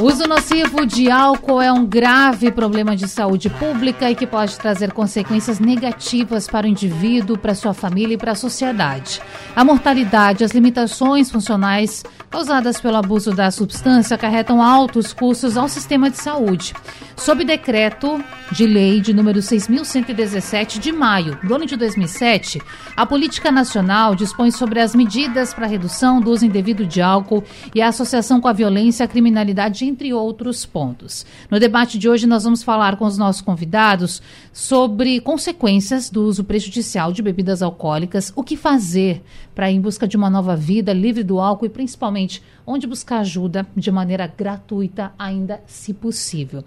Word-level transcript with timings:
O 0.00 0.06
uso 0.06 0.26
nocivo 0.26 0.84
de 0.84 1.08
álcool 1.08 1.62
é 1.62 1.72
um 1.72 1.86
grave 1.86 2.50
problema 2.50 2.96
de 2.96 3.06
saúde 3.06 3.48
pública 3.48 4.10
e 4.10 4.16
que 4.16 4.26
pode 4.26 4.58
trazer 4.58 4.92
consequências 4.92 5.60
negativas 5.60 6.48
para 6.48 6.66
o 6.66 6.68
indivíduo, 6.68 7.38
para 7.38 7.54
sua 7.54 7.72
família 7.72 8.14
e 8.14 8.18
para 8.18 8.32
a 8.32 8.34
sociedade. 8.34 9.22
A 9.54 9.64
mortalidade, 9.64 10.42
as 10.42 10.50
limitações 10.50 11.30
funcionais 11.30 12.02
causadas 12.34 12.80
pelo 12.80 12.96
abuso 12.96 13.32
da 13.32 13.48
substância 13.48 14.16
acarretam 14.16 14.60
altos 14.60 15.12
custos 15.12 15.56
ao 15.56 15.68
sistema 15.68 16.10
de 16.10 16.16
saúde. 16.16 16.74
Sob 17.16 17.44
decreto 17.44 18.20
de 18.50 18.66
lei 18.66 19.00
de 19.00 19.14
número 19.14 19.38
6.117 19.38 20.80
de 20.80 20.90
maio 20.90 21.38
do 21.44 21.54
ano 21.54 21.64
de 21.64 21.76
2007, 21.76 22.60
a 22.96 23.06
Política 23.06 23.52
Nacional 23.52 24.16
dispõe 24.16 24.50
sobre 24.50 24.80
as 24.80 24.96
medidas 24.96 25.54
para 25.54 25.68
redução 25.68 26.20
do 26.20 26.32
uso 26.32 26.44
indevido 26.44 26.84
de 26.84 27.00
álcool 27.00 27.44
e 27.72 27.80
a 27.80 27.88
associação 27.88 28.40
com 28.40 28.48
a 28.48 28.52
violência 28.52 29.04
e 29.04 29.06
a 29.06 29.08
criminalidade, 29.08 29.84
entre 29.84 30.12
outros 30.12 30.66
pontos. 30.66 31.24
No 31.48 31.60
debate 31.60 31.98
de 31.98 32.08
hoje, 32.08 32.26
nós 32.26 32.42
vamos 32.42 32.64
falar 32.64 32.96
com 32.96 33.04
os 33.04 33.16
nossos 33.16 33.42
convidados 33.42 34.20
sobre 34.52 35.20
consequências 35.20 36.10
do 36.10 36.24
uso 36.24 36.42
prejudicial 36.42 37.12
de 37.12 37.22
bebidas 37.22 37.62
alcoólicas, 37.62 38.32
o 38.34 38.42
que 38.42 38.56
fazer 38.56 39.22
para 39.54 39.70
ir 39.70 39.76
em 39.76 39.80
busca 39.80 40.06
de 40.06 40.16
uma 40.16 40.28
nova 40.28 40.56
vida 40.56 40.92
livre 40.92 41.22
do 41.22 41.38
álcool 41.38 41.66
e 41.66 41.70
principalmente 41.70 42.23
onde 42.66 42.86
buscar 42.86 43.18
ajuda 43.18 43.66
de 43.76 43.90
maneira 43.90 44.26
gratuita, 44.26 45.12
ainda 45.18 45.60
se 45.66 45.92
possível. 45.92 46.64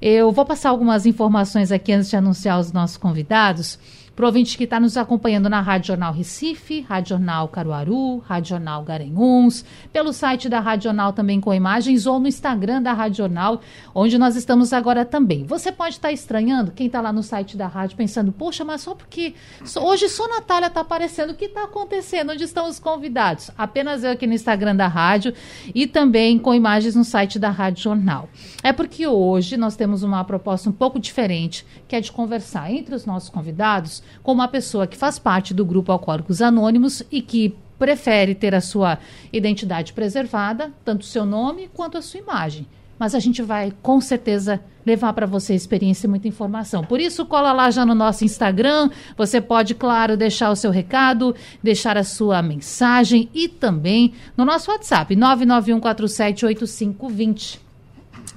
Eu 0.00 0.30
vou 0.32 0.44
passar 0.44 0.70
algumas 0.70 1.06
informações 1.06 1.72
aqui 1.72 1.92
antes 1.92 2.10
de 2.10 2.16
anunciar 2.16 2.58
os 2.60 2.72
nossos 2.72 2.96
convidados. 2.96 3.78
Para 4.14 4.26
o 4.26 4.28
ouvinte 4.28 4.56
que 4.56 4.62
está 4.62 4.78
nos 4.78 4.96
acompanhando 4.96 5.48
na 5.48 5.60
Rádio 5.60 5.88
Jornal 5.88 6.12
Recife, 6.12 6.82
Rádio 6.82 7.16
Jornal 7.16 7.48
Caruaru, 7.48 8.18
Rádio 8.18 8.50
Jornal 8.50 8.84
Garanhuns, 8.84 9.64
pelo 9.92 10.12
site 10.12 10.48
da 10.48 10.60
Rádio 10.60 10.84
Jornal 10.84 11.12
também 11.12 11.40
com 11.40 11.52
imagens 11.52 12.06
ou 12.06 12.20
no 12.20 12.28
Instagram 12.28 12.80
da 12.80 12.92
Rádio 12.92 13.16
Jornal, 13.16 13.60
onde 13.92 14.16
nós 14.16 14.36
estamos 14.36 14.72
agora 14.72 15.04
também. 15.04 15.44
Você 15.46 15.72
pode 15.72 15.96
estar 15.96 16.08
tá 16.08 16.12
estranhando, 16.12 16.70
quem 16.70 16.86
está 16.86 17.00
lá 17.00 17.12
no 17.12 17.24
site 17.24 17.56
da 17.56 17.66
rádio, 17.66 17.96
pensando, 17.96 18.30
poxa, 18.30 18.64
mas 18.64 18.82
só 18.82 18.94
porque 18.94 19.34
hoje 19.80 20.08
só 20.08 20.28
Natália 20.28 20.68
está 20.68 20.82
aparecendo, 20.82 21.30
o 21.30 21.34
que 21.34 21.46
está 21.46 21.64
acontecendo? 21.64 22.30
Onde 22.30 22.44
estão 22.44 22.68
os 22.68 22.78
convidados? 22.78 23.50
Apenas 23.58 24.04
eu 24.04 24.12
aqui 24.12 24.28
no 24.28 24.34
Instagram 24.34 24.76
da 24.76 24.86
rádio 24.86 25.34
e 25.74 25.88
também 25.88 26.38
com 26.38 26.54
imagens 26.54 26.94
no 26.94 27.04
site 27.04 27.36
da 27.36 27.50
Rádio 27.50 27.82
Jornal. 27.82 28.28
É 28.62 28.72
porque 28.72 29.08
hoje 29.08 29.56
nós 29.56 29.74
temos 29.74 30.04
uma 30.04 30.22
proposta 30.22 30.70
um 30.70 30.72
pouco 30.72 31.00
diferente, 31.00 31.66
que 31.88 31.96
é 31.96 32.00
de 32.00 32.12
conversar 32.12 32.70
entre 32.70 32.94
os 32.94 33.04
nossos 33.04 33.28
convidados 33.28 34.03
com 34.22 34.32
uma 34.32 34.48
pessoa 34.48 34.86
que 34.86 34.96
faz 34.96 35.18
parte 35.18 35.52
do 35.52 35.64
grupo 35.64 35.92
Alcoólicos 35.92 36.42
Anônimos 36.42 37.02
e 37.10 37.20
que 37.20 37.56
prefere 37.78 38.34
ter 38.34 38.54
a 38.54 38.60
sua 38.60 38.98
identidade 39.32 39.92
preservada, 39.92 40.72
tanto 40.84 41.02
o 41.02 41.06
seu 41.06 41.26
nome 41.26 41.68
quanto 41.74 41.98
a 41.98 42.02
sua 42.02 42.20
imagem. 42.20 42.66
Mas 42.98 43.14
a 43.14 43.18
gente 43.18 43.42
vai, 43.42 43.72
com 43.82 44.00
certeza, 44.00 44.60
levar 44.86 45.12
para 45.12 45.26
você 45.26 45.54
experiência 45.54 46.06
e 46.06 46.10
muita 46.10 46.28
informação. 46.28 46.84
Por 46.84 47.00
isso, 47.00 47.26
cola 47.26 47.52
lá 47.52 47.68
já 47.70 47.84
no 47.84 47.94
nosso 47.94 48.24
Instagram. 48.24 48.88
Você 49.16 49.40
pode, 49.40 49.74
claro, 49.74 50.16
deixar 50.16 50.50
o 50.50 50.56
seu 50.56 50.70
recado, 50.70 51.34
deixar 51.62 51.96
a 51.96 52.04
sua 52.04 52.40
mensagem 52.40 53.28
e 53.34 53.48
também 53.48 54.14
no 54.36 54.44
nosso 54.44 54.70
WhatsApp, 54.70 55.16
991478520. 55.16 57.58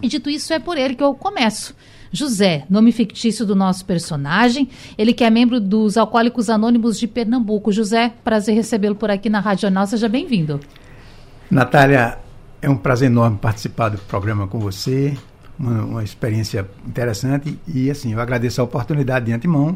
E 0.01 0.07
dito 0.07 0.27
isso, 0.29 0.53
é 0.53 0.59
por 0.59 0.77
ele 0.77 0.95
que 0.95 1.03
eu 1.03 1.13
começo. 1.13 1.75
José, 2.11 2.65
nome 2.69 2.91
fictício 2.91 3.45
do 3.45 3.55
nosso 3.55 3.85
personagem. 3.85 4.69
Ele 4.97 5.13
que 5.13 5.23
é 5.23 5.29
membro 5.29 5.59
dos 5.59 5.97
Alcoólicos 5.97 6.49
Anônimos 6.49 6.99
de 6.99 7.07
Pernambuco. 7.07 7.71
José, 7.71 8.13
prazer 8.23 8.55
recebê-lo 8.55 8.95
por 8.95 9.09
aqui 9.09 9.29
na 9.29 9.39
Rádio 9.39 9.63
Jornal. 9.63 9.87
Seja 9.87 10.07
bem-vindo. 10.07 10.59
Natália, 11.49 12.17
é 12.61 12.69
um 12.69 12.77
prazer 12.77 13.09
enorme 13.09 13.37
participar 13.37 13.89
do 13.89 13.97
programa 13.97 14.47
com 14.47 14.59
você. 14.59 15.17
Uma, 15.59 15.83
uma, 15.83 16.03
experiência 16.03 16.69
interessante 16.85 17.57
e 17.67 17.89
assim, 17.89 18.13
eu 18.13 18.21
agradeço 18.21 18.61
a 18.61 18.63
oportunidade 18.63 19.25
de 19.25 19.33
antemão. 19.33 19.75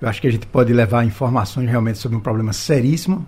Eu 0.00 0.08
acho 0.08 0.20
que 0.20 0.28
a 0.28 0.30
gente 0.30 0.46
pode 0.46 0.72
levar 0.72 1.04
informações 1.04 1.68
realmente 1.68 1.98
sobre 1.98 2.16
um 2.16 2.20
problema 2.20 2.52
seríssimo. 2.52 3.26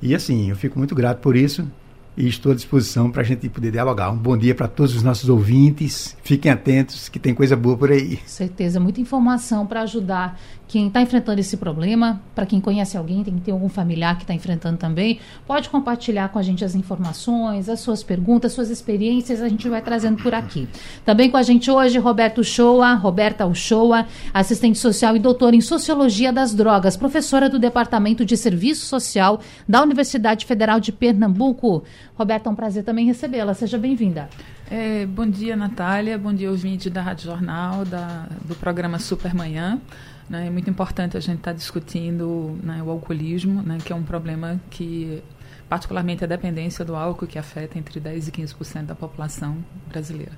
E 0.00 0.14
assim, 0.14 0.48
eu 0.48 0.54
fico 0.54 0.78
muito 0.78 0.94
grato 0.94 1.18
por 1.18 1.34
isso 1.34 1.66
e 2.16 2.26
estou 2.26 2.52
à 2.52 2.54
disposição 2.54 3.10
para 3.10 3.22
a 3.22 3.24
gente 3.24 3.48
poder 3.48 3.70
dialogar. 3.70 4.10
Um 4.10 4.16
bom 4.16 4.36
dia 4.36 4.54
para 4.54 4.66
todos 4.66 4.96
os 4.96 5.02
nossos 5.02 5.28
ouvintes. 5.28 6.16
Fiquem 6.22 6.50
atentos 6.50 7.08
que 7.08 7.18
tem 7.18 7.34
coisa 7.34 7.54
boa 7.54 7.76
por 7.76 7.90
aí. 7.90 8.18
Certeza, 8.24 8.80
muita 8.80 9.00
informação 9.00 9.66
para 9.66 9.82
ajudar 9.82 10.40
quem 10.68 10.88
está 10.88 11.00
enfrentando 11.00 11.40
esse 11.40 11.56
problema, 11.56 12.20
para 12.34 12.44
quem 12.44 12.60
conhece 12.60 12.96
alguém, 12.96 13.22
tem 13.22 13.34
que 13.34 13.40
ter 13.40 13.52
algum 13.52 13.68
familiar 13.68 14.16
que 14.16 14.24
está 14.24 14.34
enfrentando 14.34 14.76
também, 14.76 15.20
pode 15.46 15.68
compartilhar 15.68 16.28
com 16.30 16.38
a 16.38 16.42
gente 16.42 16.64
as 16.64 16.74
informações, 16.74 17.68
as 17.68 17.80
suas 17.80 18.02
perguntas, 18.02 18.52
suas 18.52 18.68
experiências, 18.68 19.40
a 19.40 19.48
gente 19.48 19.68
vai 19.68 19.80
trazendo 19.80 20.22
por 20.22 20.34
aqui. 20.34 20.68
Também 21.04 21.30
com 21.30 21.36
a 21.36 21.42
gente 21.42 21.70
hoje, 21.70 21.98
Roberto 21.98 22.40
Uchoa, 22.40 22.94
Roberta 22.94 23.46
Uchoa, 23.46 24.06
assistente 24.34 24.78
social 24.78 25.14
e 25.14 25.20
doutora 25.20 25.54
em 25.54 25.60
Sociologia 25.60 26.32
das 26.32 26.52
Drogas, 26.52 26.96
professora 26.96 27.48
do 27.48 27.58
Departamento 27.58 28.24
de 28.24 28.36
Serviço 28.36 28.86
Social 28.86 29.40
da 29.68 29.82
Universidade 29.82 30.46
Federal 30.46 30.80
de 30.80 30.90
Pernambuco. 30.90 31.84
Roberta, 32.16 32.48
é 32.48 32.52
um 32.52 32.56
prazer 32.56 32.82
também 32.82 33.06
recebê-la. 33.06 33.54
Seja 33.54 33.78
bem-vinda. 33.78 34.28
É, 34.68 35.06
bom 35.06 35.28
dia, 35.28 35.54
Natália. 35.54 36.18
Bom 36.18 36.32
dia, 36.32 36.50
ouvinte 36.50 36.90
da 36.90 37.02
Rádio 37.02 37.26
Jornal, 37.26 37.84
da, 37.84 38.26
do 38.44 38.54
programa 38.56 38.98
Supermanhã. 38.98 39.80
Né? 40.28 40.46
É 40.46 40.50
muito 40.50 40.68
importante 40.68 41.16
a 41.16 41.20
gente 41.20 41.38
estar 41.38 41.52
tá 41.52 41.56
discutindo 41.56 42.58
né, 42.62 42.82
o 42.82 42.90
alcoolismo, 42.90 43.62
né, 43.62 43.78
que 43.84 43.92
é 43.92 43.96
um 43.96 44.02
problema 44.02 44.60
que, 44.70 45.22
particularmente, 45.68 46.24
a 46.24 46.26
dependência 46.26 46.84
do 46.84 46.96
álcool, 46.96 47.26
que 47.26 47.38
afeta 47.38 47.78
entre 47.78 48.00
10% 48.00 48.28
e 48.28 48.32
15% 48.32 48.86
da 48.86 48.94
população 48.94 49.56
brasileira. 49.88 50.32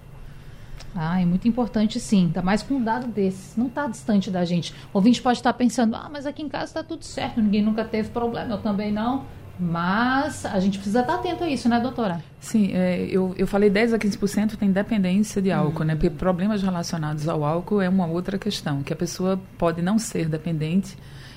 Ah, 0.95 1.21
é 1.21 1.25
muito 1.25 1.47
importante 1.47 2.01
sim, 2.01 2.27
ainda 2.27 2.43
mais 2.43 2.63
com 2.63 2.75
um 2.75 2.83
dado 2.83 3.09
desses. 3.09 3.57
Não 3.57 3.67
está 3.67 3.87
distante 3.87 4.31
da 4.31 4.45
gente. 4.45 4.73
O 4.93 4.99
ouvinte 4.99 5.21
pode 5.21 5.39
estar 5.39 5.53
pensando, 5.53 5.95
ah, 5.95 6.09
mas 6.11 6.27
aqui 6.27 6.43
em 6.43 6.49
casa 6.49 6.65
está 6.65 6.83
tudo 6.83 7.05
certo, 7.05 7.41
ninguém 7.41 7.63
nunca 7.63 7.85
teve 7.85 8.09
problema, 8.11 8.55
eu 8.55 8.59
também 8.59 8.93
não. 8.93 9.25
Mas 9.59 10.47
a 10.47 10.61
gente 10.61 10.79
precisa 10.79 11.01
estar 11.01 11.17
atento 11.17 11.43
a 11.43 11.49
isso, 11.49 11.69
né, 11.69 11.81
doutora? 11.81 12.23
Sim, 12.39 12.71
é, 12.73 13.09
eu, 13.11 13.35
eu 13.37 13.47
falei 13.47 13.69
10 13.69 13.95
a 13.95 13.99
15% 13.99 14.57
tem 14.57 14.71
dependência 14.71 15.43
de 15.43 15.51
álcool, 15.51 15.85
né? 15.85 15.95
Porque 15.95 16.11
problemas 16.11 16.63
relacionados 16.63 17.29
ao 17.29 17.45
álcool 17.45 17.81
é 17.81 17.89
uma 17.89 18.07
outra 18.07 18.39
questão, 18.39 18.83
que 18.83 18.93
a 18.93 18.97
pessoa 18.97 19.41
pode 19.57 19.83
não 19.83 19.99
ser 19.99 20.29
dependente 20.29 20.97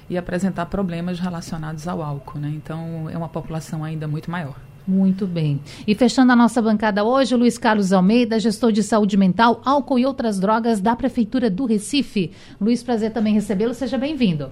e 0.09 0.17
apresentar 0.17 0.67
problemas 0.67 1.19
relacionados 1.19 1.87
ao 1.87 2.01
álcool, 2.01 2.37
né? 2.37 2.51
Então, 2.53 3.09
é 3.09 3.17
uma 3.17 3.29
população 3.29 3.83
ainda 3.83 4.07
muito 4.07 4.29
maior. 4.29 4.55
Muito 4.87 5.25
bem. 5.25 5.59
E 5.87 5.95
fechando 5.95 6.31
a 6.31 6.35
nossa 6.35 6.61
bancada 6.61 7.03
hoje, 7.03 7.33
o 7.33 7.37
Luiz 7.37 7.57
Carlos 7.57 7.93
Almeida, 7.93 8.39
gestor 8.39 8.71
de 8.71 8.83
saúde 8.83 9.15
mental, 9.15 9.61
álcool 9.63 9.99
e 9.99 10.05
outras 10.05 10.39
drogas 10.39 10.81
da 10.81 10.95
Prefeitura 10.95 11.49
do 11.49 11.65
Recife. 11.65 12.31
Luiz, 12.59 12.83
prazer 12.83 13.11
também 13.11 13.33
recebê-lo. 13.33 13.73
Seja 13.73 13.97
bem-vindo. 13.97 14.51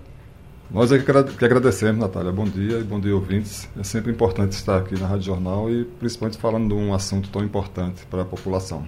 Nós 0.72 0.92
é 0.92 1.00
que 1.00 1.46
agradecemos, 1.46 2.00
Natália. 2.00 2.32
Bom 2.32 2.44
dia 2.44 2.78
e 2.78 2.84
bom 2.84 3.00
dia, 3.00 3.16
ouvintes. 3.16 3.68
É 3.76 3.84
sempre 3.84 4.12
importante 4.12 4.52
estar 4.52 4.78
aqui 4.78 5.00
na 5.00 5.08
Rádio 5.08 5.24
Jornal 5.24 5.68
e 5.68 5.84
principalmente 5.84 6.38
falando 6.38 6.68
de 6.68 6.76
um 6.76 6.94
assunto 6.94 7.28
tão 7.30 7.44
importante 7.44 8.06
para 8.06 8.22
a 8.22 8.26
população. 8.26 8.86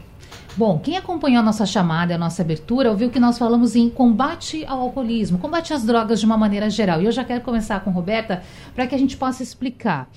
Bom, 0.56 0.78
quem 0.78 0.96
acompanhou 0.96 1.40
a 1.40 1.44
nossa 1.44 1.66
chamada, 1.66 2.14
a 2.14 2.20
nossa 2.20 2.44
abertura, 2.44 2.92
ouviu 2.92 3.10
que 3.10 3.20
nós 3.20 3.40
falamos 3.40 3.76
em 3.76 3.90
combate 3.90 4.64
ao 4.68 4.80
alcoolismo, 4.80 5.40
combate 5.40 5.74
às 5.74 5.84
drogas 5.84 6.20
de 6.20 6.26
uma 6.28 6.38
maneira 6.38 6.70
geral. 6.70 7.02
E 7.02 7.06
eu 7.06 7.12
já 7.12 7.24
quero 7.24 7.42
começar 7.42 7.80
com 7.80 7.90
Roberta 7.90 8.44
para 8.76 8.86
que 8.86 8.94
a 8.94 9.00
gente 9.00 9.18
possa 9.18 9.42
explicar. 9.42 10.08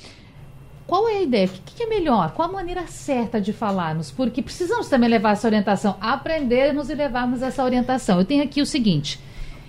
Qual 0.87 1.09
é 1.09 1.17
a 1.17 1.23
ideia? 1.23 1.47
O 1.47 1.51
que 1.65 1.83
é 1.83 1.87
melhor? 1.87 2.33
Qual 2.33 2.47
a 2.47 2.53
maneira 2.53 2.87
certa 2.89 3.41
de 3.41 3.55
falarmos? 3.55 4.11
Porque 4.11 4.43
precisamos 4.43 4.91
também 4.91 5.09
levar 5.09 5.31
essa 5.31 5.49
orientação, 5.49 5.97
aprendermos 5.99 6.91
e 6.91 6.95
levarmos 6.95 7.41
essa 7.41 7.65
orientação. 7.65 8.19
Eu 8.19 8.27
tenho 8.27 8.45
aqui 8.45 8.61
o 8.61 8.67
seguinte: 8.67 9.19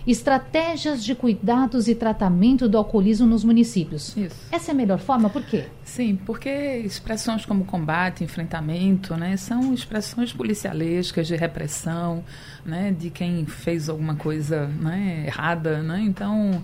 estratégias 0.08 1.04
de 1.04 1.16
cuidados 1.16 1.88
e 1.88 1.96
tratamento 1.96 2.70
do 2.70 2.78
alcoolismo 2.78 3.26
nos 3.26 3.44
municípios. 3.44 4.16
Isso. 4.16 4.36
Essa 4.52 4.72
é 4.72 4.74
a 4.74 4.76
melhor 4.76 5.00
forma? 5.00 5.30
Por 5.30 5.44
quê? 5.44 5.66
Sim, 5.84 6.16
porque 6.26 6.50
expressões 6.50 7.46
como 7.46 7.66
combate, 7.66 8.24
enfrentamento, 8.24 9.16
né, 9.16 9.38
são 9.38 9.74
expressões 9.74 10.32
policialescas 10.32 11.28
de 11.28 11.36
repressão, 11.36 12.24
né, 12.66 12.92
de 12.98 13.10
quem 13.10 13.46
fez 13.46 13.90
alguma 13.90 14.16
coisa 14.16 14.68
né, 14.68 15.24
errada, 15.28 15.82
né? 15.82 16.02
Então, 16.02 16.64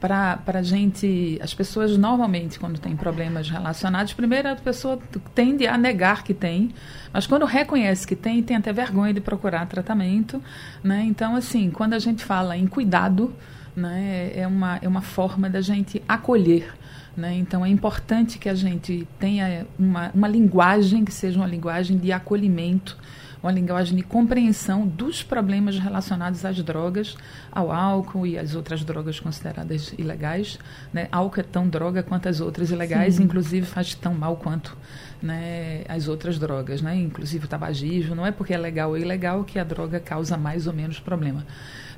para 0.00 0.40
a 0.46 0.62
gente, 0.62 1.38
as 1.42 1.52
pessoas 1.52 1.96
normalmente, 1.98 2.58
quando 2.58 2.78
tem 2.80 2.96
problemas 2.96 3.50
relacionados, 3.50 4.14
primeiro 4.14 4.48
a 4.48 4.56
pessoa 4.56 4.98
tende 5.34 5.66
a 5.66 5.76
negar 5.76 6.24
que 6.24 6.32
tem, 6.32 6.70
mas 7.12 7.26
quando 7.26 7.44
reconhece 7.44 8.06
que 8.06 8.16
tem, 8.16 8.42
tem 8.42 8.56
até 8.56 8.72
vergonha 8.72 9.12
de 9.12 9.20
procurar 9.20 9.66
tratamento. 9.66 10.42
Né? 10.82 11.04
Então, 11.04 11.36
assim, 11.36 11.70
quando 11.70 11.92
a 11.92 11.98
gente 11.98 12.24
fala 12.24 12.56
em 12.56 12.66
cuidado, 12.66 13.34
né, 13.76 14.32
é, 14.34 14.46
uma, 14.46 14.78
é 14.80 14.88
uma 14.88 15.02
forma 15.02 15.50
da 15.50 15.60
gente 15.60 16.02
acolher. 16.08 16.72
Né? 17.14 17.34
Então, 17.36 17.64
é 17.64 17.68
importante 17.68 18.38
que 18.38 18.48
a 18.48 18.54
gente 18.54 19.06
tenha 19.18 19.66
uma, 19.78 20.10
uma 20.14 20.28
linguagem 20.28 21.04
que 21.04 21.12
seja 21.12 21.38
uma 21.38 21.46
linguagem 21.46 21.98
de 21.98 22.10
acolhimento, 22.10 22.96
uma 23.42 23.50
linguagem 23.50 23.96
de 23.96 24.02
compreensão 24.02 24.86
dos 24.86 25.22
problemas 25.22 25.78
relacionados 25.78 26.44
às 26.44 26.62
drogas, 26.62 27.16
ao 27.50 27.72
álcool 27.72 28.26
e 28.26 28.38
às 28.38 28.54
outras 28.54 28.84
drogas 28.84 29.18
consideradas 29.18 29.94
ilegais. 29.96 30.58
Né? 30.92 31.08
Álcool 31.10 31.40
é 31.40 31.42
tão 31.42 31.68
droga 31.68 32.02
quanto 32.02 32.28
as 32.28 32.40
outras 32.40 32.70
ilegais, 32.70 33.14
Sim. 33.14 33.24
inclusive 33.24 33.66
faz 33.66 33.94
tão 33.94 34.14
mal 34.14 34.36
quanto 34.36 34.76
né, 35.22 35.84
as 35.88 36.08
outras 36.08 36.38
drogas, 36.38 36.82
né? 36.82 36.96
inclusive 36.96 37.46
o 37.46 37.48
tabagismo. 37.48 38.14
Não 38.14 38.26
é 38.26 38.30
porque 38.30 38.52
é 38.52 38.58
legal 38.58 38.90
ou 38.90 38.98
ilegal 38.98 39.44
que 39.44 39.58
a 39.58 39.64
droga 39.64 39.98
causa 39.98 40.36
mais 40.36 40.66
ou 40.66 40.72
menos 40.72 41.00
problema. 41.00 41.46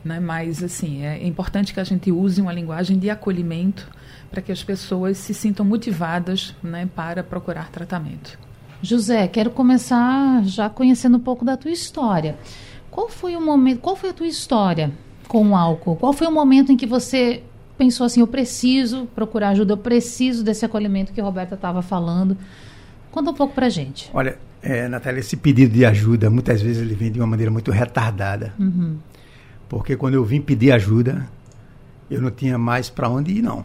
Né? 0.04 0.20
Mas, 0.20 0.62
assim, 0.62 1.04
é 1.04 1.26
importante 1.26 1.74
que 1.74 1.80
a 1.80 1.84
gente 1.84 2.10
use 2.10 2.40
uma 2.40 2.52
linguagem 2.52 2.98
de 2.98 3.10
acolhimento 3.10 3.88
para 4.30 4.40
que 4.40 4.50
as 4.50 4.62
pessoas 4.62 5.18
se 5.18 5.34
sintam 5.34 5.64
motivadas 5.64 6.54
né, 6.62 6.88
para 6.94 7.22
procurar 7.22 7.70
tratamento. 7.70 8.38
José, 8.82 9.28
quero 9.28 9.50
começar 9.50 10.42
já 10.44 10.68
conhecendo 10.68 11.16
um 11.16 11.20
pouco 11.20 11.44
da 11.44 11.56
tua 11.56 11.70
história. 11.70 12.36
Qual 12.90 13.08
foi 13.08 13.36
o 13.36 13.40
momento, 13.40 13.80
qual 13.80 13.94
foi 13.94 14.10
a 14.10 14.12
tua 14.12 14.26
história 14.26 14.90
com 15.28 15.50
o 15.50 15.56
álcool? 15.56 15.96
Qual 15.96 16.12
foi 16.12 16.26
o 16.26 16.32
momento 16.32 16.72
em 16.72 16.76
que 16.76 16.84
você 16.84 17.42
pensou 17.78 18.04
assim, 18.04 18.20
eu 18.20 18.26
preciso 18.26 19.06
procurar 19.14 19.50
ajuda, 19.50 19.74
eu 19.74 19.78
preciso 19.78 20.44
desse 20.44 20.64
acolhimento 20.64 21.12
que 21.12 21.20
a 21.20 21.24
Roberta 21.24 21.54
estava 21.54 21.80
falando? 21.80 22.36
Conta 23.10 23.30
um 23.30 23.34
pouco 23.34 23.54
pra 23.54 23.68
gente. 23.68 24.10
Olha, 24.12 24.36
é, 24.60 24.88
Natália, 24.88 25.20
esse 25.20 25.36
pedido 25.36 25.72
de 25.72 25.84
ajuda, 25.84 26.28
muitas 26.28 26.60
vezes 26.60 26.82
ele 26.82 26.94
vem 26.94 27.10
de 27.10 27.20
uma 27.20 27.26
maneira 27.26 27.50
muito 27.50 27.70
retardada. 27.70 28.52
Uhum. 28.58 28.96
Porque 29.68 29.96
quando 29.96 30.14
eu 30.14 30.24
vim 30.24 30.40
pedir 30.40 30.72
ajuda, 30.72 31.28
eu 32.10 32.20
não 32.20 32.30
tinha 32.30 32.58
mais 32.58 32.90
para 32.90 33.08
onde 33.08 33.32
ir, 33.32 33.42
não. 33.42 33.64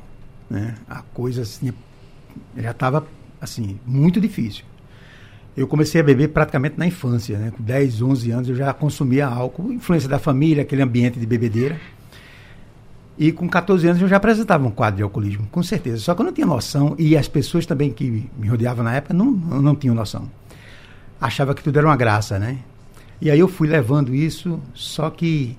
Né? 0.49 0.75
A 0.89 1.01
coisa 1.01 1.41
assim, 1.41 1.73
já 2.55 2.71
estava 2.71 3.05
assim, 3.41 3.79
muito 3.85 4.21
difícil. 4.21 4.63
Eu 5.57 5.67
comecei 5.67 5.99
a 5.99 6.03
beber 6.03 6.29
praticamente 6.29 6.77
na 6.77 6.85
infância, 6.85 7.35
né? 7.39 7.51
Com 7.51 7.63
10, 7.63 8.03
11 8.03 8.31
anos 8.31 8.49
eu 8.49 8.55
já 8.55 8.71
consumia 8.73 9.25
álcool, 9.25 9.73
influência 9.73 10.07
da 10.07 10.19
família, 10.19 10.61
aquele 10.61 10.83
ambiente 10.83 11.19
de 11.19 11.25
bebedeira. 11.25 11.75
E 13.17 13.31
com 13.31 13.49
14 13.49 13.87
anos 13.87 13.99
eu 13.99 14.07
já 14.07 14.17
apresentava 14.17 14.67
um 14.67 14.69
quadro 14.69 14.97
de 14.97 15.03
alcoolismo, 15.03 15.47
com 15.51 15.63
certeza. 15.63 15.97
Só 15.97 16.13
que 16.13 16.21
eu 16.21 16.25
não 16.25 16.31
tinha 16.31 16.45
noção, 16.45 16.93
e 16.99 17.17
as 17.17 17.27
pessoas 17.27 17.65
também 17.65 17.91
que 17.91 18.29
me 18.37 18.47
rodeavam 18.47 18.83
na 18.83 18.93
época 18.93 19.15
não, 19.15 19.31
não 19.31 19.75
tinham 19.75 19.95
noção. 19.95 20.29
Achava 21.19 21.55
que 21.55 21.63
tudo 21.63 21.79
era 21.79 21.87
uma 21.87 21.97
graça, 21.97 22.37
né? 22.37 22.59
E 23.19 23.31
aí 23.31 23.39
eu 23.39 23.47
fui 23.47 23.67
levando 23.67 24.13
isso, 24.13 24.59
só 24.75 25.09
que 25.09 25.57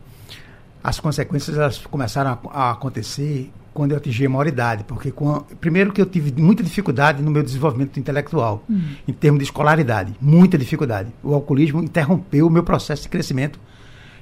as 0.84 1.00
consequências 1.00 1.58
elas 1.58 1.78
começaram 1.78 2.30
a, 2.30 2.66
a 2.68 2.70
acontecer 2.70 3.50
quando 3.78 3.92
eu 3.92 3.98
atingi 3.98 4.26
a 4.26 4.28
maioridade, 4.28 4.82
porque 4.82 5.12
com, 5.12 5.38
primeiro 5.60 5.92
que 5.92 6.00
eu 6.00 6.04
tive 6.04 6.32
muita 6.42 6.64
dificuldade 6.64 7.22
no 7.22 7.30
meu 7.30 7.44
desenvolvimento 7.44 7.96
intelectual, 7.96 8.64
uhum. 8.68 8.82
em 9.06 9.12
termos 9.12 9.38
de 9.38 9.44
escolaridade, 9.44 10.16
muita 10.20 10.58
dificuldade. 10.58 11.10
O 11.22 11.32
alcoolismo 11.32 11.80
interrompeu 11.80 12.48
o 12.48 12.50
meu 12.50 12.64
processo 12.64 13.04
de 13.04 13.08
crescimento 13.08 13.60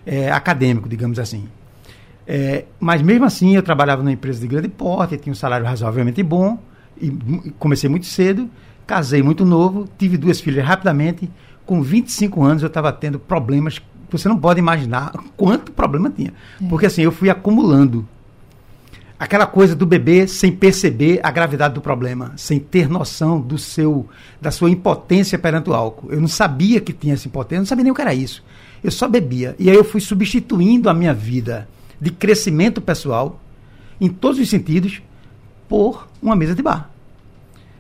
é, 0.04 0.30
acadêmico, 0.30 0.90
digamos 0.90 1.18
assim. 1.18 1.48
É, 2.26 2.66
mas 2.78 3.00
mesmo 3.00 3.24
assim, 3.24 3.56
eu 3.56 3.62
trabalhava 3.62 4.02
numa 4.02 4.12
empresa 4.12 4.38
de 4.42 4.46
grande 4.46 4.68
porte, 4.68 5.16
tinha 5.16 5.32
um 5.32 5.34
salário 5.34 5.64
razoavelmente 5.64 6.22
bom, 6.22 6.58
e 7.00 7.10
comecei 7.58 7.88
muito 7.88 8.04
cedo, 8.04 8.50
casei 8.86 9.22
muito 9.22 9.46
novo, 9.46 9.88
tive 9.96 10.18
duas 10.18 10.38
filhas 10.38 10.66
rapidamente. 10.66 11.30
Com 11.64 11.80
25 11.80 12.44
anos, 12.44 12.62
eu 12.62 12.66
estava 12.66 12.92
tendo 12.92 13.18
problemas 13.18 13.80
você 14.08 14.28
não 14.28 14.38
pode 14.38 14.60
imaginar 14.60 15.12
quanto 15.34 15.72
problema 15.72 16.10
tinha. 16.10 16.34
É. 16.62 16.68
Porque 16.68 16.86
assim, 16.86 17.02
eu 17.02 17.10
fui 17.10 17.30
acumulando 17.30 18.06
aquela 19.18 19.46
coisa 19.46 19.74
do 19.74 19.86
bebê 19.86 20.26
sem 20.26 20.52
perceber 20.52 21.20
a 21.22 21.30
gravidade 21.30 21.74
do 21.74 21.80
problema, 21.80 22.32
sem 22.36 22.58
ter 22.58 22.88
noção 22.88 23.40
do 23.40 23.56
seu 23.56 24.08
da 24.40 24.50
sua 24.50 24.70
impotência 24.70 25.38
perante 25.38 25.70
o 25.70 25.74
álcool. 25.74 26.12
Eu 26.12 26.20
não 26.20 26.28
sabia 26.28 26.80
que 26.80 26.92
tinha 26.92 27.14
essa 27.14 27.26
impotência, 27.26 27.60
não 27.60 27.66
sabia 27.66 27.84
nem 27.84 27.92
o 27.92 27.94
que 27.94 28.02
era 28.02 28.14
isso. 28.14 28.44
Eu 28.84 28.90
só 28.90 29.08
bebia. 29.08 29.56
E 29.58 29.70
aí 29.70 29.76
eu 29.76 29.84
fui 29.84 30.00
substituindo 30.00 30.90
a 30.90 30.94
minha 30.94 31.14
vida 31.14 31.66
de 32.00 32.10
crescimento 32.10 32.80
pessoal 32.80 33.40
em 34.00 34.08
todos 34.08 34.38
os 34.38 34.48
sentidos 34.48 35.00
por 35.68 36.06
uma 36.22 36.36
mesa 36.36 36.54
de 36.54 36.62
bar. 36.62 36.90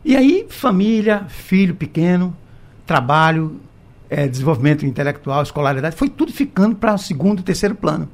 E 0.04 0.16
aí 0.16 0.46
família, 0.48 1.26
filho 1.28 1.74
pequeno, 1.74 2.34
trabalho, 2.86 3.60
é, 4.08 4.26
desenvolvimento 4.26 4.86
intelectual, 4.86 5.42
escolaridade, 5.42 5.96
foi 5.96 6.08
tudo 6.08 6.32
ficando 6.32 6.76
para 6.76 6.94
o 6.94 6.98
segundo, 6.98 7.42
terceiro 7.42 7.74
plano 7.74 8.08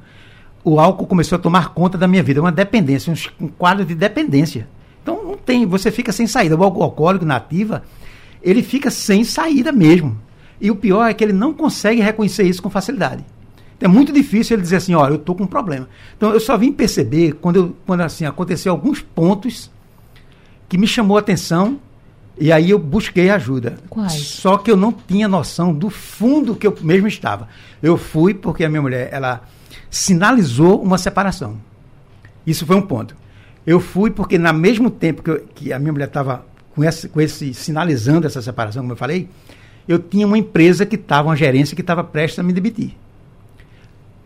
o 0.63 0.79
álcool 0.79 1.05
começou 1.05 1.35
a 1.35 1.39
tomar 1.39 1.69
conta 1.69 1.97
da 1.97 2.07
minha 2.07 2.23
vida, 2.23 2.39
uma 2.39 2.51
dependência, 2.51 3.13
um, 3.39 3.47
quadro 3.47 3.85
de 3.85 3.93
dependência. 3.93 4.67
Então 5.01 5.23
não 5.23 5.35
tem, 5.35 5.65
você 5.65 5.91
fica 5.91 6.11
sem 6.11 6.25
saída. 6.25 6.55
O 6.55 6.63
alcoólico 6.63 7.25
nativa, 7.25 7.83
ele 8.41 8.63
fica 8.63 8.89
sem 8.89 9.23
saída 9.23 9.71
mesmo. 9.71 10.17
E 10.61 10.71
o 10.71 10.75
pior 10.75 11.05
é 11.05 11.13
que 11.13 11.23
ele 11.23 11.33
não 11.33 11.53
consegue 11.53 12.01
reconhecer 12.01 12.43
isso 12.43 12.61
com 12.61 12.69
facilidade. 12.69 13.25
É 13.81 13.87
muito 13.87 14.13
difícil 14.13 14.55
ele 14.55 14.61
dizer 14.61 14.77
assim, 14.77 14.93
olha, 14.95 15.11
eu 15.11 15.17
estou 15.17 15.35
com 15.35 15.43
um 15.43 15.47
problema. 15.47 15.89
Então 16.15 16.31
eu 16.31 16.39
só 16.39 16.57
vim 16.57 16.71
perceber 16.71 17.33
quando, 17.33 17.55
eu, 17.57 17.75
quando 17.85 17.99
assim 17.99 18.25
aconteceu 18.25 18.71
alguns 18.71 19.01
pontos 19.01 19.69
que 20.69 20.77
me 20.77 20.87
chamou 20.87 21.17
a 21.17 21.19
atenção 21.19 21.79
e 22.39 22.49
aí 22.49 22.69
eu 22.69 22.79
busquei 22.79 23.29
ajuda. 23.29 23.77
Quais? 23.89 24.13
Só 24.13 24.57
que 24.57 24.71
eu 24.71 24.77
não 24.77 24.93
tinha 24.93 25.27
noção 25.27 25.73
do 25.73 25.89
fundo 25.89 26.55
que 26.55 26.65
eu 26.65 26.75
mesmo 26.81 27.09
estava. 27.09 27.49
Eu 27.81 27.97
fui 27.97 28.33
porque 28.33 28.63
a 28.63 28.69
minha 28.69 28.81
mulher, 28.81 29.09
ela 29.11 29.41
sinalizou 29.89 30.81
uma 30.81 30.97
separação. 30.97 31.57
Isso 32.45 32.65
foi 32.65 32.75
um 32.75 32.81
ponto. 32.81 33.15
Eu 33.65 33.79
fui 33.79 34.11
porque, 34.11 34.37
na 34.37 34.51
mesmo 34.51 34.89
tempo 34.89 35.23
que, 35.23 35.29
eu, 35.29 35.47
que 35.55 35.73
a 35.73 35.79
minha 35.79 35.93
mulher 35.93 36.07
estava 36.07 36.45
com 36.75 36.83
esse, 36.83 37.07
com 37.07 37.21
esse 37.21 37.53
sinalizando 37.53 38.27
essa 38.27 38.41
separação, 38.41 38.83
como 38.83 38.93
eu 38.93 38.97
falei, 38.97 39.29
eu 39.87 39.99
tinha 39.99 40.25
uma 40.25 40.37
empresa 40.37 40.85
que 40.85 40.95
estava, 40.95 41.29
uma 41.29 41.35
gerência 41.35 41.75
que 41.75 41.81
estava 41.81 42.03
prestes 42.03 42.39
a 42.39 42.43
me 42.43 42.53
demitir. 42.53 42.95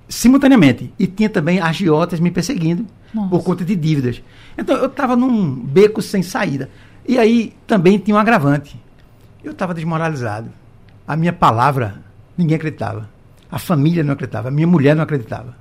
Simultaneamente. 0.07 0.93
E 0.97 1.05
tinha 1.05 1.29
também 1.29 1.59
agiotas 1.59 2.19
me 2.19 2.31
perseguindo 2.31 2.85
Nossa. 3.13 3.29
por 3.29 3.43
conta 3.43 3.65
de 3.65 3.75
dívidas. 3.75 4.21
Então 4.57 4.75
eu 4.77 4.87
estava 4.87 5.15
num 5.15 5.53
beco 5.53 6.01
sem 6.01 6.23
saída. 6.23 6.69
E 7.07 7.17
aí 7.17 7.53
também 7.65 7.97
tinha 7.97 8.15
um 8.15 8.19
agravante. 8.19 8.79
Eu 9.43 9.51
estava 9.51 9.73
desmoralizado. 9.73 10.49
A 11.07 11.15
minha 11.15 11.33
palavra 11.33 12.01
ninguém 12.37 12.55
acreditava. 12.55 13.09
A 13.51 13.59
família 13.59 14.03
não 14.03 14.13
acreditava, 14.13 14.49
a 14.49 14.51
minha 14.51 14.67
mulher 14.67 14.95
não 14.95 15.03
acreditava. 15.03 15.55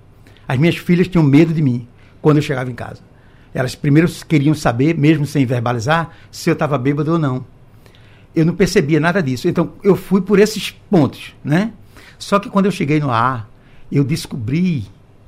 As 0.46 0.58
minhas 0.58 0.76
filhas 0.76 1.08
tinham 1.08 1.24
medo 1.24 1.52
de 1.52 1.62
mim 1.62 1.86
quando 2.20 2.38
eu 2.38 2.42
chegava 2.42 2.70
em 2.70 2.74
casa. 2.74 3.00
Elas 3.54 3.74
primeiro 3.74 4.08
queriam 4.28 4.54
saber, 4.54 4.96
mesmo 4.96 5.24
sem 5.24 5.46
verbalizar, 5.46 6.10
se 6.30 6.50
eu 6.50 6.52
estava 6.52 6.76
bêbado 6.76 7.12
ou 7.12 7.18
não. 7.18 7.46
Eu 8.34 8.44
não 8.44 8.54
percebia 8.54 9.00
nada 9.00 9.22
disso. 9.22 9.48
Então 9.48 9.72
eu 9.82 9.96
fui 9.96 10.20
por 10.20 10.38
esses 10.38 10.70
pontos, 10.90 11.34
né? 11.42 11.72
Só 12.18 12.38
que 12.38 12.50
quando 12.50 12.66
eu 12.66 12.72
cheguei 12.72 13.00
no 13.00 13.10
ar, 13.10 13.48
eu 13.90 14.04
descobri 14.04 14.84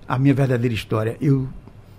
a 0.07 0.19
minha 0.19 0.35
verdadeira 0.35 0.75
história. 0.75 1.17
Eu 1.21 1.49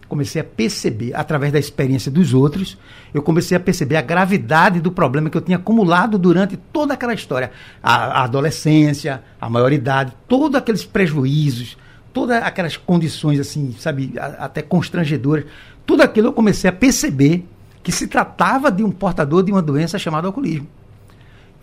comecei 0.09 0.41
a 0.41 0.43
perceber, 0.43 1.15
através 1.15 1.53
da 1.53 1.59
experiência 1.59 2.11
dos 2.11 2.33
outros, 2.33 2.77
eu 3.13 3.21
comecei 3.21 3.55
a 3.55 3.59
perceber 3.59 3.95
a 3.95 4.01
gravidade 4.01 4.81
do 4.81 4.91
problema 4.91 5.29
que 5.29 5.37
eu 5.37 5.41
tinha 5.41 5.57
acumulado 5.57 6.17
durante 6.17 6.57
toda 6.57 6.95
aquela 6.95 7.13
história. 7.13 7.51
A, 7.81 8.21
a 8.21 8.23
adolescência, 8.23 9.23
a 9.39 9.47
maioridade, 9.47 10.11
todos 10.27 10.55
aqueles 10.55 10.83
prejuízos, 10.83 11.77
todas 12.11 12.41
aquelas 12.43 12.75
condições, 12.75 13.39
assim, 13.39 13.73
sabe, 13.77 14.13
a, 14.17 14.45
até 14.45 14.63
constrangedoras. 14.63 15.45
Tudo 15.85 16.01
aquilo 16.01 16.29
eu 16.29 16.33
comecei 16.33 16.67
a 16.67 16.73
perceber 16.73 17.45
que 17.83 17.91
se 17.91 18.07
tratava 18.07 18.71
de 18.71 18.83
um 18.83 18.91
portador 18.91 19.43
de 19.43 19.51
uma 19.51 19.61
doença 19.61 19.99
chamada 19.99 20.27
alcoolismo. 20.27 20.67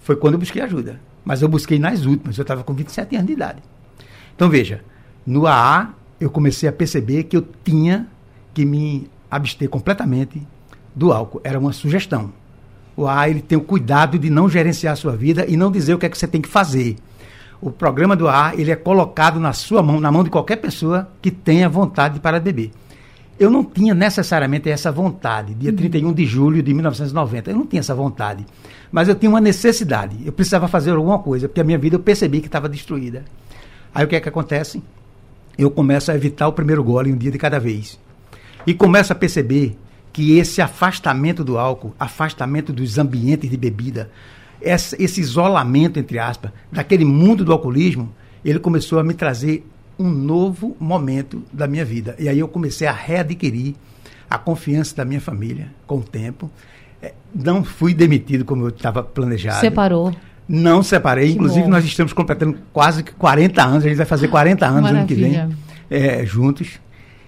Foi 0.00 0.15
quando 0.15 0.35
eu 0.35 0.41
busquei 0.41 0.62
ajuda. 0.62 1.00
Mas 1.25 1.43
eu 1.43 1.49
busquei 1.49 1.81
nas 1.81 2.07
últimas, 2.07 2.38
eu 2.38 2.43
estava 2.43 2.62
com 2.62 2.73
27 2.73 3.17
anos 3.17 3.26
de 3.26 3.33
idade. 3.33 3.61
Então 4.37 4.49
veja, 4.49 4.85
no 5.26 5.49
AA 5.49 5.93
eu 6.21 6.31
comecei 6.31 6.69
a 6.69 6.73
perceber 6.73 7.25
que 7.25 7.37
eu 7.37 7.45
tinha 7.65 8.07
que 8.57 8.65
me 8.65 9.11
abster 9.31 9.69
completamente 9.69 10.41
do 10.95 11.13
álcool. 11.13 11.43
Era 11.45 11.59
uma 11.59 11.75
sugestão. 11.75 12.33
O 12.97 13.07
A 13.07 13.29
ele 13.29 13.43
tem 13.43 13.59
o 13.59 13.61
cuidado 13.61 14.19
de 14.19 14.31
não 14.31 14.49
gerenciar 14.49 14.95
a 14.95 14.97
sua 14.97 15.15
vida 15.15 15.45
e 15.47 15.59
não 15.59 15.71
dizer 15.71 15.93
o 15.93 15.99
que 15.99 16.07
é 16.07 16.09
que 16.09 16.17
você 16.17 16.27
tem 16.27 16.41
que 16.41 16.49
fazer. 16.49 16.97
O 17.61 17.71
programa 17.71 18.17
do 18.17 18.27
A 18.27 18.55
ele 18.57 18.71
é 18.71 18.77
colocado 18.77 19.39
na 19.39 19.53
sua 19.53 19.83
mão, 19.83 20.01
na 20.01 20.11
mão 20.11 20.25
de 20.25 20.31
qualquer 20.31 20.57
pessoa 20.57 21.07
que 21.21 21.31
tenha 21.31 21.69
vontade 21.69 22.19
de 22.19 22.41
beber. 22.41 22.71
Eu 23.39 23.51
não 23.51 23.63
tinha 23.63 23.95
necessariamente 23.95 24.71
essa 24.71 24.91
vontade, 24.91 25.53
dia 25.53 25.69
uhum. 25.69 25.77
31 25.77 26.15
de 26.15 26.25
julho 26.25 26.63
de 26.63 26.73
1990. 26.73 27.51
Eu 27.51 27.57
não 27.57 27.67
tinha 27.67 27.81
essa 27.81 27.95
vontade. 27.95 28.47
Mas 28.91 29.07
eu 29.07 29.15
tinha 29.15 29.29
uma 29.29 29.41
necessidade. 29.41 30.17
Eu 30.25 30.33
precisava 30.33 30.67
fazer 30.67 30.93
alguma 30.93 31.19
coisa, 31.19 31.47
porque 31.47 31.61
a 31.61 31.65
minha 31.65 31.77
vida 31.77 31.97
eu 31.97 32.01
percebi 32.01 32.41
que 32.41 32.47
estava 32.47 32.71
destruída. 32.71 33.23
Aí 33.95 34.03
o 34.03 34.09
que 34.09 34.17
é 34.17 34.21
que 34.21 34.31
acontece? 34.31 34.83
Eu 35.59 35.71
começo 35.71 36.11
a 36.11 36.15
evitar 36.15 36.49
o 36.49 36.55
primeiro 36.55 36.83
gole 36.83 37.13
um 37.13 37.17
dia 37.19 37.31
de 37.31 37.37
cada 37.37 37.61
vez. 37.61 37.99
E 38.67 38.75
começa 38.75 39.13
a 39.13 39.17
perceber 39.17 39.77
que 40.13 40.39
esse 40.39 40.63
afastamento 40.63 41.45
do 41.45 41.59
álcool, 41.59 41.95
afastamento 41.99 42.73
dos 42.73 42.99
ambientes 42.99 43.51
de 43.51 43.57
bebida, 43.57 44.11
esse, 44.61 45.01
esse 45.01 45.21
isolamento, 45.21 45.99
entre 45.99 46.19
aspas, 46.19 46.51
daquele 46.73 47.05
mundo 47.05 47.45
do 47.45 47.53
alcoolismo, 47.53 48.13
ele 48.45 48.59
começou 48.59 48.99
a 48.99 49.05
me 49.05 49.13
trazer 49.13 49.67
um 49.99 50.09
novo 50.09 50.77
momento 50.81 51.43
da 51.53 51.67
minha 51.67 51.85
vida. 51.85 52.17
E 52.19 52.29
aí 52.29 52.39
eu 52.39 52.49
comecei 52.49 52.87
a 52.87 52.93
readquirir 52.93 53.75
a 54.29 54.39
confiança 54.39 54.97
da 54.97 55.05
minha 55.05 55.21
família 55.21 55.69
com 55.87 55.99
o 55.99 56.03
tempo. 56.03 56.51
É, 57.03 57.13
não 57.35 57.63
fui 57.63 57.95
demitido 57.95 58.45
como 58.45 58.65
eu 58.65 58.69
estava 58.69 59.03
planejado. 59.03 59.61
Separou. 59.61 60.15
Não 60.49 60.83
separei. 60.83 61.27
Que 61.27 61.33
Inclusive, 61.35 61.63
bom. 61.63 61.71
nós 61.71 61.85
estamos 61.85 62.13
completando 62.13 62.57
quase 62.73 63.03
40 63.03 63.63
anos. 63.63 63.85
A 63.85 63.89
gente 63.89 63.97
vai 63.97 64.07
fazer 64.07 64.29
40 64.29 64.67
anos 64.67 64.91
no 64.91 64.99
ano 64.99 65.07
que 65.07 65.15
vem, 65.15 65.57
é, 65.91 66.25
juntos. 66.25 66.81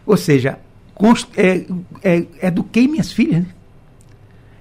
Ou 0.06 0.16
seja, 0.16 0.58
é, 1.36 1.64
é, 2.02 2.26
eduquei 2.42 2.88
minhas 2.88 3.12
filhas. 3.12 3.42
Né? 3.42 3.48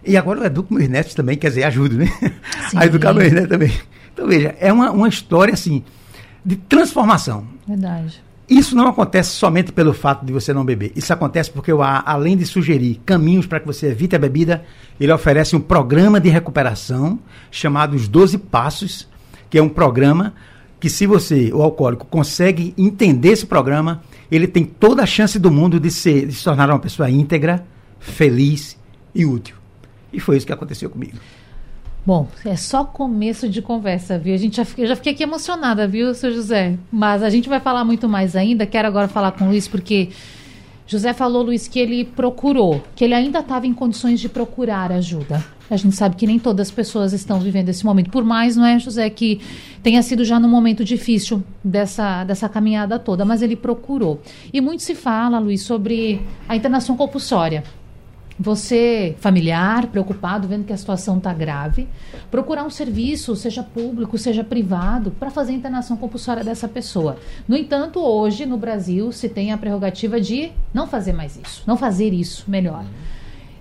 E 0.06 0.16
agora 0.16 0.40
eu 0.40 0.46
educo 0.46 0.74
meus 0.74 0.88
netos 0.88 1.14
também, 1.14 1.38
quer 1.38 1.50
dizer, 1.50 1.64
ajudo, 1.64 1.98
né? 1.98 2.08
Sim. 2.70 2.78
A 2.80 2.86
educar 2.86 3.14
meus 3.14 3.32
netos 3.32 3.50
também. 3.50 3.74
Então, 4.14 4.28
veja, 4.28 4.56
é 4.60 4.72
uma, 4.72 4.92
uma 4.92 5.10
história, 5.10 5.54
assim, 5.54 5.84
de 6.46 6.56
transformação. 6.56 7.46
Verdade. 7.68 8.24
Isso 8.50 8.78
não 8.78 8.88
acontece 8.88 9.32
somente 9.32 9.74
pelo 9.74 9.94
fato 9.94 10.26
de 10.26 10.32
você 10.32 10.54
não 10.54 10.64
beber. 10.64 10.94
Isso 10.96 11.12
acontece 11.12 11.52
porque, 11.52 11.70
eu, 11.70 11.84
além 11.84 12.38
de 12.38 12.46
sugerir 12.46 13.02
caminhos 13.06 13.46
para 13.46 13.60
que 13.60 13.68
você 13.68 13.88
evite 13.88 14.16
a 14.16 14.20
bebida, 14.20 14.64
ele 14.98 15.12
oferece 15.12 15.54
um 15.56 15.60
programa 15.60 16.22
de 16.22 16.30
recuperação 16.30 17.20
chamado 17.52 17.94
Os 17.94 18.08
12 18.08 18.38
Passos, 18.38 19.08
que 19.50 19.58
é 19.58 19.62
um 19.62 19.68
programa 19.68 20.34
que, 20.80 20.90
se 20.90 21.06
você, 21.06 21.52
o 21.54 21.62
alcoólico, 21.62 22.06
consegue 22.06 22.74
entender 22.78 23.34
esse 23.34 23.46
programa, 23.46 24.02
ele 24.32 24.48
tem 24.48 24.66
toda 24.66 25.04
a 25.04 25.06
chance 25.06 25.40
do 25.40 25.52
mundo 25.52 25.80
de, 25.80 25.92
ser, 25.92 26.28
de 26.28 26.34
se 26.34 26.44
tornar 26.44 26.70
uma 26.70 26.80
pessoa 26.80 27.10
íntegra, 27.10 27.66
feliz 28.00 28.78
e 29.14 29.26
útil. 29.26 29.56
E 30.12 30.20
foi 30.20 30.38
isso 30.38 30.46
que 30.46 30.54
aconteceu 30.54 30.90
comigo. 30.90 31.18
Bom, 32.06 32.28
é 32.46 32.56
só 32.56 32.86
começo 32.86 33.50
de 33.50 33.62
conversa, 33.62 34.18
viu? 34.18 34.34
A 34.34 34.38
gente 34.38 34.56
já, 34.56 34.66
eu 34.78 34.88
já 34.88 34.96
fiquei 34.96 35.12
aqui 35.12 35.24
emocionada, 35.24 35.86
viu, 35.88 36.14
seu 36.14 36.34
José? 36.34 36.78
Mas 36.90 37.22
a 37.22 37.30
gente 37.30 37.50
vai 37.50 37.60
falar 37.60 37.84
muito 37.84 38.08
mais 38.08 38.34
ainda. 38.34 38.66
Quero 38.66 38.88
agora 38.88 39.10
falar 39.10 39.34
com 39.34 39.44
o 39.44 39.50
Luiz, 39.50 39.68
porque 39.68 40.10
José 40.88 41.14
falou, 41.14 41.44
Luiz, 41.44 41.68
que 41.68 41.78
ele 41.78 42.06
procurou, 42.06 42.82
que 42.96 43.04
ele 43.04 43.14
ainda 43.14 43.40
estava 43.40 43.68
em 43.68 43.74
condições 43.74 44.22
de 44.22 44.30
procurar 44.30 44.92
ajuda. 44.92 45.44
A 45.70 45.76
gente 45.76 45.96
sabe 45.98 46.16
que 46.16 46.26
nem 46.26 46.40
todas 46.40 46.70
as 46.70 46.72
pessoas 46.74 47.12
estão 47.12 47.42
vivendo 47.42 47.68
esse 47.68 47.86
momento. 47.86 48.10
Por 48.10 48.24
mais, 48.24 48.56
não 48.56 48.66
é, 48.66 48.80
José, 48.80 49.10
que 49.10 49.42
tenha 49.84 50.02
sido 50.02 50.24
já 50.24 50.40
num 50.40 50.48
momento 50.48 50.86
difícil 50.86 51.44
dessa, 51.62 52.24
dessa 52.24 52.48
caminhada 52.48 52.98
toda, 52.98 53.26
mas 53.26 53.42
ele 53.42 53.58
procurou. 53.58 54.22
E 54.54 54.62
muito 54.62 54.82
se 54.82 54.96
fala, 54.96 55.40
Luiz, 55.40 55.62
sobre 55.62 56.22
a 56.48 56.56
internação 56.56 56.96
compulsória 56.96 57.66
você, 58.40 59.16
familiar, 59.20 59.88
preocupado, 59.88 60.48
vendo 60.48 60.66
que 60.66 60.74
a 60.74 60.78
situação 60.78 61.18
está 61.18 61.34
grave, 61.34 61.88
procurar 62.30 62.64
um 62.64 62.70
serviço, 62.70 63.36
seja 63.36 63.64
público, 63.64 64.18
seja 64.18 64.44
privado, 64.44 65.12
para 65.12 65.32
fazer 65.32 65.54
a 65.54 65.56
internação 65.56 65.98
compulsória 65.98 66.44
dessa 66.44 66.68
pessoa. 66.68 67.18
No 67.48 67.58
entanto, 67.58 68.00
hoje 68.00 68.46
no 68.46 68.58
Brasil 68.58 69.12
se 69.12 69.28
tem 69.28 69.52
a 69.52 69.58
prerrogativa 69.58 70.22
de 70.22 70.52
não 70.74 70.88
fazer 70.88 71.14
mais 71.14 71.38
isso, 71.38 71.64
não 71.66 71.76
fazer 71.76 72.14
isso 72.14 72.46
melhor. 72.48 72.86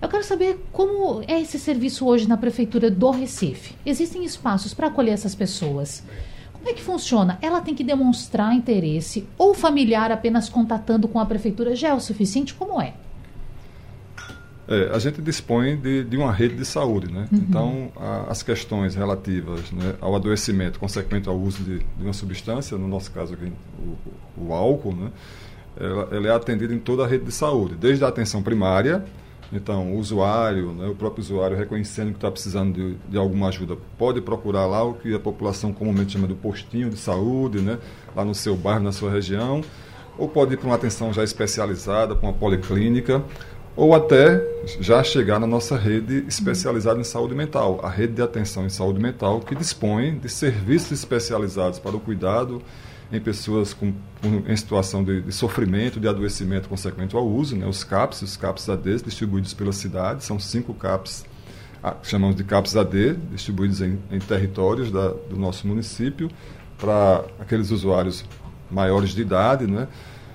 Eu 0.01 0.09
quero 0.11 0.25
saber 0.25 0.63
como 0.73 1.23
é 1.27 1.41
esse 1.41 1.59
serviço 1.59 2.07
hoje 2.07 2.29
na 2.29 2.37
Prefeitura 2.37 2.91
do 2.91 3.11
Recife. 3.11 3.75
Existem 3.85 4.25
espaços 4.25 4.75
para 4.75 4.89
acolher 4.89 5.13
essas 5.13 5.35
pessoas? 5.35 6.05
Como 6.53 6.69
é 6.69 6.75
que 6.75 6.83
funciona? 6.83 7.39
Ela 7.41 7.63
tem 7.63 7.75
que 7.75 7.83
demonstrar 7.83 8.55
interesse 8.55 9.27
ou 9.39 9.55
familiar 9.55 10.13
apenas 10.13 10.51
contatando 10.51 11.09
com 11.09 11.19
a 11.19 11.25
Prefeitura 11.25 11.75
já 11.75 11.89
é 11.89 11.95
o 11.95 12.01
suficiente? 12.01 12.53
Como 12.53 12.81
é? 12.81 12.93
É, 14.69 14.91
a 14.93 14.99
gente 14.99 15.23
dispõe 15.23 15.77
de, 15.77 16.03
de, 16.03 16.17
uma 16.17 16.33
rede 16.33 16.57
de 16.57 16.65
saúde, 16.65 17.13
né? 17.13 17.29
Uhum. 17.31 17.39
Então, 17.39 17.93
a, 17.97 18.27
as 18.29 18.43
questões 18.43 18.97
relativas 18.97 19.71
né, 19.71 19.95
ao 20.01 20.17
adoecimento 20.17 20.81
consequente 20.81 21.29
ao 21.29 21.37
uso 21.37 21.63
de, 21.63 21.79
de, 21.79 22.05
uma 22.05 22.13
substância, 22.13 22.77
no 22.77 22.89
nosso 22.89 23.13
caso 23.13 23.35
aqui, 23.35 23.53
o, 23.79 24.49
o 24.49 24.53
álcool, 24.53 24.93
né? 24.93 25.13
Ela, 25.79 26.09
ela, 26.11 26.29
é 26.29 26.31
atendida 26.33 26.75
em 26.75 26.79
toda 26.79 27.05
a 27.05 27.07
rede 27.07 27.25
de 27.25 27.33
saúde, 27.33 27.77
desde 27.77 28.05
a 28.05 28.09
atenção 28.09 28.43
primária, 28.43 29.05
então 29.53 29.93
o 29.93 29.99
usuário, 29.99 30.73
né, 30.73 30.89
o 30.89 30.95
próprio 30.95 31.23
usuário 31.23 31.57
reconhecendo 31.57 32.09
que 32.09 32.17
está 32.17 32.31
precisando 32.31 32.75
de, 32.75 32.97
de, 33.09 33.17
alguma 33.17 33.49
ajuda, 33.49 33.77
pode 33.97 34.21
procurar 34.21 34.67
lá 34.67 34.83
o 34.83 34.95
que 34.95 35.15
a 35.15 35.21
população 35.21 35.73
comumente 35.73 36.15
chama 36.15 36.27
de 36.27 36.35
postinho 36.35 36.91
de 36.91 36.97
saúde, 36.97 37.61
né, 37.61 37.79
lá 38.15 38.25
no 38.25 38.35
seu 38.35 38.57
bairro, 38.57 38.83
na 38.83 38.91
sua 38.91 39.11
região, 39.11 39.63
ou 40.19 40.29
pode 40.29 40.55
ir 40.55 40.57
para 40.57 40.67
uma 40.67 40.75
atenção 40.75 41.13
já 41.13 41.23
especializada, 41.23 42.17
para 42.17 42.27
uma 42.29 42.33
policlínica, 42.35 43.23
ou 43.77 43.95
até 43.95 44.43
já 44.81 45.05
chegar 45.05 45.39
na 45.39 45.47
nossa 45.47 45.77
rede 45.77 46.25
especializada 46.27 46.99
em 46.99 47.05
saúde 47.05 47.35
mental, 47.35 47.79
a 47.83 47.91
rede 47.91 48.15
de 48.15 48.23
atenção 48.23 48.65
em 48.65 48.71
saúde 48.71 48.99
mental, 48.99 49.41
que 49.41 49.55
dispõe 49.55 50.19
de 50.19 50.31
serviços 50.31 50.93
especializados 50.93 51.79
para 51.79 51.95
o 51.95 52.01
cuidado 52.01 52.63
em 53.13 53.21
pessoas 53.21 53.73
com, 53.75 53.93
em 54.49 54.57
situação 54.57 55.05
de, 55.05 55.21
de, 55.21 55.33
sofrimento, 55.33 56.01
de 56.01 56.09
adoecimento 56.09 56.69
consequente 56.69 57.15
ao 57.15 57.25
uso, 57.25 57.55
né, 57.55 57.67
os 57.67 57.85
CAPS, 57.85 58.23
os 58.23 58.37
CAPS 58.37 58.69
AD, 58.69 59.03
distribuídos 59.03 59.55
pela 59.55 59.73
cidade, 59.73 60.25
são 60.25 60.41
cinco 60.41 60.75
CAPS, 60.75 61.25
chamamos 62.03 62.35
de 62.35 62.43
CAPS 62.43 62.77
AD, 62.77 63.15
distribuídos 63.31 63.81
em, 63.81 63.99
em 64.11 64.19
territórios 64.19 64.91
da, 64.91 65.09
do 65.09 65.37
nosso 65.37 65.69
município, 65.69 66.29
para 66.79 67.25
aqueles 67.39 67.71
usuários 67.71 68.25
maiores 68.71 69.11
de 69.11 69.21
idade, 69.21 69.67
né, 69.67 69.87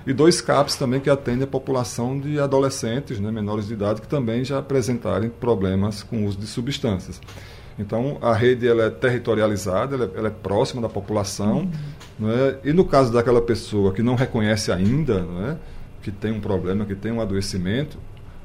e 0.05 0.13
dois 0.13 0.41
CAPs 0.41 0.75
também 0.75 0.99
que 0.99 1.09
atendem 1.09 1.43
a 1.43 1.47
população 1.47 2.19
de 2.19 2.39
adolescentes, 2.39 3.19
né, 3.19 3.31
menores 3.31 3.67
de 3.67 3.73
idade, 3.73 4.01
que 4.01 4.07
também 4.07 4.43
já 4.43 4.59
apresentarem 4.59 5.29
problemas 5.29 6.03
com 6.03 6.23
o 6.23 6.25
uso 6.25 6.37
de 6.37 6.47
substâncias. 6.47 7.21
Então, 7.77 8.17
a 8.21 8.33
rede 8.33 8.67
ela 8.67 8.83
é 8.83 8.89
territorializada, 8.89 9.95
ela 9.95 10.05
é, 10.05 10.17
ela 10.17 10.27
é 10.27 10.31
próxima 10.31 10.81
da 10.81 10.89
população, 10.89 11.69
uhum. 12.19 12.27
né, 12.27 12.57
e 12.63 12.73
no 12.73 12.85
caso 12.85 13.11
daquela 13.11 13.41
pessoa 13.41 13.93
que 13.93 14.01
não 14.01 14.15
reconhece 14.15 14.71
ainda 14.71 15.21
né, 15.21 15.57
que 16.01 16.11
tem 16.11 16.31
um 16.31 16.41
problema, 16.41 16.85
que 16.85 16.95
tem 16.95 17.11
um 17.11 17.21
adoecimento, 17.21 17.97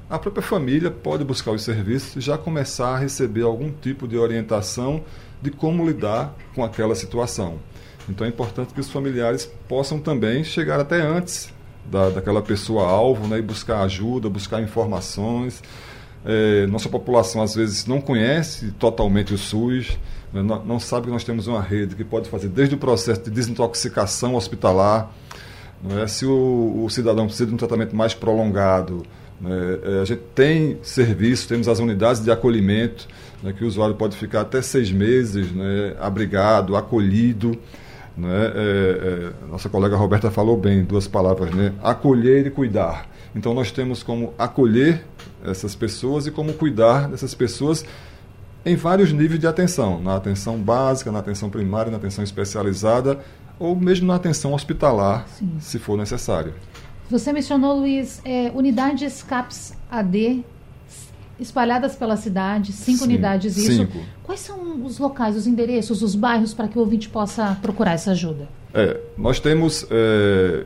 a 0.08 0.18
própria 0.18 0.42
família 0.42 0.90
pode 0.90 1.24
buscar 1.24 1.50
os 1.50 1.62
serviços 1.62 2.14
e 2.16 2.20
já 2.20 2.38
começar 2.38 2.94
a 2.94 2.98
receber 2.98 3.42
algum 3.42 3.72
tipo 3.72 4.06
de 4.06 4.16
orientação 4.16 5.02
de 5.42 5.50
como 5.50 5.84
lidar 5.84 6.34
com 6.54 6.64
aquela 6.64 6.94
situação. 6.94 7.58
Então 8.08 8.26
é 8.26 8.30
importante 8.30 8.72
que 8.72 8.80
os 8.80 8.90
familiares 8.90 9.50
possam 9.68 9.98
também 9.98 10.44
chegar 10.44 10.78
até 10.78 11.00
antes 11.00 11.52
da, 11.90 12.10
daquela 12.10 12.42
pessoa 12.42 12.86
alvo 12.86 13.26
né, 13.26 13.38
e 13.38 13.42
buscar 13.42 13.82
ajuda, 13.82 14.28
buscar 14.28 14.62
informações. 14.62 15.62
É, 16.24 16.66
nossa 16.66 16.88
população 16.88 17.42
às 17.42 17.54
vezes 17.54 17.86
não 17.86 18.00
conhece 18.00 18.72
totalmente 18.72 19.32
o 19.32 19.38
SUS, 19.38 19.96
né, 20.32 20.42
não, 20.42 20.80
sabe 20.80 21.06
que 21.06 21.12
nós 21.12 21.22
temos 21.22 21.46
uma 21.46 21.62
rede 21.62 21.94
que 21.94 22.04
pode 22.04 22.28
fazer 22.28 22.48
desde 22.48 22.74
o 22.74 22.78
processo 22.78 23.22
de 23.22 23.30
desintoxicação 23.30 24.34
hospitalar, 24.34 25.12
é? 26.02 26.06
se 26.06 26.26
o, 26.26 26.82
o, 26.84 26.90
cidadão 26.90 27.26
precisa 27.26 27.46
de 27.46 27.54
um 27.54 27.56
tratamento 27.56 27.94
mais 27.94 28.12
prolongado. 28.12 29.04
Né, 29.40 29.78
é, 29.84 30.00
a 30.00 30.04
gente 30.04 30.22
tem 30.34 30.78
serviços, 30.82 31.46
temos 31.46 31.68
as 31.68 31.78
unidades 31.78 32.22
de 32.22 32.30
acolhimento, 32.30 33.06
né, 33.42 33.52
que 33.52 33.62
o 33.62 33.68
usuário 33.68 33.94
pode 33.94 34.16
ficar 34.16 34.40
até 34.40 34.60
seis 34.60 34.90
meses 34.90 35.52
né, 35.52 35.94
abrigado, 36.00 36.74
acolhido. 36.74 37.56
Né? 38.16 38.52
É, 38.54 39.32
é, 39.44 39.46
nossa 39.50 39.68
colega 39.68 39.96
Roberta 39.96 40.30
falou 40.30 40.56
bem 40.56 40.84
duas 40.84 41.06
palavras, 41.06 41.54
né? 41.54 41.72
acolher 41.82 42.46
e 42.46 42.50
cuidar. 42.50 43.08
Então 43.34 43.52
nós 43.52 43.70
temos 43.70 44.02
como 44.02 44.32
acolher 44.38 45.04
essas 45.44 45.74
pessoas 45.74 46.26
e 46.26 46.30
como 46.30 46.54
cuidar 46.54 47.08
dessas 47.08 47.34
pessoas 47.34 47.84
em 48.64 48.74
vários 48.74 49.12
níveis 49.12 49.38
de 49.38 49.46
atenção, 49.46 50.02
na 50.02 50.16
atenção 50.16 50.58
básica, 50.58 51.12
na 51.12 51.18
atenção 51.18 51.50
primária, 51.50 51.90
na 51.90 51.98
atenção 51.98 52.24
especializada 52.24 53.20
ou 53.58 53.76
mesmo 53.76 54.06
na 54.06 54.16
atenção 54.16 54.52
hospitalar, 54.52 55.26
Sim. 55.28 55.56
se 55.60 55.78
for 55.78 55.96
necessário. 55.96 56.54
Você 57.10 57.32
mencionou, 57.32 57.78
Luiz, 57.78 58.20
é, 58.24 58.50
unidades 58.54 59.22
CAPS 59.22 59.74
AD 59.90 60.44
espalhadas 61.38 61.94
pela 61.94 62.16
cidade, 62.16 62.72
cinco 62.72 62.98
Sim, 62.98 63.04
unidades 63.04 63.56
isso. 63.56 63.72
Cinco. 63.72 63.98
Quais 64.22 64.40
são 64.40 64.84
os 64.84 64.98
locais, 64.98 65.36
os 65.36 65.46
endereços, 65.46 66.02
os 66.02 66.14
bairros 66.14 66.54
para 66.54 66.68
que 66.68 66.78
o 66.78 66.80
ouvinte 66.80 67.08
possa 67.08 67.56
procurar 67.60 67.92
essa 67.92 68.12
ajuda? 68.12 68.48
É, 68.72 69.00
nós 69.16 69.40
temos 69.40 69.86
é, 69.90 70.64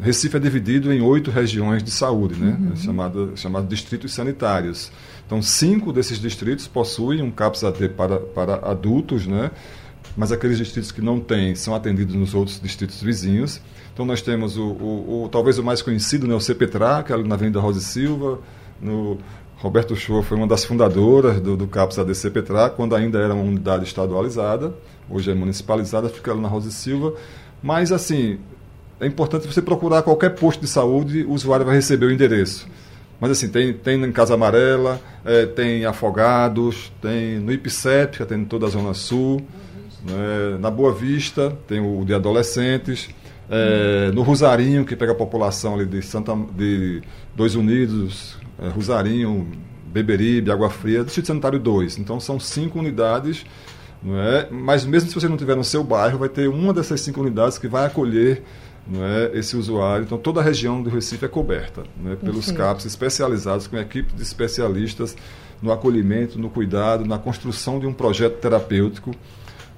Recife 0.00 0.36
é 0.36 0.40
dividido 0.40 0.92
em 0.92 1.00
oito 1.00 1.30
regiões 1.30 1.82
de 1.82 1.90
saúde, 1.90 2.38
né? 2.38 2.56
Uhum. 2.58 2.72
É 2.72 2.76
chamado, 2.76 3.32
chamado 3.34 3.66
distritos 3.66 4.14
sanitários. 4.14 4.92
Então, 5.26 5.42
cinco 5.42 5.92
desses 5.92 6.20
distritos 6.20 6.68
possuem 6.68 7.20
um 7.20 7.30
CAPS-AD 7.30 7.88
para, 7.90 8.18
para 8.18 8.54
adultos, 8.70 9.26
né? 9.26 9.50
Mas 10.16 10.30
aqueles 10.30 10.58
distritos 10.58 10.92
que 10.92 11.00
não 11.00 11.20
têm 11.20 11.54
são 11.54 11.74
atendidos 11.74 12.14
nos 12.14 12.34
outros 12.34 12.60
distritos 12.60 13.02
vizinhos. 13.02 13.60
Então, 13.92 14.06
nós 14.06 14.22
temos 14.22 14.56
o, 14.56 14.62
o, 14.66 15.24
o 15.24 15.28
talvez 15.28 15.58
o 15.58 15.64
mais 15.64 15.82
conhecido, 15.82 16.26
né? 16.26 16.34
o 16.34 16.40
CPTRA, 16.40 17.02
que 17.02 17.12
é 17.12 17.14
ali 17.14 17.26
na 17.26 17.34
Avenida 17.34 17.58
Rosa 17.58 17.80
Silva, 17.80 18.38
no 18.80 19.18
Roberto 19.58 19.96
Shoa 19.96 20.22
foi 20.22 20.36
uma 20.36 20.46
das 20.46 20.64
fundadoras 20.64 21.40
do, 21.40 21.56
do 21.56 21.66
CAPS 21.66 21.98
ADC 21.98 22.30
Petra, 22.30 22.70
quando 22.70 22.94
ainda 22.94 23.18
era 23.18 23.34
uma 23.34 23.42
unidade 23.42 23.84
estadualizada, 23.84 24.72
hoje 25.10 25.30
é 25.30 25.34
municipalizada, 25.34 26.08
fica 26.08 26.30
ali 26.30 26.40
na 26.40 26.48
Rosa 26.48 26.70
Silva. 26.70 27.14
Mas, 27.60 27.90
assim, 27.90 28.38
é 29.00 29.06
importante 29.06 29.46
você 29.46 29.60
procurar 29.60 30.02
qualquer 30.02 30.30
posto 30.30 30.60
de 30.60 30.68
saúde, 30.68 31.24
o 31.24 31.32
usuário 31.32 31.66
vai 31.66 31.74
receber 31.74 32.06
o 32.06 32.12
endereço. 32.12 32.68
Mas, 33.20 33.32
assim, 33.32 33.48
tem, 33.48 33.72
tem 33.72 34.00
em 34.00 34.12
Casa 34.12 34.34
Amarela, 34.34 35.00
é, 35.24 35.44
tem 35.44 35.84
Afogados, 35.84 36.92
tem 37.02 37.40
no 37.40 37.52
IPCEP, 37.52 38.18
que 38.18 38.22
atende 38.22 38.46
toda 38.46 38.66
a 38.66 38.68
Zona 38.68 38.94
Sul, 38.94 39.42
né, 40.04 40.56
na 40.60 40.70
Boa 40.70 40.92
Vista, 40.92 41.52
tem 41.66 41.80
o 41.80 42.04
de 42.04 42.14
adolescentes, 42.14 43.08
É, 43.50 44.10
no 44.12 44.20
Rosarinho, 44.20 44.84
que 44.84 44.94
pega 44.94 45.12
a 45.12 45.14
população 45.14 45.74
ali 45.74 45.86
de 45.86 46.02
Santa 46.02 46.36
de 46.54 47.00
Dois 47.34 47.54
Unidos, 47.54 48.36
é, 48.58 48.68
Rosarinho, 48.68 49.46
Beberibe, 49.86 50.50
Água 50.50 50.70
Fria, 50.70 51.04
Distrito 51.04 51.26
Sanitário 51.26 51.58
2. 51.58 51.98
Então 51.98 52.20
são 52.20 52.38
cinco 52.38 52.78
unidades, 52.78 53.44
não 54.02 54.18
é? 54.18 54.48
mas 54.50 54.84
mesmo 54.84 55.08
se 55.08 55.14
você 55.14 55.28
não 55.28 55.36
tiver 55.36 55.56
no 55.56 55.64
seu 55.64 55.82
bairro, 55.82 56.18
vai 56.18 56.28
ter 56.28 56.48
uma 56.48 56.72
dessas 56.72 57.00
cinco 57.00 57.20
unidades 57.20 57.58
que 57.58 57.68
vai 57.68 57.86
acolher 57.86 58.42
não 58.86 59.04
é, 59.04 59.30
esse 59.34 59.56
usuário. 59.56 60.04
Então 60.04 60.18
toda 60.18 60.40
a 60.40 60.42
região 60.42 60.82
do 60.82 60.90
Recife 60.90 61.24
é 61.24 61.28
coberta 61.28 61.84
é, 62.06 62.16
pelos 62.16 62.50
CAPs 62.50 62.84
especializados, 62.84 63.66
com 63.66 63.76
equipe 63.76 64.14
de 64.14 64.22
especialistas 64.22 65.16
no 65.60 65.72
acolhimento, 65.72 66.38
no 66.38 66.48
cuidado, 66.48 67.04
na 67.04 67.18
construção 67.18 67.78
de 67.78 67.86
um 67.86 67.92
projeto 67.92 68.38
terapêutico 68.38 69.12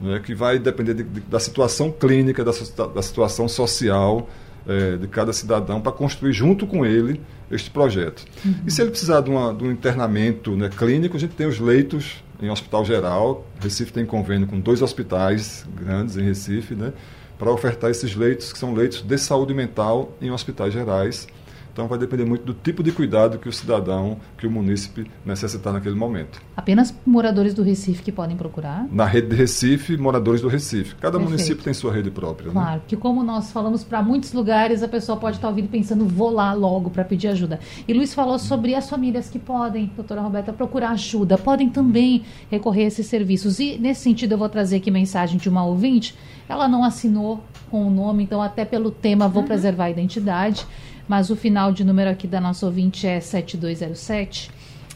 é, 0.04 0.18
que 0.18 0.34
vai 0.34 0.58
depender 0.58 0.94
de, 0.94 1.02
de, 1.02 1.20
da 1.20 1.40
situação 1.40 1.90
clínica, 1.90 2.44
da, 2.44 2.52
da 2.86 3.02
situação 3.02 3.48
social 3.48 4.28
é, 4.66 4.96
de 4.96 5.06
cada 5.08 5.32
cidadão 5.32 5.80
para 5.80 5.92
construir 5.92 6.32
junto 6.32 6.66
com 6.66 6.84
ele 6.84 7.20
este 7.50 7.70
projeto. 7.70 8.24
Uhum. 8.44 8.54
E 8.66 8.70
se 8.70 8.80
ele 8.80 8.90
precisar 8.90 9.20
de, 9.20 9.30
uma, 9.30 9.52
de 9.52 9.64
um 9.64 9.72
internamento 9.72 10.56
né, 10.56 10.68
clínico, 10.68 11.16
a 11.16 11.20
gente 11.20 11.34
tem 11.34 11.46
os 11.46 11.58
leitos 11.58 12.22
em 12.40 12.50
hospital 12.50 12.84
geral. 12.84 13.46
Recife 13.60 13.92
tem 13.92 14.06
convênio 14.06 14.46
com 14.46 14.60
dois 14.60 14.82
hospitais 14.82 15.66
grandes 15.74 16.16
em 16.16 16.22
Recife, 16.22 16.74
né, 16.74 16.92
para 17.38 17.50
ofertar 17.50 17.90
esses 17.90 18.14
leitos, 18.14 18.52
que 18.52 18.58
são 18.58 18.72
leitos 18.72 19.02
de 19.02 19.18
saúde 19.18 19.52
mental 19.52 20.16
em 20.20 20.30
hospitais 20.30 20.72
gerais. 20.72 21.26
Então 21.72 21.86
vai 21.86 21.98
depender 21.98 22.24
muito 22.24 22.44
do 22.44 22.54
tipo 22.54 22.82
de 22.82 22.92
cuidado 22.92 23.38
que 23.38 23.48
o 23.48 23.52
cidadão, 23.52 24.18
que 24.36 24.46
o 24.46 24.50
munícipe 24.50 25.10
necessitar 25.24 25.72
naquele 25.72 25.94
momento. 25.94 26.40
Apenas 26.56 26.94
moradores 27.06 27.54
do 27.54 27.62
Recife 27.62 28.02
que 28.02 28.12
podem 28.12 28.36
procurar? 28.36 28.86
Na 28.90 29.04
rede 29.04 29.28
de 29.28 29.36
Recife, 29.36 29.96
moradores 29.96 30.40
do 30.40 30.48
Recife. 30.48 30.94
Cada 30.96 31.12
Perfeito. 31.12 31.30
município 31.30 31.64
tem 31.64 31.72
sua 31.72 31.92
rede 31.92 32.10
própria. 32.10 32.48
Né? 32.48 32.52
Claro, 32.52 32.76
né? 32.76 32.82
que 32.86 32.96
como 32.96 33.22
nós 33.22 33.52
falamos 33.52 33.84
para 33.84 34.02
muitos 34.02 34.32
lugares, 34.32 34.82
a 34.82 34.88
pessoa 34.88 35.16
pode 35.18 35.36
estar 35.36 35.48
ouvindo 35.48 35.68
pensando, 35.68 36.06
vou 36.06 36.30
lá 36.30 36.52
logo 36.52 36.90
para 36.90 37.04
pedir 37.04 37.28
ajuda. 37.28 37.60
E 37.86 37.92
Luiz 37.92 38.12
falou 38.12 38.38
sobre 38.38 38.74
as 38.74 38.88
famílias 38.88 39.28
que 39.28 39.38
podem, 39.38 39.90
doutora 39.94 40.20
Roberta, 40.20 40.52
procurar 40.52 40.90
ajuda, 40.90 41.38
podem 41.38 41.70
também 41.70 42.24
recorrer 42.50 42.84
a 42.84 42.86
esses 42.86 43.06
serviços. 43.06 43.60
E 43.60 43.78
nesse 43.78 44.02
sentido 44.02 44.32
eu 44.32 44.38
vou 44.38 44.48
trazer 44.48 44.76
aqui 44.76 44.90
mensagem 44.90 45.38
de 45.38 45.48
uma 45.48 45.64
ouvinte, 45.64 46.16
ela 46.48 46.66
não 46.66 46.82
assinou 46.82 47.40
com 47.70 47.86
o 47.86 47.90
nome, 47.90 48.24
então 48.24 48.42
até 48.42 48.64
pelo 48.64 48.90
tema 48.90 49.28
vou 49.28 49.42
uhum. 49.42 49.48
preservar 49.48 49.84
a 49.84 49.90
identidade 49.90 50.66
mas 51.10 51.28
o 51.28 51.34
final 51.34 51.72
de 51.72 51.82
número 51.82 52.08
aqui 52.08 52.28
da 52.28 52.40
nossa 52.40 52.64
ouvinte 52.64 53.04
é 53.04 53.18
7207. 53.18 54.48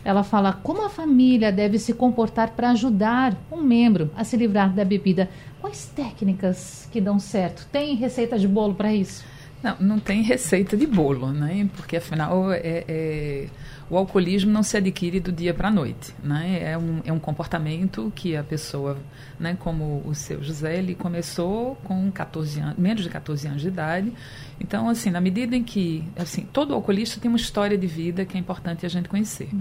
Ela 0.04 0.22
fala 0.22 0.52
como 0.52 0.86
a 0.86 0.88
família 0.88 1.50
deve 1.50 1.76
se 1.76 1.92
comportar 1.92 2.50
para 2.50 2.70
ajudar 2.70 3.36
um 3.50 3.60
membro 3.60 4.08
a 4.16 4.22
se 4.22 4.36
livrar 4.36 4.72
da 4.72 4.84
bebida. 4.84 5.28
Quais 5.60 5.86
técnicas 5.86 6.88
que 6.92 7.00
dão 7.00 7.18
certo? 7.18 7.66
Tem 7.72 7.96
receita 7.96 8.38
de 8.38 8.46
bolo 8.46 8.76
para 8.76 8.94
isso? 8.94 9.24
Não, 9.64 9.76
não 9.80 9.98
tem 9.98 10.20
receita 10.20 10.76
de 10.76 10.86
bolo, 10.86 11.32
né? 11.32 11.66
Porque 11.74 11.96
afinal 11.96 12.52
é, 12.52 12.84
é 12.86 13.46
o 13.88 13.96
alcoolismo 13.96 14.50
não 14.50 14.62
se 14.62 14.76
adquire 14.76 15.20
do 15.20 15.32
dia 15.32 15.54
para 15.54 15.68
a 15.68 15.70
noite. 15.70 16.14
Né? 16.22 16.60
É, 16.62 16.76
um, 16.76 17.00
é 17.04 17.12
um 17.12 17.18
comportamento 17.18 18.12
que 18.14 18.36
a 18.36 18.42
pessoa, 18.42 18.98
né, 19.40 19.56
como 19.58 20.02
o 20.04 20.14
seu 20.14 20.42
José, 20.42 20.76
ele 20.78 20.94
começou 20.94 21.76
com 21.84 22.10
14 22.10 22.60
anos, 22.60 22.76
menos 22.76 23.02
de 23.02 23.08
14 23.08 23.46
anos 23.46 23.62
de 23.62 23.68
idade. 23.68 24.12
Então, 24.60 24.88
assim, 24.88 25.10
na 25.10 25.20
medida 25.20 25.56
em 25.56 25.62
que, 25.62 26.04
assim, 26.16 26.46
todo 26.52 26.74
alcoolista 26.74 27.20
tem 27.20 27.30
uma 27.30 27.38
história 27.38 27.76
de 27.76 27.86
vida 27.86 28.24
que 28.24 28.36
é 28.36 28.40
importante 28.40 28.84
a 28.84 28.88
gente 28.88 29.08
conhecer. 29.08 29.48
Uhum. 29.52 29.60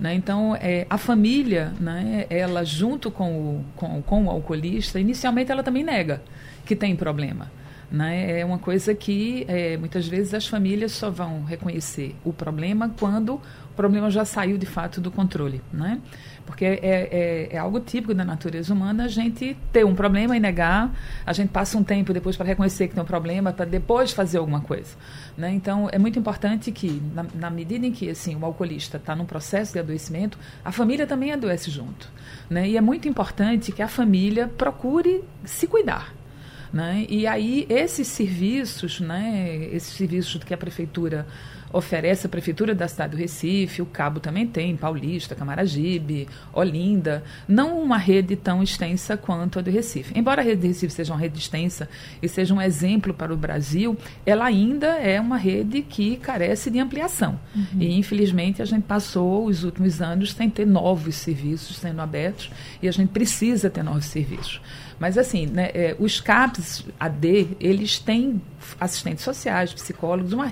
Né? 0.00 0.14
Então, 0.14 0.56
é, 0.60 0.86
a 0.90 0.98
família, 0.98 1.72
né, 1.78 2.26
ela 2.28 2.64
junto 2.64 3.10
com 3.10 3.32
o, 3.32 3.64
com, 3.76 4.02
com 4.02 4.24
o 4.26 4.30
alcoolista, 4.30 4.98
inicialmente 4.98 5.50
ela 5.50 5.62
também 5.62 5.84
nega 5.84 6.22
que 6.64 6.74
tem 6.74 6.96
problema. 6.96 7.50
Né? 7.90 8.40
É 8.40 8.44
uma 8.44 8.58
coisa 8.58 8.94
que 8.94 9.44
é, 9.48 9.76
muitas 9.76 10.06
vezes 10.08 10.34
as 10.34 10.46
famílias 10.46 10.92
só 10.92 11.10
vão 11.10 11.44
reconhecer 11.44 12.14
o 12.24 12.32
problema 12.32 12.90
quando 12.98 13.40
o 13.74 13.76
problema 13.76 14.08
já 14.08 14.24
saiu 14.24 14.56
de 14.56 14.66
fato 14.66 15.00
do 15.00 15.10
controle, 15.10 15.60
né? 15.72 16.00
Porque 16.46 16.64
é, 16.64 16.78
é, 16.80 17.48
é, 17.52 17.58
algo 17.58 17.80
típico 17.80 18.14
da 18.14 18.24
natureza 18.24 18.72
humana 18.72 19.06
a 19.06 19.08
gente 19.08 19.56
ter 19.72 19.84
um 19.84 19.96
problema 19.96 20.36
e 20.36 20.40
negar, 20.40 20.94
a 21.26 21.32
gente 21.32 21.48
passa 21.48 21.76
um 21.76 21.82
tempo 21.82 22.12
depois 22.12 22.36
para 22.36 22.46
reconhecer 22.46 22.86
que 22.86 22.94
tem 22.94 23.02
um 23.02 23.06
problema, 23.06 23.52
para 23.52 23.64
depois 23.64 24.12
fazer 24.12 24.38
alguma 24.38 24.60
coisa. 24.60 24.94
Né? 25.36 25.50
Então, 25.50 25.88
é 25.90 25.98
muito 25.98 26.16
importante 26.18 26.70
que, 26.70 27.02
na, 27.12 27.26
na 27.34 27.50
medida 27.50 27.84
em 27.84 27.90
que 27.90 28.08
assim, 28.08 28.36
o 28.36 28.44
alcoolista 28.44 28.96
está 28.96 29.16
num 29.16 29.26
processo 29.26 29.72
de 29.72 29.80
adoecimento, 29.80 30.38
a 30.64 30.70
família 30.70 31.04
também 31.04 31.32
adoece 31.32 31.68
junto. 31.68 32.08
Né? 32.48 32.68
E 32.68 32.76
é 32.76 32.80
muito 32.80 33.08
importante 33.08 33.72
que 33.72 33.82
a 33.82 33.88
família 33.88 34.46
procure 34.46 35.24
se 35.44 35.66
cuidar. 35.66 36.14
Né? 36.74 37.06
E 37.08 37.24
aí, 37.24 37.66
esses 37.68 38.08
serviços, 38.08 38.98
né, 38.98 39.68
esses 39.70 39.94
serviços 39.94 40.42
que 40.42 40.52
a 40.52 40.58
prefeitura 40.58 41.24
oferece 41.74 42.26
a 42.26 42.30
Prefeitura 42.30 42.72
da 42.72 42.86
cidade 42.86 43.16
do 43.16 43.16
Recife, 43.16 43.82
o 43.82 43.86
Cabo 43.86 44.20
também 44.20 44.46
tem, 44.46 44.76
Paulista, 44.76 45.34
Camaragibe, 45.34 46.28
Olinda, 46.52 47.24
não 47.48 47.80
uma 47.80 47.98
rede 47.98 48.36
tão 48.36 48.62
extensa 48.62 49.16
quanto 49.16 49.58
a 49.58 49.62
do 49.62 49.70
Recife. 49.70 50.16
Embora 50.16 50.40
a 50.40 50.44
rede 50.44 50.60
do 50.60 50.66
Recife 50.68 50.92
seja 50.92 51.12
uma 51.12 51.18
rede 51.18 51.36
extensa 51.36 51.88
e 52.22 52.28
seja 52.28 52.54
um 52.54 52.62
exemplo 52.62 53.12
para 53.12 53.34
o 53.34 53.36
Brasil, 53.36 53.96
ela 54.24 54.44
ainda 54.44 54.86
é 54.86 55.20
uma 55.20 55.36
rede 55.36 55.82
que 55.82 56.16
carece 56.16 56.70
de 56.70 56.78
ampliação. 56.78 57.40
Uhum. 57.54 57.80
E, 57.80 57.98
infelizmente, 57.98 58.62
a 58.62 58.64
gente 58.64 58.84
passou 58.84 59.46
os 59.46 59.64
últimos 59.64 60.00
anos 60.00 60.32
sem 60.32 60.48
ter 60.48 60.66
novos 60.66 61.16
serviços 61.16 61.76
sendo 61.76 62.00
abertos 62.00 62.52
e 62.80 62.86
a 62.86 62.92
gente 62.92 63.08
precisa 63.08 63.68
ter 63.68 63.82
novos 63.82 64.04
serviços. 64.04 64.60
Mas 64.98 65.18
assim, 65.18 65.46
né, 65.46 65.70
é, 65.74 65.96
os 65.98 66.20
CAPs 66.20 66.84
AD, 66.98 67.48
eles 67.60 67.98
têm 67.98 68.40
assistentes 68.80 69.24
sociais, 69.24 69.72
psicólogos, 69.72 70.32
uma, 70.32 70.50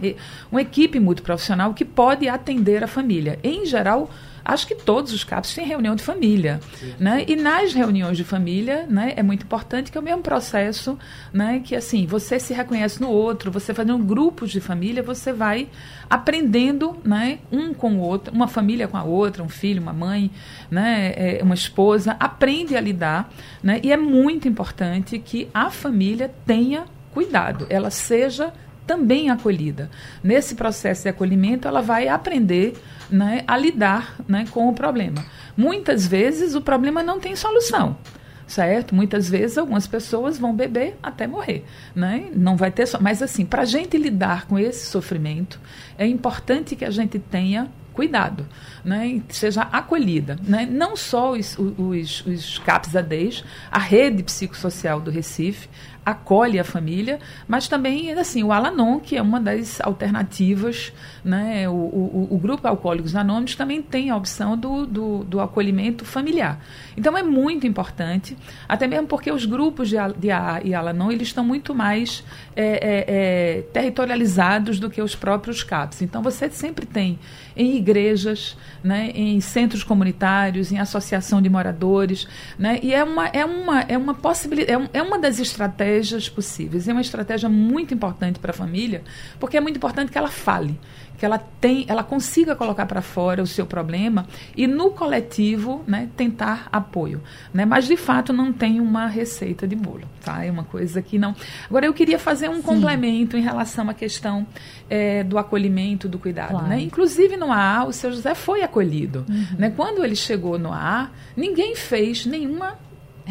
uma 0.50 0.60
equipe 0.60 0.98
muito 1.00 1.22
profissional 1.22 1.72
que 1.74 1.84
pode 1.84 2.28
atender 2.28 2.82
a 2.82 2.86
família. 2.86 3.38
Em 3.42 3.64
geral, 3.64 4.10
acho 4.44 4.66
que 4.66 4.74
todos 4.74 5.12
os 5.12 5.24
CAPs 5.24 5.54
têm 5.54 5.66
reunião 5.66 5.94
de 5.94 6.02
família. 6.02 6.60
Né? 6.98 7.24
E 7.28 7.36
nas 7.36 7.72
reuniões 7.72 8.16
de 8.16 8.24
família, 8.24 8.86
né, 8.88 9.12
é 9.16 9.22
muito 9.22 9.44
importante 9.44 9.90
que 9.90 9.98
é 9.98 10.00
o 10.00 10.04
mesmo 10.04 10.22
processo, 10.22 10.98
né, 11.32 11.60
que 11.64 11.74
assim, 11.74 12.06
você 12.06 12.38
se 12.38 12.52
reconhece 12.52 13.00
no 13.00 13.08
outro, 13.08 13.50
você 13.50 13.72
fazendo 13.72 13.98
grupos 13.98 14.50
de 14.50 14.60
família, 14.60 15.02
você 15.02 15.32
vai 15.32 15.68
aprendendo 16.08 16.96
né, 17.04 17.38
um 17.50 17.72
com 17.72 17.96
o 17.96 18.00
outro, 18.00 18.34
uma 18.34 18.48
família 18.48 18.86
com 18.88 18.96
a 18.96 19.02
outra, 19.02 19.42
um 19.42 19.48
filho, 19.48 19.80
uma 19.80 19.92
mãe, 19.92 20.30
né, 20.70 21.12
é, 21.16 21.40
uma 21.42 21.54
esposa, 21.54 22.16
aprende 22.18 22.76
a 22.76 22.80
lidar. 22.80 23.32
Né, 23.62 23.80
e 23.82 23.92
é 23.92 23.96
muito 23.96 24.48
importante 24.48 25.18
que 25.18 25.48
a 25.54 25.70
família 25.70 26.32
tenha 26.46 26.84
cuidado, 27.12 27.66
ela 27.68 27.90
seja 27.90 28.52
também 28.86 29.30
acolhida. 29.30 29.90
Nesse 30.22 30.54
processo 30.54 31.02
de 31.02 31.08
acolhimento, 31.08 31.68
ela 31.68 31.80
vai 31.80 32.08
aprender 32.08 32.74
né, 33.10 33.44
a 33.46 33.56
lidar 33.56 34.16
né, 34.26 34.44
com 34.50 34.68
o 34.68 34.72
problema. 34.72 35.24
Muitas 35.56 36.06
vezes 36.06 36.54
o 36.54 36.60
problema 36.60 37.02
não 37.02 37.20
tem 37.20 37.36
solução. 37.36 37.96
Certo? 38.44 38.94
Muitas 38.94 39.30
vezes 39.30 39.56
algumas 39.56 39.86
pessoas 39.86 40.36
vão 40.36 40.54
beber 40.54 40.98
até 41.02 41.26
morrer, 41.26 41.64
né? 41.94 42.28
Não 42.34 42.54
vai 42.54 42.70
ter 42.70 42.84
só, 42.84 43.00
mas 43.00 43.22
assim, 43.22 43.46
para 43.46 43.62
a 43.62 43.64
gente 43.64 43.96
lidar 43.96 44.46
com 44.46 44.58
esse 44.58 44.84
sofrimento, 44.86 45.58
é 45.96 46.06
importante 46.06 46.76
que 46.76 46.84
a 46.84 46.90
gente 46.90 47.18
tenha 47.18 47.70
cuidado, 47.92 48.46
né? 48.84 49.22
seja 49.28 49.62
acolhida. 49.62 50.38
Né? 50.42 50.66
Não 50.70 50.96
só 50.96 51.32
os, 51.32 51.56
os, 51.58 52.26
os 52.26 52.58
CAPs 52.58 52.96
ADES, 52.96 53.44
a 53.70 53.78
rede 53.78 54.22
psicossocial 54.22 55.00
do 55.00 55.10
Recife, 55.10 55.68
acolhe 56.04 56.58
a 56.58 56.64
família, 56.64 57.20
mas 57.46 57.68
também 57.68 58.12
assim 58.12 58.42
o 58.42 58.52
Alanon, 58.52 58.98
que 58.98 59.16
é 59.16 59.22
uma 59.22 59.40
das 59.40 59.80
alternativas, 59.80 60.92
né? 61.24 61.68
o, 61.68 61.72
o, 61.72 62.28
o 62.30 62.38
grupo 62.38 62.66
Alcoólicos 62.66 63.14
Anônimos 63.14 63.54
também 63.54 63.80
tem 63.80 64.10
a 64.10 64.16
opção 64.16 64.56
do, 64.56 64.84
do, 64.84 65.24
do, 65.24 65.40
acolhimento 65.40 66.04
familiar. 66.04 66.60
Então 66.96 67.16
é 67.16 67.22
muito 67.22 67.66
importante, 67.66 68.36
até 68.68 68.86
mesmo 68.86 69.06
porque 69.06 69.30
os 69.30 69.46
grupos 69.46 69.88
de, 69.88 69.96
de 70.18 70.30
AA 70.30 70.60
e 70.64 70.74
Alanon 70.74 71.12
eles 71.12 71.28
estão 71.28 71.44
muito 71.44 71.74
mais 71.74 72.24
é, 72.56 72.64
é, 72.64 73.04
é, 73.06 73.62
territorializados 73.72 74.80
do 74.80 74.90
que 74.90 75.00
os 75.00 75.14
próprios 75.14 75.62
CAPs. 75.62 76.02
Então 76.02 76.20
você 76.20 76.50
sempre 76.50 76.84
tem 76.84 77.18
em 77.56 77.76
igrejas, 77.76 78.56
né, 78.82 79.10
em 79.14 79.40
centros 79.40 79.84
comunitários, 79.84 80.72
em 80.72 80.78
associação 80.78 81.40
de 81.40 81.48
moradores, 81.48 82.26
né, 82.58 82.80
e 82.82 82.94
é 82.94 83.04
uma, 83.04 83.28
é 83.28 83.44
uma, 83.44 83.80
é 83.82 83.96
uma 83.96 84.14
possibilidade, 84.14 84.72
é, 84.72 84.78
um, 84.78 84.88
é 84.92 85.02
uma 85.02 85.18
das 85.18 85.38
estratégias 85.38 85.91
possíveis, 86.34 86.88
é 86.88 86.92
uma 86.92 87.00
estratégia 87.00 87.48
muito 87.48 87.94
importante 87.94 88.38
para 88.38 88.50
a 88.50 88.54
família, 88.54 89.02
porque 89.38 89.56
é 89.56 89.60
muito 89.60 89.76
importante 89.76 90.10
que 90.10 90.18
ela 90.18 90.28
fale, 90.28 90.78
que 91.22 91.24
ela 91.24 91.38
tem, 91.38 91.84
ela 91.88 92.02
consiga 92.02 92.56
colocar 92.56 92.84
para 92.84 93.00
fora 93.00 93.42
o 93.42 93.46
seu 93.46 93.64
problema 93.64 94.26
e 94.56 94.66
no 94.66 94.90
coletivo, 94.90 95.84
né, 95.86 96.08
tentar 96.16 96.68
apoio, 96.72 97.22
né? 97.54 97.64
Mas 97.64 97.86
de 97.86 97.96
fato 97.96 98.32
não 98.32 98.52
tem 98.52 98.80
uma 98.80 99.06
receita 99.06 99.68
de 99.68 99.76
bolo, 99.76 100.02
tá? 100.24 100.44
É 100.44 100.50
uma 100.50 100.64
coisa 100.64 101.00
que 101.00 101.18
não. 101.18 101.34
Agora 101.68 101.86
eu 101.86 101.94
queria 101.94 102.18
fazer 102.18 102.48
um 102.48 102.56
Sim. 102.56 102.62
complemento 102.62 103.36
em 103.36 103.40
relação 103.40 103.88
à 103.88 103.94
questão 103.94 104.44
é, 104.90 105.22
do 105.22 105.38
acolhimento, 105.38 106.08
do 106.08 106.18
cuidado, 106.18 106.50
claro. 106.50 106.66
né? 106.66 106.80
Inclusive 106.80 107.36
no 107.36 107.52
AA, 107.52 107.84
o 107.84 107.92
seu 107.92 108.10
José 108.10 108.34
foi 108.34 108.62
acolhido, 108.62 109.24
uhum. 109.28 109.46
né? 109.56 109.70
Quando 109.70 110.04
ele 110.04 110.16
chegou 110.16 110.58
no 110.58 110.72
AA, 110.72 111.10
ninguém 111.36 111.76
fez 111.76 112.26
nenhuma 112.26 112.76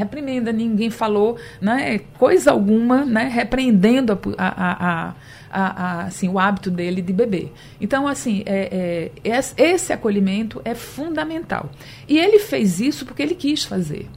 reprimenda, 0.01 0.51
ninguém 0.51 0.89
falou 0.89 1.37
né, 1.59 1.99
coisa 2.17 2.51
alguma, 2.51 3.05
né, 3.05 3.29
repreendendo 3.31 4.17
a, 4.37 4.47
a, 4.47 5.15
a, 5.51 6.03
assim, 6.03 6.27
o 6.27 6.39
hábito 6.39 6.71
dele 6.71 7.01
de 7.01 7.13
beber. 7.13 7.51
Então, 7.79 8.07
assim, 8.07 8.43
é, 8.45 9.09
é, 9.23 9.39
esse 9.57 9.93
acolhimento 9.93 10.61
é 10.65 10.73
fundamental. 10.73 11.69
E 12.07 12.17
ele 12.17 12.39
fez 12.39 12.79
isso 12.79 13.05
porque 13.05 13.21
ele 13.21 13.35
quis 13.35 13.63
fazer. 13.63 14.07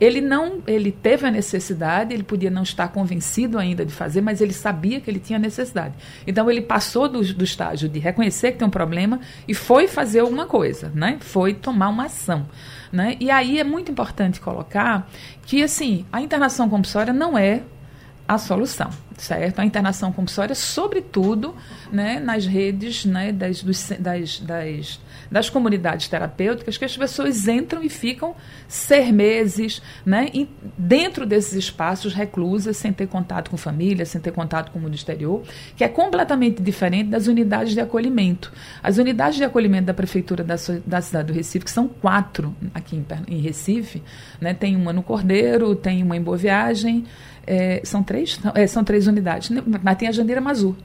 Ele 0.00 0.20
não, 0.20 0.62
ele 0.66 0.90
teve 0.90 1.26
a 1.26 1.30
necessidade, 1.30 2.12
ele 2.12 2.22
podia 2.22 2.50
não 2.50 2.62
estar 2.62 2.88
convencido 2.88 3.58
ainda 3.58 3.84
de 3.84 3.92
fazer, 3.92 4.20
mas 4.20 4.40
ele 4.40 4.52
sabia 4.52 5.00
que 5.00 5.10
ele 5.10 5.20
tinha 5.20 5.38
necessidade. 5.38 5.94
Então 6.26 6.50
ele 6.50 6.60
passou 6.60 7.08
do, 7.08 7.22
do 7.34 7.44
estágio 7.44 7.88
de 7.88 7.98
reconhecer 7.98 8.52
que 8.52 8.58
tem 8.58 8.66
um 8.66 8.70
problema 8.70 9.20
e 9.46 9.54
foi 9.54 9.86
fazer 9.86 10.20
alguma 10.20 10.46
coisa, 10.46 10.90
né? 10.94 11.18
Foi 11.20 11.54
tomar 11.54 11.88
uma 11.88 12.06
ação. 12.06 12.46
Né? 12.92 13.16
E 13.18 13.30
aí 13.30 13.58
é 13.58 13.64
muito 13.64 13.90
importante 13.90 14.40
colocar 14.40 15.08
que 15.44 15.64
assim 15.64 16.04
a 16.12 16.20
internação 16.22 16.68
compulsória 16.68 17.12
não 17.12 17.36
é 17.36 17.62
a 18.26 18.38
solução, 18.38 18.90
certo? 19.16 19.60
A 19.60 19.64
internação 19.64 20.12
compulsória, 20.12 20.54
sobretudo, 20.54 21.54
né, 21.92 22.20
nas 22.20 22.46
redes 22.46 23.04
né, 23.04 23.32
das, 23.32 23.62
dos, 23.62 23.88
das, 23.98 24.40
das 24.40 24.98
das 25.30 25.50
comunidades 25.50 26.06
terapêuticas 26.06 26.76
que 26.76 26.84
as 26.84 26.96
pessoas 26.96 27.48
entram 27.48 27.82
e 27.82 27.88
ficam 27.88 28.36
ser 28.68 29.12
meses 29.12 29.82
né, 30.06 30.30
dentro 30.76 31.26
desses 31.26 31.54
espaços 31.54 32.14
reclusas, 32.14 32.76
sem 32.76 32.92
ter 32.92 33.08
contato 33.08 33.50
com 33.50 33.56
família, 33.56 34.06
sem 34.06 34.20
ter 34.20 34.30
contato 34.30 34.70
com 34.70 34.78
o 34.78 34.82
mundo 34.82 34.94
exterior, 34.94 35.42
que 35.76 35.84
é 35.84 35.88
completamente 35.88 36.62
diferente 36.62 37.10
das 37.10 37.26
unidades 37.26 37.74
de 37.74 37.80
acolhimento. 37.80 38.52
As 38.82 38.98
unidades 38.98 39.36
de 39.36 39.44
acolhimento 39.44 39.86
da 39.86 39.94
Prefeitura 39.94 40.44
da, 40.44 40.54
da 40.86 41.00
cidade 41.00 41.32
do 41.32 41.34
Recife, 41.34 41.64
que 41.64 41.70
são 41.70 41.88
quatro 41.88 42.54
aqui 42.72 42.96
em, 42.96 43.04
em 43.26 43.40
Recife, 43.40 44.02
né, 44.40 44.54
tem 44.54 44.76
uma 44.76 44.92
no 44.92 45.02
Cordeiro, 45.02 45.74
tem 45.74 46.02
uma 46.02 46.16
em 46.16 46.22
Boa 46.22 46.36
Viagem, 46.36 47.04
é, 47.46 47.80
são, 47.84 48.02
três, 48.02 48.38
é, 48.54 48.66
são 48.66 48.82
três 48.82 49.03
unidades, 49.06 49.50
mas 49.82 49.96
tem 49.96 50.08
a 50.08 50.12
Jandeira 50.12 50.40
Mazur. 50.40 50.76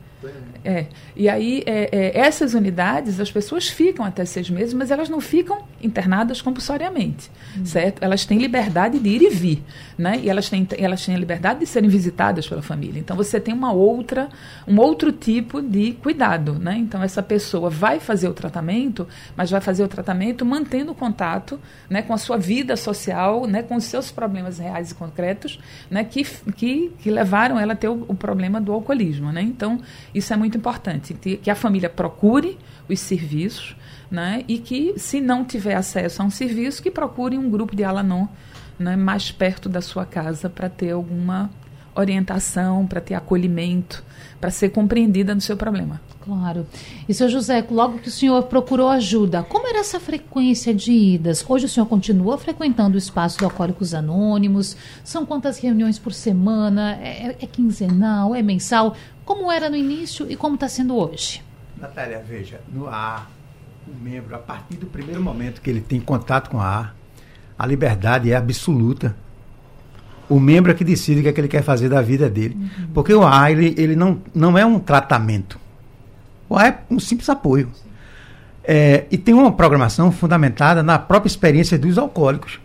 É. 0.63 0.88
E 1.15 1.29
aí, 1.29 1.63
é, 1.65 1.89
é, 1.91 2.19
essas 2.19 2.53
unidades, 2.53 3.19
as 3.19 3.32
pessoas 3.32 3.67
ficam 3.69 4.05
até 4.05 4.25
seis 4.25 4.49
meses, 4.49 4.73
mas 4.73 4.91
elas 4.91 5.08
não 5.08 5.21
ficam 5.21 5.63
internadas 5.82 6.41
compulsoriamente, 6.41 7.32
uhum. 7.55 7.65
certo? 7.65 8.03
Elas 8.03 8.25
têm 8.25 8.38
liberdade 8.38 8.99
de 8.99 9.10
ir 9.10 9.21
e 9.21 9.29
vir, 9.29 9.63
né? 9.97 10.19
E 10.21 10.29
elas 10.29 10.49
têm, 10.49 10.67
elas 10.77 11.05
têm 11.05 11.15
a 11.15 11.17
liberdade 11.17 11.62
de 11.62 11.65
serem 11.65 11.89
visitadas 11.89 12.47
pela 12.47 12.62
família. 12.62 12.99
Então, 12.99 13.15
você 13.15 13.39
tem 13.39 13.53
uma 13.53 13.71
outra, 13.71 14.27
um 14.67 14.77
outro 14.77 15.12
tipo 15.12 15.62
de 15.62 15.93
cuidado, 15.93 16.53
né? 16.53 16.75
Então, 16.77 17.01
essa 17.01 17.23
pessoa 17.23 17.69
vai 17.69 17.99
fazer 17.99 18.27
o 18.27 18.34
tratamento, 18.34 19.08
mas 19.38 19.49
vai 19.49 19.62
fazer 19.62 19.84
o 19.84 19.88
tratamento 19.88 20.45
mantendo 20.45 20.93
contato, 20.93 21.60
né, 21.89 22.01
com 22.01 22.13
a 22.13 22.17
sua 22.17 22.38
vida 22.38 22.75
social, 22.75 23.47
né, 23.47 23.63
com 23.63 23.75
os 23.75 23.86
seus 23.86 24.12
problemas 24.12 24.60
reais 24.60 24.91
e 24.91 24.95
concretos, 24.95 25.60
né, 25.89 26.03
que, 26.03 26.23
que, 26.53 26.91
que 26.99 27.10
levaram 27.10 27.60
ela 27.60 27.73
a 27.73 27.75
ter 27.75 27.88
o, 27.88 28.05
o 28.08 28.15
problema 28.15 28.60
do 28.60 28.73
alcoolismo, 28.73 29.32
né? 29.32 29.41
Então, 29.41 29.79
isso 30.13 30.34
é 30.34 30.38
muito 30.38 30.58
importante, 30.58 31.13
que 31.13 31.50
a 31.50 31.56
família 31.56 31.89
procure 31.89 32.58
os 32.89 33.00
serviços, 33.00 33.76
né? 34.10 34.43
E 34.48 34.58
que, 34.58 34.93
se 34.98 35.22
não 35.22 35.45
tiver 35.45 35.76
acesso 35.76 36.22
a 36.22 36.26
um 36.26 36.30
serviço, 36.30 36.82
que 36.82 36.89
procure 36.89 37.38
um 37.38 37.50
grupo 37.50 37.76
de 37.76 37.84
Alanon 37.84 38.28
né, 38.80 38.95
mais 38.95 39.32
perto 39.32 39.69
da 39.69 39.82
sua 39.82 40.06
casa 40.06 40.50
para 40.50 40.69
ter 40.69 40.91
alguma 40.91 41.50
orientação, 41.95 42.88
para 42.88 43.02
ter 43.02 43.13
acolhimento, 43.13 44.04
para 44.39 44.50
ser 44.50 44.69
compreendida 44.69 45.36
no 45.36 45.41
seu 45.41 45.58
problema. 45.58 46.00
Claro. 46.22 46.65
E 47.08 47.13
seu 47.13 47.28
José, 47.28 47.65
logo 47.69 48.00
que 48.00 48.08
o 48.08 48.12
senhor 48.12 48.43
procurou 48.43 48.88
ajuda, 48.88 49.43
como 49.43 49.67
era 49.67 49.80
essa 49.80 50.00
frequência 50.00 50.74
de 50.74 50.91
idas? 50.91 51.43
Hoje 51.48 51.65
o 51.65 51.69
senhor 51.69 51.88
continua 51.88 52.38
frequentando 52.38 52.95
o 52.95 52.98
espaço 52.98 53.39
do 53.39 53.45
Alcoólicos 53.45 53.93
Anônimos? 53.93 54.78
São 55.04 55.26
quantas 55.26 55.58
reuniões 55.58 55.98
por 55.98 56.13
semana? 56.13 56.98
É, 57.02 57.36
é 57.41 57.48
quinzenal? 57.48 58.36
É 58.36 58.41
mensal? 58.41 58.95
Como 59.30 59.52
era 59.52 59.70
no 59.70 59.76
início 59.76 60.26
e 60.28 60.36
como 60.36 60.56
está 60.56 60.68
sendo 60.68 60.98
hoje? 60.98 61.44
Natália, 61.80 62.20
veja, 62.28 62.62
no 62.74 62.88
ar, 62.88 63.30
o 63.88 63.96
membro, 64.04 64.36
a 64.36 64.39
partir 64.39 64.78
do 64.78 64.88
primeiro 64.88 65.22
momento 65.22 65.62
que 65.62 65.70
ele 65.70 65.82
tem 65.82 66.00
contato 66.00 66.50
com 66.50 66.60
a 66.60 66.65
ar, 66.65 66.96
a 67.56 67.63
liberdade 67.63 68.32
é 68.32 68.36
absoluta. 68.36 69.15
O 70.28 70.39
membro 70.39 70.72
é 70.72 70.74
que 70.74 70.84
decide 70.84 71.20
o 71.20 71.22
que, 71.22 71.30
é 71.30 71.32
que 71.32 71.39
ele 71.39 71.48
quer 71.48 71.62
fazer 71.62 71.89
da 71.89 72.02
vida 72.02 72.28
dele. 72.28 72.58
Uhum. 72.60 72.88
Porque 72.92 73.13
o 73.13 73.22
ar, 73.22 73.52
ele, 73.52 73.76
ele 73.78 73.96
não, 73.96 74.20
não 74.34 74.58
é 74.58 74.65
um 74.65 74.80
tratamento. 74.80 75.60
O 76.50 76.58
ar 76.58 76.65
é 76.65 76.80
um 76.89 77.00
simples 77.00 77.30
apoio. 77.30 77.70
É, 78.63 79.06
e 79.12 79.18
tem 79.18 79.36
uma 79.36 79.52
programação 79.52 80.12
fundamentada 80.12 80.82
na 80.82 80.98
própria 80.98 81.30
experiência 81.30 81.78
dos 81.78 82.00
alcoólicos. 82.00 82.60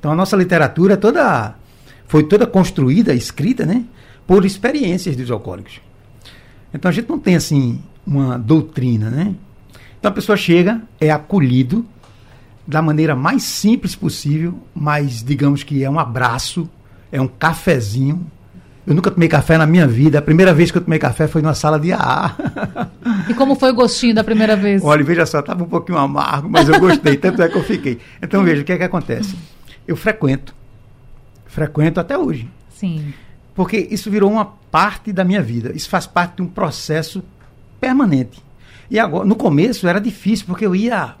Então 0.00 0.10
a 0.10 0.16
nossa 0.16 0.36
literatura 0.36 0.96
toda 0.96 1.54
foi 2.08 2.24
toda 2.24 2.48
construída, 2.48 3.14
escrita, 3.14 3.64
né, 3.64 3.84
por 4.26 4.44
experiências 4.44 5.14
dos 5.14 5.30
alcoólicos. 5.30 5.80
Então 6.72 6.88
a 6.88 6.92
gente 6.92 7.08
não 7.08 7.18
tem 7.18 7.36
assim 7.36 7.80
uma 8.06 8.38
doutrina, 8.38 9.10
né? 9.10 9.34
Então 9.98 10.10
a 10.10 10.14
pessoa 10.14 10.36
chega, 10.36 10.80
é 11.00 11.10
acolhido 11.10 11.84
da 12.66 12.80
maneira 12.80 13.16
mais 13.16 13.42
simples 13.42 13.94
possível, 13.94 14.58
mas 14.74 15.22
digamos 15.22 15.62
que 15.62 15.82
é 15.82 15.90
um 15.90 15.98
abraço, 15.98 16.68
é 17.10 17.20
um 17.20 17.28
cafezinho. 17.28 18.24
Eu 18.86 18.94
nunca 18.94 19.10
tomei 19.10 19.28
café 19.28 19.58
na 19.58 19.66
minha 19.66 19.86
vida. 19.86 20.18
A 20.18 20.22
primeira 20.22 20.54
vez 20.54 20.70
que 20.70 20.78
eu 20.78 20.82
tomei 20.82 20.98
café 20.98 21.26
foi 21.28 21.42
numa 21.42 21.54
sala 21.54 21.78
de 21.78 21.92
AA. 21.92 22.34
E 23.28 23.34
como 23.34 23.54
foi 23.54 23.70
o 23.70 23.74
gostinho 23.74 24.14
da 24.14 24.24
primeira 24.24 24.56
vez? 24.56 24.82
Olha, 24.82 25.04
veja 25.04 25.26
só, 25.26 25.40
estava 25.40 25.62
um 25.62 25.68
pouquinho 25.68 25.98
amargo, 25.98 26.48
mas 26.48 26.68
eu 26.68 26.80
gostei, 26.80 27.16
tanto 27.16 27.42
é 27.42 27.48
que 27.48 27.56
eu 27.56 27.62
fiquei. 27.62 27.98
Então 28.22 28.42
veja, 28.42 28.62
o 28.62 28.64
que 28.64 28.72
é 28.72 28.78
que 28.78 28.84
acontece? 28.84 29.36
Eu 29.86 29.96
frequento. 29.96 30.54
Frequento 31.46 32.00
até 32.00 32.16
hoje. 32.16 32.48
Sim. 32.70 33.12
Porque 33.60 33.88
isso 33.90 34.10
virou 34.10 34.32
uma 34.32 34.46
parte 34.46 35.12
da 35.12 35.22
minha 35.22 35.42
vida. 35.42 35.70
Isso 35.76 35.86
faz 35.90 36.06
parte 36.06 36.36
de 36.36 36.42
um 36.42 36.46
processo 36.46 37.22
permanente. 37.78 38.42
E 38.90 38.98
agora, 38.98 39.26
no 39.26 39.36
começo 39.36 39.86
era 39.86 40.00
difícil, 40.00 40.46
porque 40.46 40.64
eu 40.64 40.74
ia. 40.74 41.14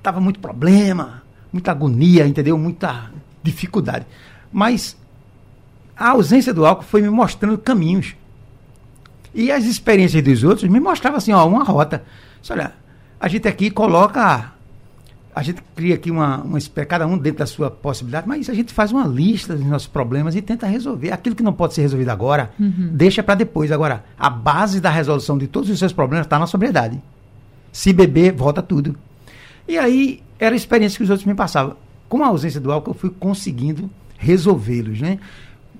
Tava 0.00 0.20
muito 0.20 0.38
problema, 0.38 1.24
muita 1.52 1.72
agonia, 1.72 2.24
entendeu? 2.24 2.56
Muita 2.56 3.10
dificuldade. 3.42 4.06
Mas 4.52 4.96
a 5.96 6.10
ausência 6.10 6.54
do 6.54 6.64
álcool 6.64 6.84
foi 6.84 7.02
me 7.02 7.10
mostrando 7.10 7.58
caminhos. 7.58 8.14
E 9.34 9.50
as 9.50 9.64
experiências 9.64 10.22
dos 10.22 10.44
outros 10.44 10.70
me 10.70 10.78
mostravam 10.78 11.18
assim, 11.18 11.32
ó, 11.32 11.44
uma 11.48 11.64
rota. 11.64 12.04
Olha, 12.48 12.74
a 13.18 13.26
gente 13.26 13.48
aqui 13.48 13.72
coloca 13.72 14.52
a 15.36 15.42
gente 15.42 15.62
cria 15.74 15.96
aqui 15.96 16.10
uma, 16.10 16.38
uma 16.38 16.58
cada 16.88 17.06
um 17.06 17.18
dentro 17.18 17.40
da 17.40 17.46
sua 17.46 17.70
possibilidade, 17.70 18.26
mas 18.26 18.48
a 18.48 18.54
gente 18.54 18.72
faz 18.72 18.90
uma 18.90 19.06
lista 19.06 19.54
dos 19.54 19.66
nossos 19.66 19.86
problemas 19.86 20.34
e 20.34 20.40
tenta 20.40 20.66
resolver. 20.66 21.12
Aquilo 21.12 21.36
que 21.36 21.42
não 21.42 21.52
pode 21.52 21.74
ser 21.74 21.82
resolvido 21.82 22.08
agora, 22.08 22.52
uhum. 22.58 22.88
deixa 22.90 23.22
para 23.22 23.34
depois. 23.34 23.70
Agora, 23.70 24.02
a 24.18 24.30
base 24.30 24.80
da 24.80 24.88
resolução 24.88 25.36
de 25.36 25.46
todos 25.46 25.68
os 25.68 25.78
seus 25.78 25.92
problemas 25.92 26.24
está 26.24 26.38
na 26.38 26.46
sobriedade. 26.46 26.98
Se 27.70 27.92
beber, 27.92 28.32
volta 28.32 28.62
tudo. 28.62 28.96
E 29.68 29.76
aí, 29.76 30.22
era 30.38 30.54
a 30.54 30.56
experiência 30.56 30.96
que 30.96 31.04
os 31.04 31.10
outros 31.10 31.26
me 31.26 31.34
passavam. 31.34 31.76
Com 32.08 32.24
a 32.24 32.28
ausência 32.28 32.58
do 32.58 32.72
álcool, 32.72 32.92
eu 32.92 32.94
fui 32.94 33.10
conseguindo 33.10 33.90
resolvê-los, 34.16 35.02
né? 35.02 35.18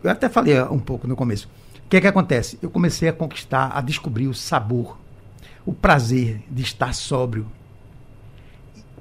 Eu 0.05 0.11
até 0.11 0.29
falei 0.29 0.61
um 0.65 0.79
pouco 0.79 1.09
no 1.09 1.17
começo. 1.17 1.49
O 1.87 1.89
que 1.89 1.97
é 1.97 2.01
que 2.03 2.07
acontece? 2.07 2.59
Eu 2.61 2.69
comecei 2.69 3.09
a 3.09 3.13
conquistar, 3.13 3.73
a 3.75 3.81
descobrir 3.81 4.27
o 4.27 4.35
sabor, 4.35 4.99
o 5.65 5.73
prazer 5.73 6.43
de 6.51 6.61
estar 6.61 6.93
sóbrio, 6.93 7.47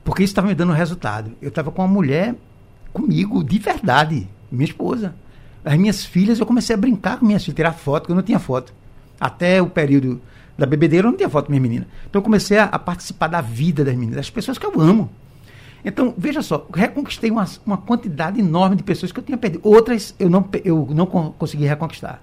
porque 0.05 0.23
isso 0.23 0.31
estava 0.31 0.47
me 0.47 0.53
dando 0.53 0.71
resultado. 0.71 1.31
Eu 1.41 1.49
estava 1.49 1.71
com 1.71 1.81
uma 1.81 1.87
mulher 1.87 2.35
comigo, 2.93 3.43
de 3.43 3.57
verdade, 3.57 4.29
minha 4.51 4.63
esposa. 4.63 5.15
As 5.65 5.75
minhas 5.77 6.05
filhas, 6.05 6.39
eu 6.39 6.45
comecei 6.45 6.75
a 6.75 6.77
brincar 6.77 7.17
com 7.17 7.25
minhas 7.25 7.43
filhas, 7.43 7.55
tirar 7.55 7.73
foto, 7.73 8.03
porque 8.03 8.11
eu 8.11 8.15
não 8.15 8.21
tinha 8.21 8.37
foto. 8.37 8.71
Até 9.19 9.59
o 9.59 9.67
período 9.67 10.21
da 10.55 10.67
bebedeira, 10.67 11.07
eu 11.07 11.11
não 11.11 11.17
tinha 11.17 11.27
foto 11.27 11.47
com 11.47 11.51
minhas 11.51 11.63
meninas. 11.63 11.87
Então 12.07 12.19
eu 12.19 12.23
comecei 12.23 12.59
a, 12.59 12.65
a 12.65 12.77
participar 12.77 13.27
da 13.27 13.41
vida 13.41 13.83
das 13.83 13.95
meninas, 13.95 14.15
das 14.17 14.29
pessoas 14.29 14.59
que 14.59 14.65
eu 14.65 14.79
amo. 14.79 15.09
Então, 15.83 16.13
veja 16.15 16.43
só, 16.43 16.67
reconquistei 16.73 17.31
uma, 17.31 17.45
uma 17.65 17.77
quantidade 17.77 18.39
enorme 18.39 18.75
de 18.75 18.83
pessoas 18.83 19.11
que 19.11 19.19
eu 19.19 19.23
tinha 19.23 19.37
perdido. 19.37 19.67
Outras 19.67 20.13
eu 20.19 20.29
não, 20.29 20.47
eu 20.63 20.87
não 20.91 21.07
consegui 21.07 21.65
reconquistar. 21.65 22.21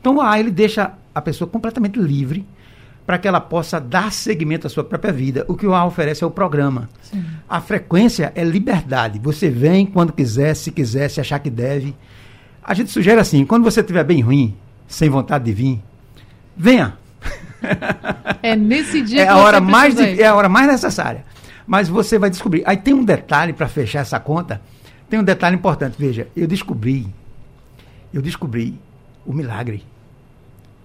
Então, 0.00 0.18
a 0.18 0.40
ele 0.40 0.50
deixa 0.50 0.94
a 1.14 1.20
pessoa 1.20 1.48
completamente 1.48 1.98
livre 1.98 2.46
para 3.08 3.16
que 3.16 3.26
ela 3.26 3.40
possa 3.40 3.80
dar 3.80 4.12
seguimento 4.12 4.66
à 4.66 4.70
sua 4.70 4.84
própria 4.84 5.10
vida. 5.10 5.42
O 5.48 5.56
que 5.56 5.66
o 5.66 5.74
A 5.74 5.82
oferece 5.86 6.22
é 6.22 6.26
o 6.26 6.30
programa. 6.30 6.90
Sim. 7.00 7.24
A 7.48 7.58
frequência 7.58 8.30
é 8.34 8.44
liberdade. 8.44 9.18
Você 9.18 9.48
vem 9.48 9.86
quando 9.86 10.12
quiser, 10.12 10.52
se 10.52 10.70
quiser, 10.70 11.08
se 11.08 11.18
achar 11.18 11.38
que 11.38 11.48
deve. 11.48 11.96
A 12.62 12.74
gente 12.74 12.90
sugere 12.90 13.18
assim: 13.18 13.46
quando 13.46 13.64
você 13.64 13.80
estiver 13.80 14.04
bem 14.04 14.20
ruim, 14.20 14.54
sem 14.86 15.08
vontade 15.08 15.46
de 15.46 15.54
vir, 15.54 15.82
venha. 16.54 16.98
É 18.42 18.54
nesse 18.54 19.00
dia 19.00 19.22
é 19.24 19.28
a 19.28 19.38
hora 19.38 19.58
mais 19.58 19.94
de, 19.94 20.20
É 20.20 20.26
a 20.26 20.34
hora 20.34 20.50
mais 20.50 20.66
necessária. 20.66 21.24
Mas 21.66 21.88
você 21.88 22.18
vai 22.18 22.28
descobrir. 22.28 22.62
Aí 22.66 22.76
tem 22.76 22.92
um 22.92 23.02
detalhe 23.02 23.54
para 23.54 23.68
fechar 23.68 24.00
essa 24.00 24.20
conta. 24.20 24.60
Tem 25.08 25.18
um 25.18 25.24
detalhe 25.24 25.56
importante. 25.56 25.96
Veja, 25.98 26.28
eu 26.36 26.46
descobri. 26.46 27.08
Eu 28.12 28.20
descobri 28.20 28.78
o 29.24 29.32
milagre. 29.32 29.82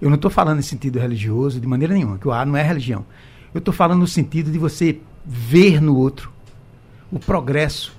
Eu 0.03 0.09
não 0.09 0.15
estou 0.15 0.29
falando 0.29 0.59
em 0.59 0.63
sentido 0.63 0.99
religioso 0.99 1.61
de 1.61 1.65
maneira 1.65 1.93
nenhuma, 1.93 2.17
que 2.17 2.27
o 2.27 2.33
A 2.33 2.43
não 2.43 2.57
é 2.57 2.61
religião. 2.61 3.05
Eu 3.53 3.59
estou 3.59 3.73
falando 3.73 4.01
no 4.01 4.07
sentido 4.07 4.51
de 4.51 4.59
você 4.59 4.99
ver 5.25 5.81
no 5.81 5.95
outro 5.95 6.29
o 7.09 7.17
progresso 7.17 7.95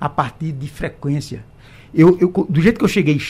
a 0.00 0.08
partir 0.08 0.50
de 0.52 0.66
frequência. 0.66 1.44
eu, 1.92 2.16
eu, 2.18 2.28
do 2.48 2.58
jeito 2.58 2.78
que 2.78 2.84
eu 2.86 2.88
cheguei 2.88 3.20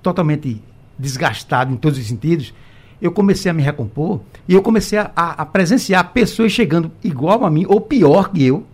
totalmente 0.00 0.62
desgastado 0.96 1.72
em 1.72 1.76
todos 1.76 1.98
os 1.98 2.06
sentidos, 2.06 2.54
eu 3.00 3.10
comecei 3.10 3.50
a 3.50 3.52
me 3.52 3.64
recompor 3.64 4.20
e 4.46 4.54
eu 4.54 4.62
comecei 4.62 5.00
a, 5.00 5.10
a, 5.16 5.44
presenciar 5.44 6.12
pessoas 6.12 6.52
chegando 6.52 6.88
igual 7.02 7.44
a 7.44 7.50
mim 7.50 7.66
ou 7.68 7.80
pior 7.80 8.30
que 8.30 8.44
eu 8.46 8.64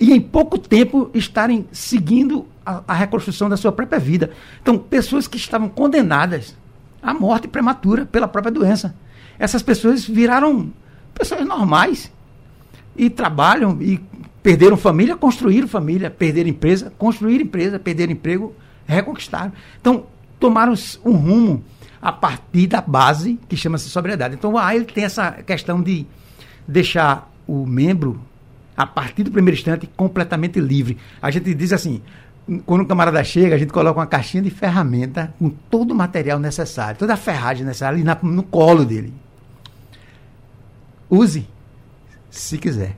e 0.00 0.10
em 0.10 0.20
pouco 0.22 0.56
tempo 0.56 1.10
estarem 1.12 1.66
seguindo 1.70 2.46
a, 2.64 2.82
a 2.88 2.94
reconstrução 2.94 3.46
da 3.46 3.58
sua 3.58 3.72
própria 3.72 3.98
vida. 3.98 4.30
Então, 4.62 4.78
pessoas 4.78 5.28
que 5.28 5.36
estavam 5.36 5.68
condenadas 5.68 6.56
à 7.02 7.14
morte 7.14 7.48
prematura 7.48 8.06
pela 8.06 8.28
própria 8.28 8.52
doença. 8.52 8.94
Essas 9.38 9.62
pessoas 9.62 10.04
viraram 10.04 10.72
pessoas 11.14 11.46
normais 11.46 12.12
e 12.96 13.08
trabalham 13.08 13.80
e 13.80 14.00
perderam 14.42 14.76
família, 14.76 15.16
construíram 15.16 15.68
família, 15.68 16.10
perderam 16.10 16.48
empresa, 16.48 16.92
construíram 16.98 17.44
empresa, 17.44 17.78
perderam 17.78 18.12
emprego, 18.12 18.54
reconquistaram. 18.86 19.52
Então, 19.80 20.06
tomaram 20.40 20.74
um 21.04 21.12
rumo 21.12 21.64
a 22.00 22.12
partir 22.12 22.66
da 22.66 22.80
base 22.80 23.38
que 23.48 23.56
chama-se 23.56 23.88
sobriedade. 23.88 24.34
Então, 24.34 24.56
a 24.56 24.74
ele 24.74 24.84
tem 24.84 25.04
essa 25.04 25.32
questão 25.32 25.82
de 25.82 26.06
deixar 26.66 27.30
o 27.46 27.66
membro, 27.66 28.20
a 28.76 28.86
partir 28.86 29.24
do 29.24 29.30
primeiro 29.30 29.58
instante, 29.58 29.88
completamente 29.96 30.60
livre. 30.60 30.96
A 31.20 31.30
gente 31.30 31.52
diz 31.54 31.72
assim, 31.72 32.00
quando 32.64 32.82
o 32.82 32.86
camarada 32.86 33.22
chega, 33.22 33.54
a 33.54 33.58
gente 33.58 33.72
coloca 33.72 34.00
uma 34.00 34.06
caixinha 34.06 34.42
de 34.42 34.50
ferramenta 34.50 35.34
com 35.38 35.50
todo 35.50 35.90
o 35.92 35.94
material 35.94 36.38
necessário, 36.38 36.98
toda 36.98 37.14
a 37.14 37.16
ferragem 37.16 37.64
necessária 37.64 37.96
ali 37.96 38.04
na, 38.04 38.16
no 38.22 38.42
colo 38.42 38.84
dele. 38.84 39.12
Use, 41.10 41.46
se 42.30 42.56
quiser. 42.58 42.96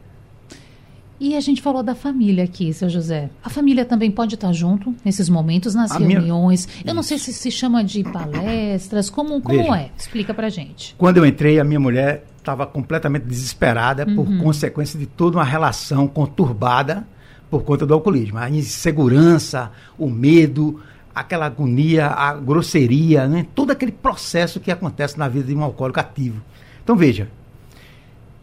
E 1.19 1.37
a 1.37 1.41
gente 1.41 1.61
falou 1.61 1.83
da 1.83 1.95
família 1.95 2.45
aqui, 2.45 2.73
seu 2.73 2.89
José. 2.89 3.29
A 3.45 3.51
família 3.51 3.85
também 3.85 4.11
pode 4.11 4.37
estar 4.37 4.53
junto 4.53 4.95
nesses 5.05 5.29
momentos, 5.29 5.75
nas 5.75 5.91
a 5.91 5.99
reuniões. 5.99 6.67
Minha... 6.67 6.93
Eu 6.93 6.95
não 6.95 7.03
sei 7.03 7.19
se 7.19 7.31
se 7.35 7.51
chama 7.51 7.85
de 7.85 8.03
palestras. 8.03 9.11
Como, 9.11 9.43
como 9.43 9.75
é? 9.75 9.91
Explica 9.99 10.33
pra 10.33 10.49
gente. 10.49 10.95
Quando 10.97 11.19
eu 11.19 11.27
entrei, 11.27 11.61
a 11.61 11.65
minha 11.65 11.79
mulher 11.79 12.25
estava 12.39 12.67
completamente 12.67 13.25
desesperada 13.25 14.07
uhum. 14.07 14.17
por 14.17 14.39
consequência 14.39 14.99
de 14.99 15.05
toda 15.05 15.37
uma 15.37 15.45
relação 15.45 16.09
conturbada 16.09 17.07
por 17.51 17.65
conta 17.65 17.85
do 17.85 17.93
alcoolismo. 17.93 18.39
A 18.39 18.49
insegurança, 18.49 19.73
o 19.99 20.09
medo, 20.09 20.81
aquela 21.15 21.47
agonia, 21.47 22.07
a 22.07 22.33
grosseria, 22.35 23.27
né? 23.27 23.47
todo 23.55 23.73
aquele 23.73 23.93
processo 23.93 24.61
que 24.61 24.71
acontece 24.71 25.19
na 25.19 25.29
vida 25.29 25.47
de 25.47 25.55
um 25.55 25.63
alcoólico 25.63 26.01
ativo. 26.01 26.41
Então 26.83 26.97
veja, 26.97 27.29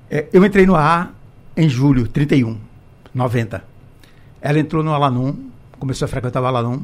é, 0.10 0.28
eu 0.34 0.46
entrei 0.46 0.66
no 0.66 0.76
ar 0.76 1.14
em 1.56 1.70
julho 1.70 2.08
31 2.08 2.58
90. 3.14 3.64
Ela 4.42 4.60
entrou 4.60 4.84
no 4.84 4.94
Alanon, 4.94 5.34
começou 5.80 6.06
a 6.06 6.10
frequentar 6.10 6.42
o 6.42 6.46
Alanon, 6.46 6.80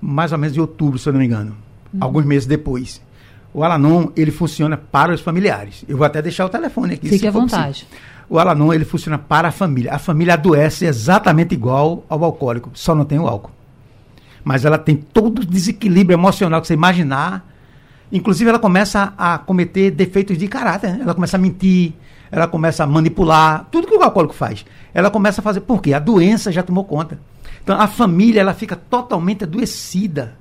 mais 0.00 0.32
ou 0.32 0.38
menos 0.38 0.56
em 0.56 0.60
outubro, 0.60 0.98
se 0.98 1.08
eu 1.08 1.12
não 1.12 1.20
me 1.20 1.26
engano. 1.26 1.56
Uhum. 1.92 2.00
Alguns 2.02 2.24
meses 2.26 2.46
depois. 2.46 3.00
O 3.54 3.62
Alanon, 3.62 4.08
ele 4.16 4.30
funciona 4.30 4.76
para 4.76 5.14
os 5.14 5.20
familiares. 5.20 5.84
Eu 5.88 5.96
vou 5.96 6.04
até 6.04 6.20
deixar 6.20 6.44
o 6.44 6.48
telefone 6.48 6.94
aqui. 6.94 7.08
Fique 7.08 7.26
à 7.26 7.30
vontade. 7.30 7.84
Possível. 7.84 8.13
O 8.28 8.38
Alanon, 8.38 8.72
ele 8.72 8.84
funciona 8.84 9.18
para 9.18 9.48
a 9.48 9.52
família. 9.52 9.94
A 9.94 9.98
família 9.98 10.34
adoece 10.34 10.86
exatamente 10.86 11.54
igual 11.54 12.04
ao 12.08 12.24
alcoólico, 12.24 12.70
só 12.74 12.94
não 12.94 13.04
tem 13.04 13.18
o 13.18 13.26
álcool. 13.26 13.50
Mas 14.42 14.64
ela 14.64 14.78
tem 14.78 14.96
todo 14.96 15.40
o 15.40 15.46
desequilíbrio 15.46 16.14
emocional 16.14 16.60
que 16.60 16.66
você 16.66 16.74
imaginar. 16.74 17.46
Inclusive, 18.12 18.50
ela 18.50 18.58
começa 18.58 19.14
a 19.16 19.38
cometer 19.38 19.90
defeitos 19.90 20.36
de 20.36 20.46
caráter. 20.48 20.92
Né? 20.92 21.00
Ela 21.02 21.14
começa 21.14 21.36
a 21.36 21.40
mentir, 21.40 21.94
ela 22.30 22.46
começa 22.46 22.84
a 22.84 22.86
manipular, 22.86 23.66
tudo 23.70 23.86
que 23.86 23.94
o 23.94 24.02
alcoólico 24.02 24.34
faz. 24.34 24.64
Ela 24.92 25.10
começa 25.10 25.40
a 25.40 25.44
fazer, 25.44 25.60
por 25.60 25.80
quê? 25.80 25.94
A 25.94 25.98
doença 25.98 26.52
já 26.52 26.62
tomou 26.62 26.84
conta. 26.84 27.18
Então 27.62 27.80
a 27.80 27.86
família 27.86 28.40
ela 28.40 28.52
fica 28.52 28.76
totalmente 28.76 29.44
adoecida. 29.44 30.36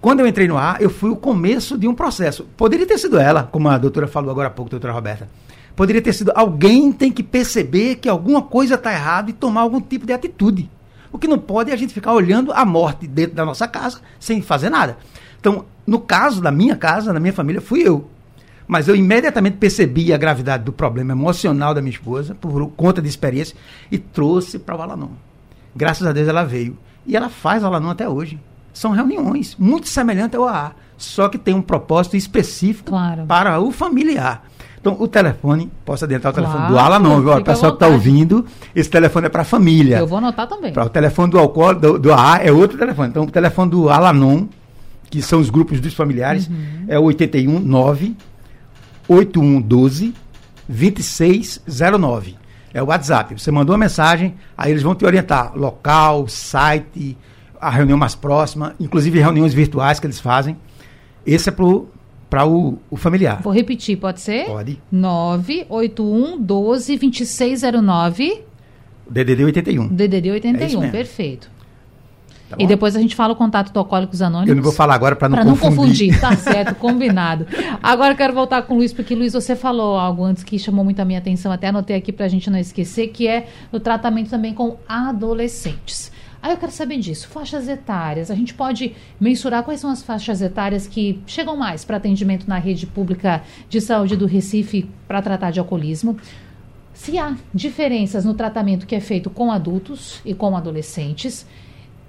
Quando 0.00 0.20
eu 0.20 0.26
entrei 0.26 0.46
no 0.46 0.58
ar, 0.58 0.80
eu 0.80 0.90
fui 0.90 1.10
o 1.10 1.16
começo 1.16 1.78
de 1.78 1.88
um 1.88 1.94
processo. 1.94 2.44
Poderia 2.56 2.86
ter 2.86 2.98
sido 2.98 3.18
ela, 3.18 3.44
como 3.44 3.68
a 3.68 3.78
doutora 3.78 4.06
falou 4.06 4.30
agora 4.30 4.48
há 4.48 4.50
pouco, 4.50 4.70
doutora 4.70 4.92
Roberta. 4.92 5.28
Poderia 5.76 6.00
ter 6.00 6.12
sido 6.12 6.32
alguém 6.34 6.92
tem 6.92 7.10
que 7.10 7.22
perceber 7.22 7.96
que 7.96 8.08
alguma 8.08 8.42
coisa 8.42 8.76
está 8.76 8.92
errada 8.92 9.30
e 9.30 9.32
tomar 9.32 9.62
algum 9.62 9.80
tipo 9.80 10.06
de 10.06 10.12
atitude. 10.12 10.70
O 11.10 11.18
que 11.18 11.28
não 11.28 11.38
pode 11.38 11.70
é 11.70 11.74
a 11.74 11.76
gente 11.76 11.94
ficar 11.94 12.12
olhando 12.12 12.52
a 12.52 12.64
morte 12.64 13.06
dentro 13.06 13.34
da 13.34 13.44
nossa 13.44 13.66
casa 13.68 14.00
sem 14.18 14.42
fazer 14.42 14.70
nada. 14.70 14.98
Então, 15.40 15.64
no 15.86 16.00
caso 16.00 16.40
da 16.40 16.50
minha 16.50 16.76
casa, 16.76 17.12
da 17.12 17.20
minha 17.20 17.32
família, 17.32 17.60
fui 17.60 17.86
eu. 17.86 18.08
Mas 18.66 18.88
eu 18.88 18.96
imediatamente 18.96 19.58
percebi 19.58 20.12
a 20.12 20.16
gravidade 20.16 20.64
do 20.64 20.72
problema 20.72 21.12
emocional 21.12 21.74
da 21.74 21.82
minha 21.82 21.92
esposa, 21.92 22.34
por 22.34 22.66
conta 22.70 23.02
de 23.02 23.08
experiência, 23.08 23.56
e 23.90 23.98
trouxe 23.98 24.58
para 24.58 24.76
o 24.76 24.82
Alanon. 24.82 25.10
Graças 25.76 26.06
a 26.06 26.12
Deus 26.12 26.28
ela 26.28 26.44
veio. 26.44 26.78
E 27.06 27.16
ela 27.16 27.28
faz 27.28 27.62
o 27.62 27.66
Alanon 27.66 27.90
até 27.90 28.08
hoje. 28.08 28.40
São 28.72 28.92
reuniões 28.92 29.54
muito 29.56 29.86
semelhantes 29.86 30.38
ao 30.38 30.48
AA, 30.48 30.72
só 30.96 31.28
que 31.28 31.38
tem 31.38 31.54
um 31.54 31.62
propósito 31.62 32.16
específico 32.16 32.90
claro. 32.90 33.26
para 33.26 33.60
o 33.60 33.70
familiar. 33.70 34.44
Então, 34.84 35.00
o 35.00 35.08
telefone, 35.08 35.72
posso 35.82 36.04
adentrar 36.04 36.30
o 36.30 36.36
claro, 36.36 36.50
telefone 36.50 36.70
do 36.70 36.78
Alanon, 36.78 37.20
viu? 37.22 37.32
O 37.32 37.42
pessoal 37.42 37.72
que 37.72 37.76
está 37.76 37.88
ouvindo, 37.88 38.44
esse 38.76 38.90
telefone 38.90 39.28
é 39.28 39.30
para 39.30 39.40
a 39.40 39.44
família. 39.44 39.96
Eu 39.96 40.06
vou 40.06 40.18
anotar 40.18 40.46
também. 40.46 40.74
Pra, 40.74 40.84
o 40.84 40.90
telefone 40.90 41.30
do 41.30 41.38
alcool, 41.38 41.74
do, 41.74 41.98
do 41.98 42.12
AA 42.12 42.42
é 42.42 42.52
outro 42.52 42.76
telefone. 42.76 43.08
Então, 43.08 43.24
o 43.24 43.30
telefone 43.30 43.70
do 43.70 43.88
Alanon, 43.88 44.44
que 45.08 45.22
são 45.22 45.40
os 45.40 45.48
grupos 45.48 45.80
dos 45.80 45.94
familiares, 45.94 46.48
uhum. 46.48 46.84
é 46.86 46.98
o 46.98 47.04
819 47.04 48.14
8112 49.08 50.12
2609. 50.68 52.36
É 52.74 52.82
o 52.82 52.86
WhatsApp. 52.86 53.40
Você 53.40 53.50
mandou 53.50 53.72
uma 53.72 53.80
mensagem, 53.80 54.34
aí 54.54 54.70
eles 54.70 54.82
vão 54.82 54.94
te 54.94 55.06
orientar. 55.06 55.52
Local, 55.56 56.28
site, 56.28 57.16
a 57.58 57.70
reunião 57.70 57.96
mais 57.96 58.14
próxima, 58.14 58.74
inclusive 58.78 59.18
reuniões 59.18 59.54
virtuais 59.54 59.98
que 59.98 60.06
eles 60.06 60.20
fazem. 60.20 60.58
Esse 61.24 61.48
é 61.48 61.52
para 62.34 62.46
o, 62.48 62.80
o, 62.90 62.96
familiar. 62.96 63.40
Vou 63.40 63.52
repetir, 63.52 63.96
pode 63.96 64.20
ser? 64.20 64.46
Pode. 64.46 64.80
981 64.90 66.40
12 66.40 66.96
2609. 66.96 68.42
DDD 69.08 69.44
81. 69.44 69.86
DDD 69.86 70.30
81, 70.32 70.82
é 70.82 70.90
perfeito. 70.90 71.48
Tá 72.50 72.56
e 72.58 72.66
depois 72.66 72.96
a 72.96 73.00
gente 73.00 73.14
fala 73.14 73.34
o 73.34 73.36
contato 73.36 73.72
do 73.72 73.78
Alcoólicos 73.78 74.20
Anônimos. 74.20 74.48
Eu 74.48 74.56
não 74.56 74.64
vou 74.64 74.72
falar 74.72 74.94
agora 74.94 75.14
para 75.14 75.28
não 75.28 75.36
pra 75.36 75.44
confundir. 75.44 75.70
não 75.70 75.76
confundir, 75.76 76.20
tá 76.20 76.34
certo, 76.36 76.74
combinado. 76.74 77.46
Agora 77.80 78.14
eu 78.14 78.16
quero 78.16 78.34
voltar 78.34 78.62
com 78.62 78.74
o 78.74 78.78
Luiz, 78.78 78.92
porque 78.92 79.14
Luiz, 79.14 79.32
você 79.32 79.54
falou 79.54 79.96
algo 79.96 80.24
antes 80.24 80.42
que 80.42 80.58
chamou 80.58 80.84
muito 80.84 80.98
a 80.98 81.04
minha 81.04 81.20
atenção, 81.20 81.52
até 81.52 81.68
anotei 81.68 81.94
aqui 81.94 82.10
para 82.10 82.26
a 82.26 82.28
gente 82.28 82.50
não 82.50 82.58
esquecer, 82.58 83.08
que 83.08 83.28
é 83.28 83.46
o 83.70 83.78
tratamento 83.78 84.30
também 84.30 84.52
com 84.52 84.76
adolescentes. 84.88 86.10
Aí 86.44 86.50
eu 86.50 86.58
quero 86.58 86.72
saber 86.72 86.98
disso, 86.98 87.26
faixas 87.28 87.66
etárias. 87.68 88.30
A 88.30 88.34
gente 88.34 88.52
pode 88.52 88.94
mensurar 89.18 89.62
quais 89.62 89.80
são 89.80 89.88
as 89.88 90.02
faixas 90.02 90.42
etárias 90.42 90.86
que 90.86 91.18
chegam 91.26 91.56
mais 91.56 91.86
para 91.86 91.96
atendimento 91.96 92.46
na 92.46 92.58
rede 92.58 92.86
pública 92.86 93.42
de 93.66 93.80
saúde 93.80 94.14
do 94.14 94.26
Recife 94.26 94.86
para 95.08 95.22
tratar 95.22 95.52
de 95.52 95.58
alcoolismo. 95.58 96.18
Se 96.92 97.16
há 97.16 97.34
diferenças 97.54 98.26
no 98.26 98.34
tratamento 98.34 98.86
que 98.86 98.94
é 98.94 99.00
feito 99.00 99.30
com 99.30 99.50
adultos 99.50 100.20
e 100.22 100.34
com 100.34 100.54
adolescentes 100.54 101.46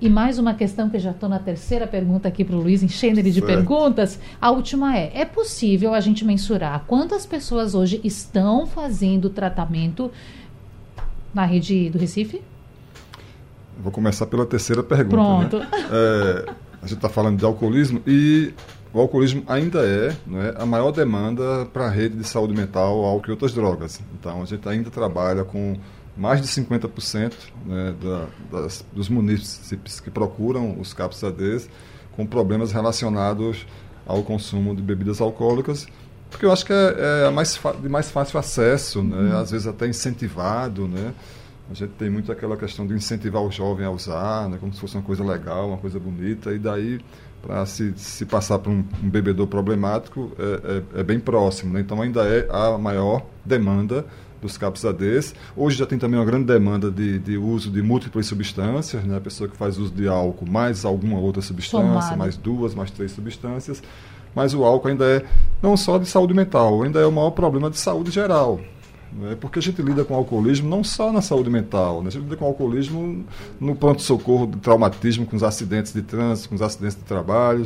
e 0.01 0.09
mais 0.09 0.37
uma 0.37 0.53
questão 0.53 0.89
que 0.89 0.99
já 0.99 1.11
estou 1.11 1.29
na 1.29 1.39
terceira 1.39 1.87
pergunta 1.87 2.27
aqui 2.27 2.43
para 2.43 2.57
o 2.57 2.59
Luiz, 2.59 2.83
enchendo 2.83 3.21
ele 3.21 3.31
de 3.31 3.39
certo. 3.39 3.47
perguntas. 3.47 4.19
A 4.41 4.51
última 4.51 4.97
é: 4.97 5.13
é 5.15 5.23
possível 5.23 5.93
a 5.93 6.01
gente 6.01 6.25
mensurar 6.25 6.83
quantas 6.85 7.25
pessoas 7.25 7.73
hoje 7.73 8.01
estão 8.03 8.67
fazendo 8.67 9.29
tratamento 9.29 10.11
na 11.33 11.45
rede 11.45 11.89
do 11.89 11.97
Recife? 11.97 12.41
Vou 13.79 13.91
começar 13.91 14.25
pela 14.25 14.45
terceira 14.45 14.83
pergunta. 14.83 15.59
Né? 15.59 15.65
Pronto. 15.65 15.77
Né? 15.77 15.87
É, 15.91 16.49
a 16.81 16.87
gente 16.87 16.97
está 16.97 17.09
falando 17.09 17.37
de 17.37 17.45
alcoolismo 17.45 18.01
e 18.05 18.53
o 18.93 18.99
alcoolismo 18.99 19.43
ainda 19.47 19.79
é 19.79 20.15
né, 20.25 20.53
a 20.57 20.65
maior 20.65 20.91
demanda 20.91 21.65
para 21.65 21.85
a 21.85 21.89
rede 21.89 22.15
de 22.15 22.23
saúde 22.23 22.53
mental, 22.53 23.03
álcool 23.03 23.27
e 23.27 23.31
outras 23.31 23.53
drogas. 23.53 24.01
Então 24.17 24.41
a 24.41 24.45
gente 24.45 24.67
ainda 24.69 24.89
trabalha 24.89 25.43
com 25.43 25.75
mais 26.15 26.41
de 26.41 26.47
50% 26.47 27.33
né, 27.65 27.93
da, 28.01 28.25
das, 28.59 28.85
dos 28.93 29.09
munícipes 29.09 29.99
que 29.99 30.09
procuram 30.09 30.79
os 30.79 30.93
CAPs 30.93 31.23
ADs 31.23 31.69
com 32.15 32.25
problemas 32.25 32.71
relacionados 32.71 33.67
ao 34.07 34.23
consumo 34.23 34.73
de 34.73 34.81
bebidas 34.81 35.19
alcoólicas, 35.19 35.87
porque 36.29 36.45
eu 36.45 36.51
acho 36.51 36.65
que 36.65 36.73
é, 36.73 37.25
é 37.27 37.29
mais 37.29 37.59
de 37.81 37.89
mais 37.89 38.09
fácil 38.11 38.39
acesso, 38.39 39.03
né, 39.03 39.33
uhum. 39.33 39.37
às 39.37 39.51
vezes 39.51 39.67
até 39.67 39.87
incentivado. 39.87 40.87
Né? 40.87 41.13
A 41.69 41.73
gente 41.73 41.91
tem 41.93 42.09
muito 42.09 42.31
aquela 42.31 42.55
questão 42.55 42.85
de 42.85 42.93
incentivar 42.93 43.41
o 43.41 43.49
jovem 43.49 43.85
a 43.85 43.91
usar, 43.91 44.47
né, 44.49 44.57
como 44.59 44.71
se 44.73 44.79
fosse 44.79 44.95
uma 44.95 45.03
coisa 45.03 45.23
legal, 45.23 45.69
uma 45.69 45.77
coisa 45.77 45.99
bonita, 45.99 46.53
e 46.53 46.59
daí 46.59 46.99
para 47.41 47.65
se, 47.65 47.93
se 47.95 48.25
passar 48.25 48.59
para 48.59 48.71
um, 48.71 48.83
um, 49.03 49.09
bebedor 49.09 49.47
problemático 49.47 50.31
é, 50.37 50.97
é, 50.97 50.99
é 51.01 51.03
bem 51.03 51.19
próximo. 51.19 51.73
Né? 51.73 51.81
Então 51.81 52.01
ainda 52.01 52.23
é 52.23 52.47
a 52.51 52.77
maior 52.77 53.23
demanda 53.43 54.05
dos 54.41 54.57
CAPs 54.57 54.83
ADs. 54.83 55.33
Hoje 55.55 55.77
já 55.77 55.85
tem 55.85 55.97
também 55.97 56.19
uma 56.19 56.25
grande 56.25 56.45
demanda 56.45 56.89
de, 56.89 57.19
de 57.19 57.37
uso 57.37 57.69
de 57.71 57.81
múltiplas 57.81 58.25
substâncias, 58.25 59.03
né? 59.03 59.17
a 59.17 59.21
pessoa 59.21 59.49
que 59.49 59.55
faz 59.55 59.77
uso 59.77 59.93
de 59.93 60.07
álcool 60.07 60.49
mais 60.49 60.85
alguma 60.85 61.19
outra 61.19 61.41
substância, 61.41 62.15
mais 62.15 62.35
duas, 62.35 62.73
mais 62.73 62.91
três 62.91 63.11
substâncias. 63.11 63.81
Mas 64.35 64.53
o 64.53 64.63
álcool 64.63 64.89
ainda 64.89 65.05
é 65.05 65.23
não 65.61 65.77
só 65.77 65.97
de 65.97 66.05
saúde 66.05 66.33
mental, 66.33 66.83
ainda 66.83 66.99
é 66.99 67.05
o 67.05 67.11
maior 67.11 67.31
problema 67.31 67.69
de 67.69 67.77
saúde 67.77 68.11
geral. 68.11 68.59
Né? 69.15 69.37
Porque 69.39 69.59
a 69.59 69.61
gente 69.61 69.81
lida 69.81 70.03
com 70.03 70.13
alcoolismo 70.13 70.69
não 70.69 70.83
só 70.83 71.11
na 71.11 71.21
saúde 71.21 71.49
mental, 71.49 72.01
né? 72.01 72.09
a 72.09 72.11
gente 72.11 72.23
lida 72.23 72.35
com 72.35 72.45
alcoolismo 72.45 73.25
no 73.59 73.75
pronto-socorro 73.75 74.45
do 74.45 74.57
traumatismo, 74.57 75.25
com 75.25 75.35
os 75.35 75.43
acidentes 75.43 75.93
de 75.93 76.01
trânsito, 76.01 76.49
com 76.49 76.55
os 76.55 76.61
acidentes 76.61 76.97
de 76.97 77.03
trabalho, 77.03 77.65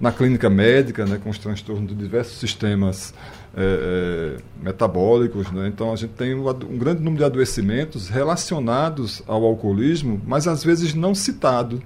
na 0.00 0.10
clínica 0.10 0.50
médica, 0.50 1.06
né? 1.06 1.20
com 1.22 1.30
os 1.30 1.38
transtornos 1.38 1.88
de 1.88 1.94
diversos 1.94 2.38
sistemas 2.38 3.14
é, 3.56 4.36
é, 4.36 4.42
metabólicos. 4.60 5.50
Né? 5.52 5.68
Então, 5.68 5.92
a 5.92 5.96
gente 5.96 6.12
tem 6.14 6.34
um, 6.34 6.48
um, 6.48 6.78
grande 6.78 7.00
número 7.00 7.18
de 7.18 7.24
adoecimentos 7.24 8.08
relacionados 8.08 9.22
ao 9.26 9.44
alcoolismo, 9.44 10.20
mas 10.26 10.48
às 10.48 10.64
vezes 10.64 10.92
não 10.92 11.14
citado. 11.14 11.80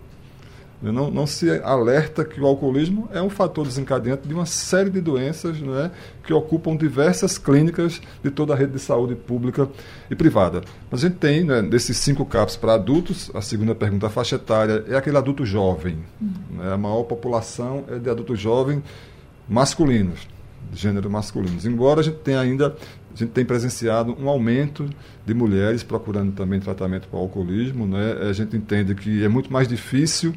Não, 0.80 1.10
não, 1.10 1.26
se 1.26 1.50
alerta 1.62 2.24
que 2.24 2.40
o 2.40 2.46
alcoolismo 2.46 3.08
é 3.12 3.20
um 3.20 3.28
fator 3.28 3.66
desencadeante 3.66 4.28
de 4.28 4.32
uma 4.32 4.46
série 4.46 4.90
de 4.90 5.00
doenças 5.00 5.60
né, 5.60 5.90
que 6.22 6.32
ocupam 6.32 6.76
diversas 6.76 7.36
clínicas 7.36 8.00
de 8.22 8.30
toda 8.30 8.54
a 8.54 8.56
rede 8.56 8.74
de 8.74 8.78
saúde 8.78 9.16
pública 9.16 9.68
e 10.08 10.14
privada. 10.14 10.62
Mas 10.88 11.02
a 11.02 11.08
gente 11.08 11.18
tem, 11.18 11.42
né, 11.42 11.62
desses 11.62 11.96
cinco 11.96 12.24
CAPs 12.24 12.54
para 12.54 12.74
adultos, 12.74 13.28
a 13.34 13.40
segunda 13.40 13.74
pergunta, 13.74 14.06
a 14.06 14.10
faixa 14.10 14.36
etária, 14.36 14.84
é 14.86 14.94
aquele 14.94 15.16
adulto 15.16 15.44
jovem. 15.44 15.98
Uhum. 16.20 16.32
Né, 16.58 16.72
a 16.72 16.78
maior 16.78 17.02
população 17.02 17.84
é 17.88 17.98
de 17.98 18.08
adultos 18.08 18.38
jovens 18.38 18.80
masculinos, 19.48 20.28
de 20.70 20.78
gênero 20.78 21.10
masculinos. 21.10 21.66
Embora 21.66 22.00
a 22.00 22.04
gente 22.04 22.18
tenha 22.18 22.38
ainda 22.38 22.76
a 23.12 23.18
gente 23.18 23.32
tem 23.32 23.44
presenciado 23.44 24.16
um 24.16 24.28
aumento 24.28 24.88
de 25.26 25.34
mulheres 25.34 25.82
procurando 25.82 26.30
também 26.30 26.60
tratamento 26.60 27.08
para 27.08 27.18
o 27.18 27.22
alcoolismo. 27.22 27.84
Né? 27.84 28.12
A 28.28 28.32
gente 28.32 28.56
entende 28.56 28.94
que 28.94 29.24
é 29.24 29.28
muito 29.28 29.52
mais 29.52 29.66
difícil 29.66 30.32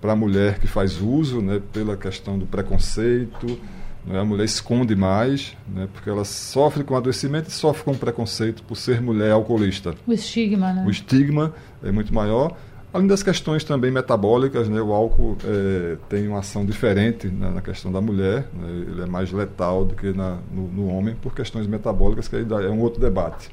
para 0.00 0.12
a 0.12 0.16
mulher 0.16 0.58
que 0.58 0.66
faz 0.66 1.00
uso, 1.00 1.40
né, 1.40 1.60
pela 1.72 1.96
questão 1.96 2.38
do 2.38 2.46
preconceito. 2.46 3.58
Né, 4.06 4.18
a 4.18 4.24
mulher 4.24 4.44
esconde 4.44 4.94
mais, 4.94 5.56
né, 5.68 5.88
porque 5.92 6.08
ela 6.08 6.24
sofre 6.24 6.84
com 6.84 6.96
adoecimento 6.96 7.48
e 7.48 7.52
sofre 7.52 7.84
com 7.84 7.94
preconceito 7.94 8.62
por 8.62 8.76
ser 8.76 9.00
mulher 9.02 9.32
alcoolista. 9.32 9.94
O 10.06 10.12
estigma, 10.12 10.72
né? 10.72 10.84
O 10.86 10.90
estigma 10.90 11.52
é 11.82 11.90
muito 11.90 12.14
maior. 12.14 12.56
Além 12.92 13.06
das 13.06 13.22
questões 13.22 13.64
também 13.64 13.90
metabólicas, 13.90 14.66
né, 14.66 14.80
o 14.80 14.94
álcool 14.94 15.36
é, 15.44 15.98
tem 16.08 16.26
uma 16.26 16.38
ação 16.38 16.64
diferente 16.64 17.28
né, 17.28 17.50
na 17.50 17.60
questão 17.60 17.92
da 17.92 18.00
mulher, 18.00 18.48
né, 18.54 18.86
ele 18.88 19.02
é 19.02 19.06
mais 19.06 19.30
letal 19.30 19.84
do 19.84 19.94
que 19.94 20.10
na, 20.14 20.38
no, 20.50 20.68
no, 20.68 20.88
homem 20.88 21.14
por 21.14 21.34
questões 21.34 21.66
metabólicas, 21.66 22.28
que 22.28 22.36
aí 22.36 22.46
é 22.48 22.70
um 22.70 22.80
outro 22.80 22.98
debate. 22.98 23.50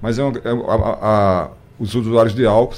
Mas 0.00 0.16
é, 0.16 0.24
um, 0.24 0.30
é 0.30 0.50
a, 0.68 0.98
a, 1.02 1.50
os 1.76 1.96
usuários 1.96 2.36
de 2.36 2.46
álcool 2.46 2.76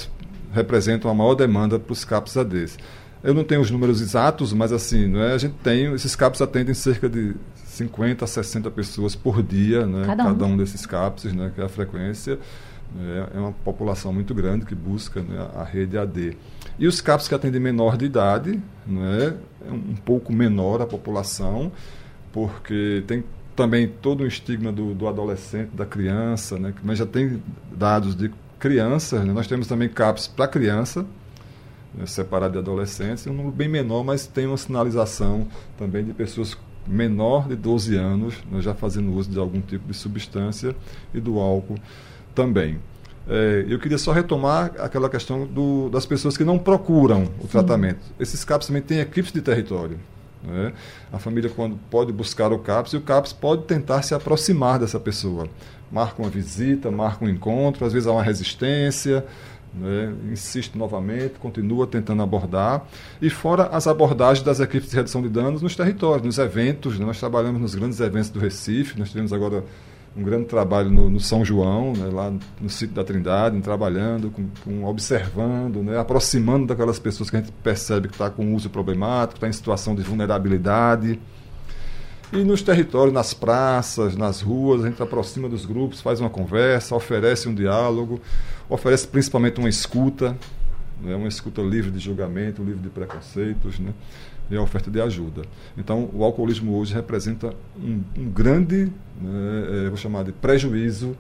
representam 0.55 1.11
a 1.11 1.15
maior 1.15 1.35
demanda 1.35 1.79
para 1.79 1.93
os 1.93 2.05
CAPs 2.05 2.37
ADs. 2.37 2.79
Eu 3.23 3.33
não 3.33 3.43
tenho 3.43 3.61
os 3.63 3.71
números 3.71 4.01
exatos, 4.01 4.53
mas 4.53 4.71
assim, 4.71 5.09
não 5.09 5.21
é? 5.21 5.33
a 5.33 5.39
gente 5.39 5.55
tem, 5.63 5.93
esses 5.95 6.15
CAPs 6.15 6.43
atendem 6.43 6.75
cerca 6.75 7.09
de 7.09 7.35
50 7.55 8.25
a 8.25 8.29
60 8.29 8.71
pessoas 8.71 9.17
por 9.17 9.43
dia, 9.43 9.87
né? 9.87 10.05
cada, 10.07 10.23
um. 10.25 10.27
cada 10.27 10.45
um 10.45 10.57
desses 10.57 10.85
CAPs, 10.85 11.33
né? 11.33 11.51
que 11.55 11.61
é 11.61 11.65
a 11.65 11.69
frequência. 11.69 12.39
Né? 12.95 13.27
É 13.35 13.39
uma 13.39 13.53
população 13.53 14.13
muito 14.13 14.35
grande 14.35 14.65
que 14.65 14.75
busca 14.75 15.23
né? 15.23 15.49
a 15.57 15.65
rede 15.65 15.97
AD. 15.97 16.37
E 16.79 16.87
os 16.87 17.01
CAPs 17.01 17.27
que 17.27 17.35
atendem 17.35 17.61
menor 17.61 17.97
de 17.97 18.05
idade, 18.05 18.61
né? 18.87 19.35
é 19.67 19.73
um 19.73 19.97
pouco 20.05 20.33
menor 20.33 20.83
a 20.83 20.87
população, 20.87 21.73
porque 22.31 23.03
tem 23.07 23.25
também 23.57 23.89
todo 23.89 24.23
o 24.23 24.27
estigma 24.27 24.71
do, 24.71 24.95
do 24.95 25.09
adolescente, 25.09 25.71
da 25.71 25.87
criança, 25.87 26.59
né? 26.59 26.75
mas 26.83 26.99
já 26.99 27.07
tem 27.07 27.43
dados 27.75 28.15
de 28.15 28.31
crianças, 28.65 29.23
né? 29.23 29.31
nós 29.31 29.47
temos 29.47 29.67
também 29.67 29.91
CAPS 29.91 30.27
para 30.27 30.49
criança, 30.49 31.05
né, 31.93 32.07
separado 32.07 32.55
de 32.55 32.59
adolescentes, 32.61 33.27
um 33.27 33.35
número 33.35 33.55
bem 33.55 33.69
menor, 33.69 34.03
mas 34.03 34.27
tem 34.27 34.47
uma 34.47 34.57
sinalização 34.57 35.47
também 35.77 36.03
de 36.03 36.15
pessoas 36.15 36.57
menor 36.87 37.47
de 37.47 37.57
12 37.57 37.95
anos, 37.95 38.37
né, 38.51 38.63
já 38.63 38.73
fazendo 38.73 39.13
uso 39.13 39.29
de 39.29 39.39
algum 39.39 39.61
tipo 39.61 39.87
de 39.87 39.93
substância 39.93 40.75
e 41.13 41.21
do 41.21 41.39
álcool 41.39 41.77
também. 42.35 42.79
É, 43.29 43.67
eu 43.69 43.79
queria 43.79 43.99
só 43.99 44.13
retomar 44.13 44.73
aquela 44.79 45.11
questão 45.11 45.45
do, 45.45 45.91
das 45.91 46.07
pessoas 46.07 46.35
que 46.35 46.43
não 46.43 46.59
procuram 46.59 47.25
o 47.41 47.43
Sim. 47.43 47.49
tratamento. 47.49 48.01
Esses 48.19 48.45
CAPs 48.45 48.69
também 48.69 48.81
têm 48.81 49.01
equipes 49.01 49.31
de 49.31 49.43
território. 49.43 49.99
Né? 50.43 50.73
A 51.13 51.19
família 51.19 51.51
quando 51.51 51.79
pode 51.91 52.13
buscar 52.13 52.51
o 52.51 52.59
CAPS 52.59 52.95
e 52.95 52.97
o 52.97 53.03
CAPS 53.03 53.35
pode 53.35 53.65
tentar 53.65 54.01
se 54.01 54.15
aproximar 54.15 54.79
dessa 54.79 54.99
pessoa 54.99 55.49
marca 55.95 56.21
uma 56.21 56.29
visita, 56.29 56.91
marca 56.91 57.25
um 57.25 57.29
encontro, 57.29 57.87
às 57.87 57.93
vezes 57.93 58.09
há 58.09 58.13
uma 58.13 58.23
resistência, 58.23 59.25
né? 59.73 60.13
insiste 60.33 60.77
novamente, 60.77 61.35
continua 61.39 61.87
tentando 61.87 62.21
abordar. 62.21 62.85
E 63.23 63.31
fora 63.31 63.69
as 63.69 63.87
abordagens 63.87 64.45
das 64.45 64.59
equipes 64.59 64.91
de 64.91 64.97
redução 64.97 65.23
de 65.23 65.29
danos 65.29 65.63
nos 65.63 65.77
territórios, 65.77 66.27
nos 66.27 66.39
eventos. 66.39 66.99
Né? 66.99 67.07
Nós 67.07 67.21
trabalhamos 67.21 67.61
nos 67.61 67.77
grandes 67.77 68.01
eventos 68.01 68.29
do 68.29 68.41
Recife, 68.41 68.99
nós 68.99 69.11
tivemos 69.11 69.33
agora 69.33 69.65
um 70.17 70.23
grande 70.23 70.47
trabalho 70.47 70.91
no, 70.91 71.09
no 71.09 71.21
São 71.21 71.45
João, 71.45 71.93
né? 71.93 72.09
lá 72.13 72.33
no 72.61 72.69
sítio 72.69 72.97
da 72.97 73.05
Trindade, 73.05 73.61
trabalhando, 73.61 74.33
com, 74.33 74.49
com 74.65 74.85
observando, 74.85 75.81
né? 75.81 75.97
aproximando 75.97 76.67
daquelas 76.67 76.99
pessoas 76.99 77.31
que 77.31 77.37
a 77.37 77.41
gente 77.41 77.53
percebe 77.63 78.09
que 78.09 78.15
está 78.15 78.29
com 78.29 78.53
uso 78.53 78.69
problemático, 78.69 79.37
está 79.37 79.49
em 79.49 79.53
situação 79.53 79.95
de 79.95 80.03
vulnerabilidade. 80.03 81.21
E 82.35 82.43
nos 82.43 82.63
territórios, 82.63 83.15
nas 83.15 83.33
praças, 83.33 84.17
nas 84.17 84.41
ruas, 84.41 84.85
a 84.85 84.89
gente 84.89 85.01
aproxima 85.01 85.49
dos 85.49 85.65
grupos, 85.65 86.01
faz 86.01 86.19
uma 86.19 86.29
conversa, 86.29 86.97
oferece 86.97 87.49
um 87.49 87.55
diálogo, 87.55 88.21
oferece 88.69 89.07
principalmente 89.07 89.61
uma 89.61 89.69
escuta, 89.69 90.37
né, 91.01 91.15
uma 91.15 91.29
escuta 91.29 91.63
livre 91.63 91.93
de 91.93 92.01
julgamento, 92.01 92.61
livre 92.61 92.83
de 92.83 92.89
preconceitos, 92.89 93.79
né, 93.79 93.95
e 94.51 94.57
a 94.57 94.61
oferta 94.61 94.91
de 94.91 95.01
ajuda. 95.01 95.43
Então, 95.79 96.11
o 96.13 96.25
alcoolismo 96.25 96.77
hoje 96.77 96.93
representa 96.93 97.55
um, 97.79 98.03
um 98.19 98.29
grande, 98.29 98.91
né, 99.21 99.85
é, 99.87 99.89
vou 99.89 99.97
chamar 99.97 100.25
de 100.25 100.33
prejuízo 100.33 101.17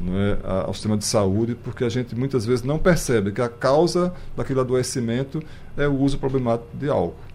né, 0.00 0.38
ao 0.42 0.72
sistema 0.72 0.96
de 0.96 1.04
saúde, 1.04 1.54
porque 1.54 1.84
a 1.84 1.90
gente 1.90 2.16
muitas 2.16 2.46
vezes 2.46 2.64
não 2.64 2.78
percebe 2.78 3.32
que 3.32 3.42
a 3.42 3.50
causa 3.50 4.14
daquele 4.34 4.60
adoecimento 4.60 5.42
é 5.76 5.86
o 5.86 5.94
uso 5.94 6.16
problemático 6.16 6.74
de 6.74 6.88
álcool. 6.88 7.33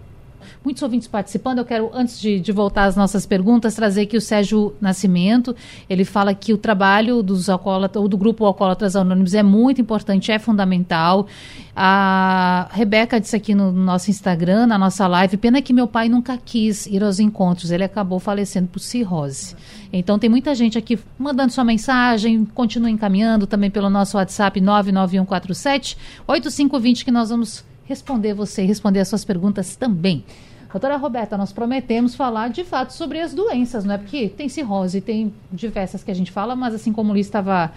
Muitos 0.64 0.84
ouvintes 0.84 1.08
participando. 1.08 1.60
Eu 1.60 1.66
quero, 1.66 1.90
antes 1.94 2.20
de, 2.20 2.40
de, 2.40 2.52
voltar 2.52 2.86
às 2.86 2.96
nossas 2.96 3.26
perguntas, 3.26 3.76
trazer 3.76 4.02
aqui 4.02 4.18
o 4.18 4.22
Sérgio 4.22 4.74
Nascimento. 4.82 5.56
Ele 5.90 6.06
fala 6.06 6.34
que 6.34 6.54
o 6.54 6.58
trabalho 6.58 7.24
dos 7.24 7.50
alcoólatras, 7.50 8.02
ou 8.02 8.08
do 8.08 8.18
grupo 8.18 8.46
Alcoólatras 8.46 8.96
Anônimos 8.96 9.34
é 9.34 9.44
muito 9.44 9.82
importante, 9.82 10.32
é 10.32 10.40
fundamental. 10.40 11.28
A 11.76 12.68
Rebeca 12.72 13.20
disse 13.20 13.36
aqui 13.36 13.56
no 13.56 13.72
nosso 13.72 14.10
Instagram, 14.10 14.68
na 14.68 14.78
nossa 14.78 15.08
live, 15.08 15.38
pena 15.38 15.62
que 15.62 15.72
meu 15.72 15.88
pai 15.88 16.10
nunca 16.10 16.38
quis 16.38 16.86
ir 16.86 17.02
aos 17.02 17.20
encontros, 17.20 17.72
ele 17.72 17.84
acabou 17.84 18.20
falecendo 18.20 18.68
por 18.68 18.80
cirrose. 18.80 19.56
Então 19.92 20.20
tem 20.20 20.30
muita 20.30 20.54
gente 20.54 20.78
aqui 20.78 21.00
mandando 21.18 21.54
sua 21.54 21.64
mensagem, 21.64 22.44
continua 22.46 22.90
encaminhando 22.90 23.48
também 23.48 23.72
pelo 23.72 23.90
nosso 23.90 24.18
WhatsApp 24.18 24.60
99147 24.60 25.98
8520 26.28 27.06
que 27.06 27.12
nós 27.12 27.30
vamos 27.30 27.64
responder 27.89 28.36
você, 28.36 28.62
responder 28.62 28.99
as 28.99 29.08
suas 29.08 29.25
perguntas 29.25 29.75
também. 29.75 30.23
Doutora 30.71 30.97
Roberta, 30.97 31.36
nós 31.36 31.52
prometemos 31.52 32.13
falar 32.13 32.49
de 32.49 32.63
fato 32.63 32.93
sobre 32.93 33.19
as 33.19 33.34
doenças, 33.34 33.84
não 33.84 33.95
é? 33.95 33.97
Porque 33.97 34.30
tem 34.30 34.47
cirrose, 34.47 35.02
tem 35.02 35.34
diversas 35.52 36.04
que 36.04 36.12
a 36.12 36.13
gente 36.13 36.32
fala, 36.32 36.56
mas 36.56 36.75
assim 36.75 36.93
como 36.93 37.10
o 37.10 37.13
Luiz 37.13 37.25
estava 37.25 37.71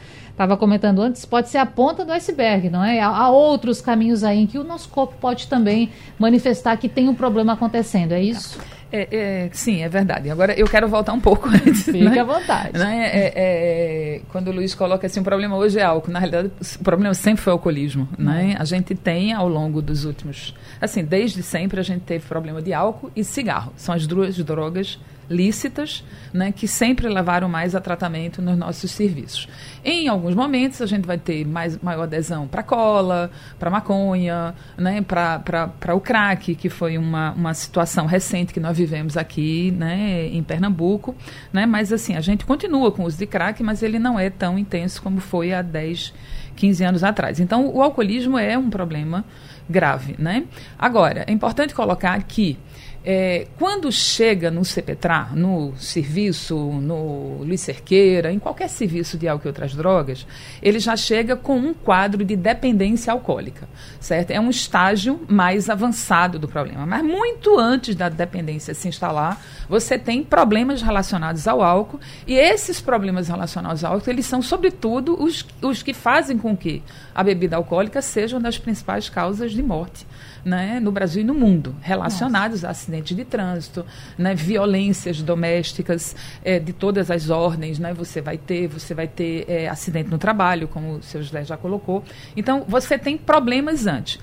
comentando 0.58 1.00
antes, 1.00 1.24
pode 1.24 1.48
ser 1.48 1.58
a 1.58 1.66
ponta 1.66 2.04
do 2.04 2.12
iceberg, 2.12 2.68
não 2.68 2.84
é? 2.84 3.00
Há, 3.00 3.28
outros 3.30 3.80
caminhos 3.80 4.24
aí 4.24 4.40
em 4.40 4.46
que 4.46 4.58
o 4.58 4.64
nosso 4.64 4.88
corpo 4.88 5.14
pode 5.20 5.46
também 5.46 5.90
manifestar 6.18 6.76
que 6.76 6.88
tem 6.88 7.08
um 7.08 7.14
problema 7.14 7.52
acontecendo, 7.52 8.12
é 8.12 8.22
isso? 8.22 8.58
É, 8.92 9.08
é, 9.10 9.50
sim, 9.52 9.82
é 9.82 9.88
verdade. 9.88 10.28
Agora 10.28 10.52
eu 10.52 10.66
quero 10.66 10.86
voltar 10.86 11.14
um 11.14 11.20
pouco 11.20 11.48
antes. 11.54 11.84
Fique 11.84 12.04
né? 12.04 12.20
à 12.20 12.24
vontade. 12.24 12.78
Né? 12.78 13.10
É, 13.10 13.32
é, 13.34 14.20
quando 14.28 14.48
o 14.48 14.52
Luiz 14.52 14.74
coloca 14.74 15.06
assim, 15.06 15.20
o 15.20 15.24
problema 15.24 15.56
hoje 15.56 15.78
é 15.78 15.82
álcool. 15.82 16.10
Na 16.10 16.18
realidade, 16.18 16.50
o 16.78 16.84
problema 16.84 17.14
sempre 17.14 17.42
foi 17.42 17.52
o 17.52 17.54
alcoolismo. 17.54 18.06
Né? 18.18 18.54
A 18.58 18.64
gente 18.66 18.94
tem, 18.94 19.32
ao 19.32 19.48
longo 19.48 19.80
dos 19.80 20.04
últimos. 20.04 20.54
Assim, 20.78 21.02
desde 21.02 21.42
sempre 21.42 21.80
a 21.80 21.82
gente 21.82 22.02
teve 22.02 22.26
problema 22.26 22.60
de 22.60 22.74
álcool 22.74 23.10
e 23.16 23.24
cigarro. 23.24 23.72
São 23.76 23.94
as 23.94 24.06
duas 24.06 24.36
drogas 24.36 24.98
lícitas, 25.28 26.04
né, 26.32 26.52
que 26.52 26.68
sempre 26.68 27.08
levaram 27.08 27.48
mais 27.48 27.74
a 27.74 27.80
tratamento 27.80 28.42
nos 28.42 28.56
nossos 28.56 28.90
serviços. 28.90 29.48
Em 29.84 30.08
alguns 30.08 30.34
momentos 30.34 30.80
a 30.82 30.86
gente 30.86 31.06
vai 31.06 31.18
ter 31.18 31.46
mais, 31.46 31.78
maior 31.80 32.02
adesão 32.02 32.46
para 32.46 32.62
cola, 32.62 33.30
para 33.58 33.70
maconha, 33.70 34.54
né, 34.76 35.02
para 35.02 35.94
o 35.94 36.00
crack, 36.00 36.54
que 36.54 36.68
foi 36.68 36.98
uma, 36.98 37.32
uma 37.32 37.54
situação 37.54 38.06
recente 38.06 38.52
que 38.52 38.60
nós 38.60 38.76
vivemos 38.76 39.16
aqui 39.16 39.70
né, 39.72 40.26
em 40.26 40.42
Pernambuco. 40.42 41.14
Né, 41.52 41.66
mas 41.66 41.92
assim, 41.92 42.16
a 42.16 42.20
gente 42.20 42.44
continua 42.44 42.92
com 42.92 43.02
o 43.02 43.06
uso 43.06 43.18
de 43.18 43.26
crack, 43.26 43.62
mas 43.62 43.82
ele 43.82 43.98
não 43.98 44.18
é 44.18 44.30
tão 44.30 44.58
intenso 44.58 45.02
como 45.02 45.20
foi 45.20 45.52
há 45.52 45.62
10, 45.62 46.12
15 46.56 46.84
anos 46.84 47.04
atrás. 47.04 47.40
Então 47.40 47.68
o 47.68 47.82
alcoolismo 47.82 48.38
é 48.38 48.56
um 48.56 48.70
problema 48.70 49.24
grave. 49.68 50.14
Né? 50.18 50.44
Agora, 50.78 51.24
é 51.26 51.32
importante 51.32 51.74
colocar 51.74 52.22
que 52.22 52.58
É, 53.04 53.48
quando 53.58 53.90
chega 53.90 54.48
no 54.48 54.64
CPTRA, 54.64 55.30
no 55.34 55.74
serviço, 55.76 56.56
no 56.56 57.38
Luiz 57.42 57.60
Cerqueira, 57.60 58.32
em 58.32 58.38
qualquer 58.38 58.68
serviço 58.68 59.18
de 59.18 59.26
álcool 59.26 59.46
e 59.46 59.48
outras 59.48 59.74
drogas, 59.74 60.24
ele 60.62 60.78
já 60.78 60.96
chega 60.96 61.34
com 61.34 61.56
um 61.56 61.74
quadro 61.74 62.24
de 62.24 62.36
dependência 62.36 63.12
alcoólica, 63.12 63.68
certo? 63.98 64.30
É 64.30 64.38
um 64.38 64.50
estágio 64.50 65.20
mais 65.28 65.68
avançado 65.68 66.38
do 66.38 66.46
problema. 66.46 66.86
Mas 66.86 67.02
muito 67.02 67.58
antes 67.58 67.96
da 67.96 68.08
dependência 68.08 68.72
se 68.72 68.86
instalar, 68.86 69.42
você 69.68 69.98
tem 69.98 70.22
problemas 70.22 70.80
relacionados 70.80 71.48
ao 71.48 71.60
álcool 71.60 71.98
e 72.24 72.34
esses 72.34 72.80
problemas 72.80 73.26
relacionados 73.26 73.82
ao 73.82 73.94
álcool, 73.94 74.10
eles 74.10 74.26
são 74.26 74.40
sobretudo 74.40 75.20
os, 75.20 75.44
os 75.60 75.82
que 75.82 75.92
fazem 75.92 76.38
com 76.38 76.56
que 76.56 76.80
a 77.12 77.24
bebida 77.24 77.56
alcoólica 77.56 78.00
seja 78.00 78.36
uma 78.36 78.42
das 78.42 78.58
principais 78.58 79.08
causas 79.08 79.50
de 79.50 79.62
morte 79.62 80.06
né, 80.44 80.80
no 80.80 80.90
Brasil 80.90 81.22
e 81.22 81.24
no 81.24 81.34
mundo, 81.34 81.74
relacionados 81.80 82.62
Nossa. 82.62 82.68
a 82.68 82.70
acidentes 82.70 83.16
de 83.16 83.24
trânsito, 83.24 83.84
né, 84.18 84.34
violências 84.34 85.22
domésticas 85.22 86.16
é, 86.44 86.58
de 86.58 86.72
todas 86.72 87.10
as 87.10 87.30
ordens, 87.30 87.78
né, 87.78 87.92
você 87.94 88.20
vai 88.20 88.36
ter, 88.36 88.66
você 88.68 88.94
vai 88.94 89.06
ter 89.06 89.44
é, 89.48 89.68
acidente 89.68 90.10
no 90.10 90.18
trabalho, 90.18 90.68
como 90.68 90.96
o 90.96 91.02
seu 91.02 91.22
José 91.22 91.44
já 91.44 91.56
colocou. 91.56 92.02
Então, 92.36 92.64
você 92.66 92.98
tem 92.98 93.16
problemas 93.16 93.86
antes. 93.86 94.18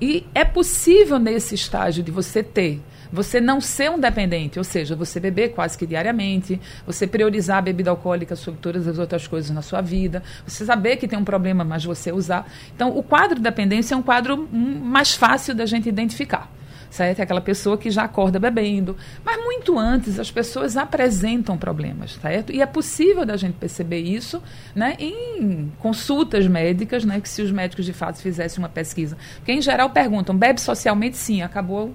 E 0.00 0.26
é 0.34 0.44
possível 0.44 1.18
nesse 1.18 1.54
estágio 1.54 2.02
de 2.02 2.10
você 2.10 2.42
ter 2.42 2.80
você 3.12 3.40
não 3.40 3.60
ser 3.60 3.90
um 3.90 3.98
dependente, 3.98 4.58
ou 4.58 4.64
seja, 4.64 4.94
você 4.94 5.18
beber 5.20 5.50
quase 5.50 5.76
que 5.76 5.86
diariamente, 5.86 6.60
você 6.86 7.06
priorizar 7.06 7.58
a 7.58 7.62
bebida 7.62 7.90
alcoólica 7.90 8.36
sobre 8.36 8.60
todas 8.60 8.86
as 8.86 8.98
outras 8.98 9.26
coisas 9.26 9.50
na 9.50 9.62
sua 9.62 9.80
vida, 9.80 10.22
você 10.46 10.64
saber 10.64 10.96
que 10.96 11.08
tem 11.08 11.18
um 11.18 11.24
problema, 11.24 11.64
mas 11.64 11.84
você 11.84 12.12
usar. 12.12 12.50
Então, 12.74 12.96
o 12.96 13.02
quadro 13.02 13.36
de 13.36 13.42
dependência 13.42 13.94
é 13.94 13.96
um 13.96 14.02
quadro 14.02 14.48
mais 14.52 15.14
fácil 15.14 15.54
da 15.54 15.66
gente 15.66 15.88
identificar 15.88 16.50
certo? 16.90 17.20
É 17.20 17.22
aquela 17.22 17.40
pessoa 17.40 17.76
que 17.76 17.90
já 17.90 18.04
acorda 18.04 18.38
bebendo. 18.38 18.96
Mas 19.24 19.42
muito 19.42 19.78
antes 19.78 20.18
as 20.18 20.30
pessoas 20.30 20.76
apresentam 20.76 21.56
problemas, 21.58 22.18
certo? 22.20 22.52
E 22.52 22.62
é 22.62 22.66
possível 22.66 23.24
da 23.24 23.36
gente 23.36 23.54
perceber 23.54 24.00
isso 24.00 24.42
né, 24.74 24.96
em 24.98 25.70
consultas 25.78 26.46
médicas, 26.46 27.04
né? 27.04 27.20
Que 27.20 27.28
se 27.28 27.42
os 27.42 27.50
médicos 27.50 27.84
de 27.84 27.92
fato 27.92 28.20
fizessem 28.20 28.58
uma 28.58 28.68
pesquisa. 28.68 29.16
Porque 29.36 29.52
em 29.52 29.62
geral 29.62 29.90
perguntam, 29.90 30.36
bebe 30.36 30.60
socialmente? 30.60 31.16
Sim, 31.16 31.42
acabou 31.42 31.92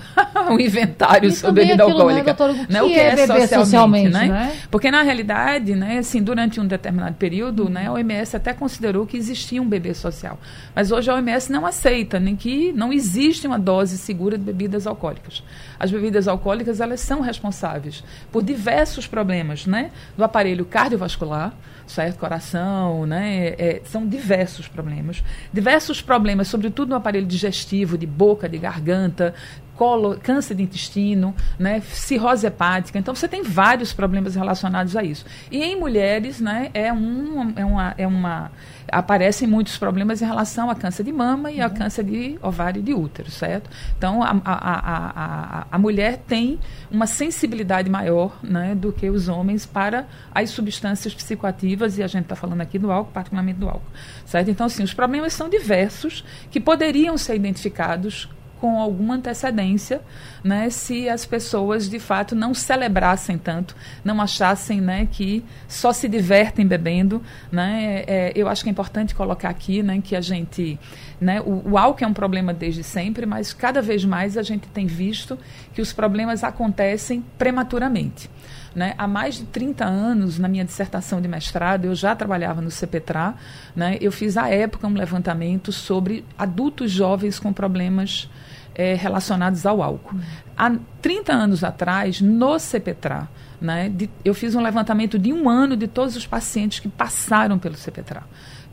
um 0.50 0.58
inventário 0.58 1.28
e 1.28 1.32
sobre 1.32 1.64
bebida 1.64 1.84
aquilo, 1.84 1.98
né, 1.98 2.20
alcoólica. 2.20 2.46
Né, 2.46 2.64
o, 2.66 2.72
né, 2.72 2.82
o 2.82 2.86
que 2.86 2.94
é, 2.94 3.06
é 3.06 3.16
socialmente, 3.16 3.54
socialmente 3.54 4.08
né? 4.10 4.28
né? 4.28 4.56
Porque 4.70 4.90
na 4.90 5.02
realidade, 5.02 5.74
né, 5.74 5.98
assim, 5.98 6.22
durante 6.22 6.60
um 6.60 6.66
determinado 6.66 7.14
período, 7.16 7.68
né, 7.68 7.86
a 7.86 7.92
OMS 7.92 8.36
até 8.36 8.52
considerou 8.52 9.06
que 9.06 9.16
existia 9.16 9.60
um 9.60 9.68
bebê 9.68 9.94
social. 9.94 10.38
Mas 10.74 10.90
hoje 10.90 11.10
a 11.10 11.14
OMS 11.14 11.50
não 11.52 11.66
aceita 11.66 12.18
nem 12.18 12.36
que 12.36 12.72
não 12.72 12.92
existe 12.92 13.46
uma 13.46 13.58
dose 13.58 13.98
segura 13.98 14.38
de 14.38 14.44
bebidas 14.44 14.86
alcoólicas. 14.86 15.42
As 15.78 15.90
bebidas 15.90 16.28
alcoólicas, 16.28 16.80
elas 16.80 17.00
são 17.00 17.20
responsáveis 17.20 18.02
por 18.30 18.42
diversos 18.42 19.06
problemas, 19.06 19.66
né, 19.66 19.90
do 20.16 20.24
aparelho 20.24 20.64
cardiovascular, 20.64 21.52
certo? 21.86 22.18
Coração, 22.18 23.06
né? 23.06 23.48
É, 23.58 23.82
são 23.84 24.06
diversos 24.06 24.66
problemas. 24.68 25.22
Diversos 25.52 26.00
problemas, 26.00 26.48
sobretudo 26.48 26.90
no 26.90 26.96
aparelho 26.96 27.26
digestivo, 27.26 27.98
de 27.98 28.06
boca, 28.06 28.48
de 28.48 28.58
garganta, 28.58 29.34
colo, 29.76 30.18
câncer 30.22 30.54
de 30.54 30.62
intestino, 30.62 31.34
né, 31.58 31.80
cirrose 31.80 32.46
hepática. 32.46 32.98
Então, 32.98 33.14
você 33.14 33.26
tem 33.26 33.42
vários 33.42 33.92
problemas 33.92 34.34
relacionados 34.34 34.96
a 34.96 35.02
isso. 35.02 35.24
E 35.50 35.62
em 35.62 35.78
mulheres, 35.78 36.40
né, 36.40 36.70
é, 36.74 36.92
um, 36.92 37.52
é, 37.56 37.64
uma, 37.64 37.94
é 37.98 38.06
uma. 38.06 38.50
Aparecem 38.90 39.48
muitos 39.48 39.78
problemas 39.78 40.20
em 40.20 40.26
relação 40.26 40.68
a 40.68 40.74
câncer 40.74 41.04
de 41.04 41.12
mama 41.12 41.50
e 41.50 41.60
a 41.60 41.68
uhum. 41.68 41.74
câncer 41.74 42.04
de 42.04 42.38
ovário 42.42 42.80
e 42.80 42.82
de 42.82 42.92
útero, 42.92 43.30
certo? 43.30 43.70
Então, 43.96 44.22
a, 44.22 44.36
a, 44.44 45.62
a, 45.62 45.66
a, 45.70 45.78
mulher 45.78 46.18
tem 46.26 46.58
uma 46.90 47.06
sensibilidade 47.06 47.88
maior 47.88 48.38
né, 48.42 48.74
do 48.74 48.92
que 48.92 49.08
os 49.08 49.28
homens 49.28 49.64
para 49.64 50.06
as 50.34 50.50
substâncias 50.50 51.14
psicoativas, 51.14 51.96
e 51.96 52.02
a 52.02 52.06
gente 52.06 52.24
está 52.24 52.36
falando 52.36 52.60
aqui 52.60 52.78
do 52.78 52.92
álcool, 52.92 53.12
particularmente 53.12 53.58
do 53.58 53.68
álcool, 53.68 53.90
certo? 54.26 54.50
Então, 54.50 54.66
assim, 54.66 54.82
os 54.82 54.92
problemas 54.92 55.32
são 55.32 55.48
diversos 55.48 56.24
que 56.50 56.60
poderiam 56.60 57.16
ser 57.16 57.36
identificados 57.36 58.28
com 58.62 58.78
alguma 58.78 59.14
antecedência, 59.14 60.00
né, 60.44 60.70
se 60.70 61.08
as 61.08 61.26
pessoas 61.26 61.90
de 61.90 61.98
fato 61.98 62.36
não 62.36 62.54
celebrassem 62.54 63.36
tanto, 63.36 63.74
não 64.04 64.22
achassem 64.22 64.80
né, 64.80 65.08
que 65.10 65.44
só 65.66 65.92
se 65.92 66.08
divertem 66.08 66.64
bebendo. 66.64 67.20
Né, 67.50 68.04
é, 68.06 68.32
eu 68.36 68.46
acho 68.46 68.62
que 68.62 68.68
é 68.68 68.70
importante 68.70 69.16
colocar 69.16 69.48
aqui 69.48 69.82
né, 69.82 70.00
que 70.00 70.14
a 70.14 70.20
gente. 70.20 70.78
Né, 71.20 71.40
o, 71.40 71.72
o 71.72 71.76
álcool 71.76 72.04
é 72.04 72.06
um 72.06 72.12
problema 72.12 72.54
desde 72.54 72.84
sempre, 72.84 73.26
mas 73.26 73.52
cada 73.52 73.82
vez 73.82 74.04
mais 74.04 74.38
a 74.38 74.42
gente 74.44 74.68
tem 74.68 74.86
visto 74.86 75.36
que 75.74 75.82
os 75.82 75.92
problemas 75.92 76.44
acontecem 76.44 77.24
prematuramente. 77.36 78.30
Né? 78.76 78.94
Há 78.96 79.08
mais 79.08 79.34
de 79.34 79.44
30 79.46 79.84
anos, 79.84 80.38
na 80.38 80.46
minha 80.46 80.64
dissertação 80.64 81.20
de 81.20 81.26
mestrado, 81.26 81.86
eu 81.86 81.94
já 81.96 82.14
trabalhava 82.14 82.62
no 82.62 82.70
CPTRA. 82.70 83.34
Né? 83.74 83.98
Eu 84.00 84.12
fiz, 84.12 84.36
à 84.36 84.48
época, 84.48 84.86
um 84.86 84.94
levantamento 84.94 85.72
sobre 85.72 86.24
adultos 86.38 86.92
jovens 86.92 87.40
com 87.40 87.52
problemas 87.52 88.30
é, 88.74 88.94
relacionados 88.94 89.66
ao 89.66 89.82
álcool. 89.82 90.16
Há 90.56 90.74
30 91.00 91.32
anos 91.32 91.64
atrás, 91.64 92.20
no 92.20 92.58
CPTRA, 92.58 93.28
né, 93.60 93.88
de, 93.88 94.10
eu 94.24 94.34
fiz 94.34 94.54
um 94.54 94.60
levantamento 94.60 95.18
de 95.18 95.32
um 95.32 95.48
ano 95.48 95.76
de 95.76 95.86
todos 95.86 96.16
os 96.16 96.26
pacientes 96.26 96.80
que 96.80 96.88
passaram 96.88 97.58
pelo 97.58 97.76
CPTRA 97.76 98.24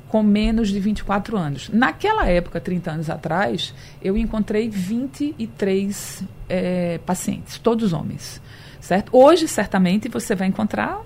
com 0.10 0.24
menos 0.24 0.70
de 0.70 0.80
24 0.80 1.38
anos. 1.38 1.70
Naquela 1.70 2.28
época, 2.28 2.60
30 2.60 2.92
anos 2.92 3.10
atrás, 3.10 3.74
eu 4.02 4.18
encontrei 4.18 4.68
23 4.68 6.24
é, 6.50 6.98
pacientes, 7.06 7.60
todos 7.60 7.94
homens. 7.94 8.42
Certo? 8.82 9.16
Hoje, 9.16 9.48
certamente, 9.48 10.10
você 10.10 10.36
vai 10.36 10.48
encontrar 10.48 11.02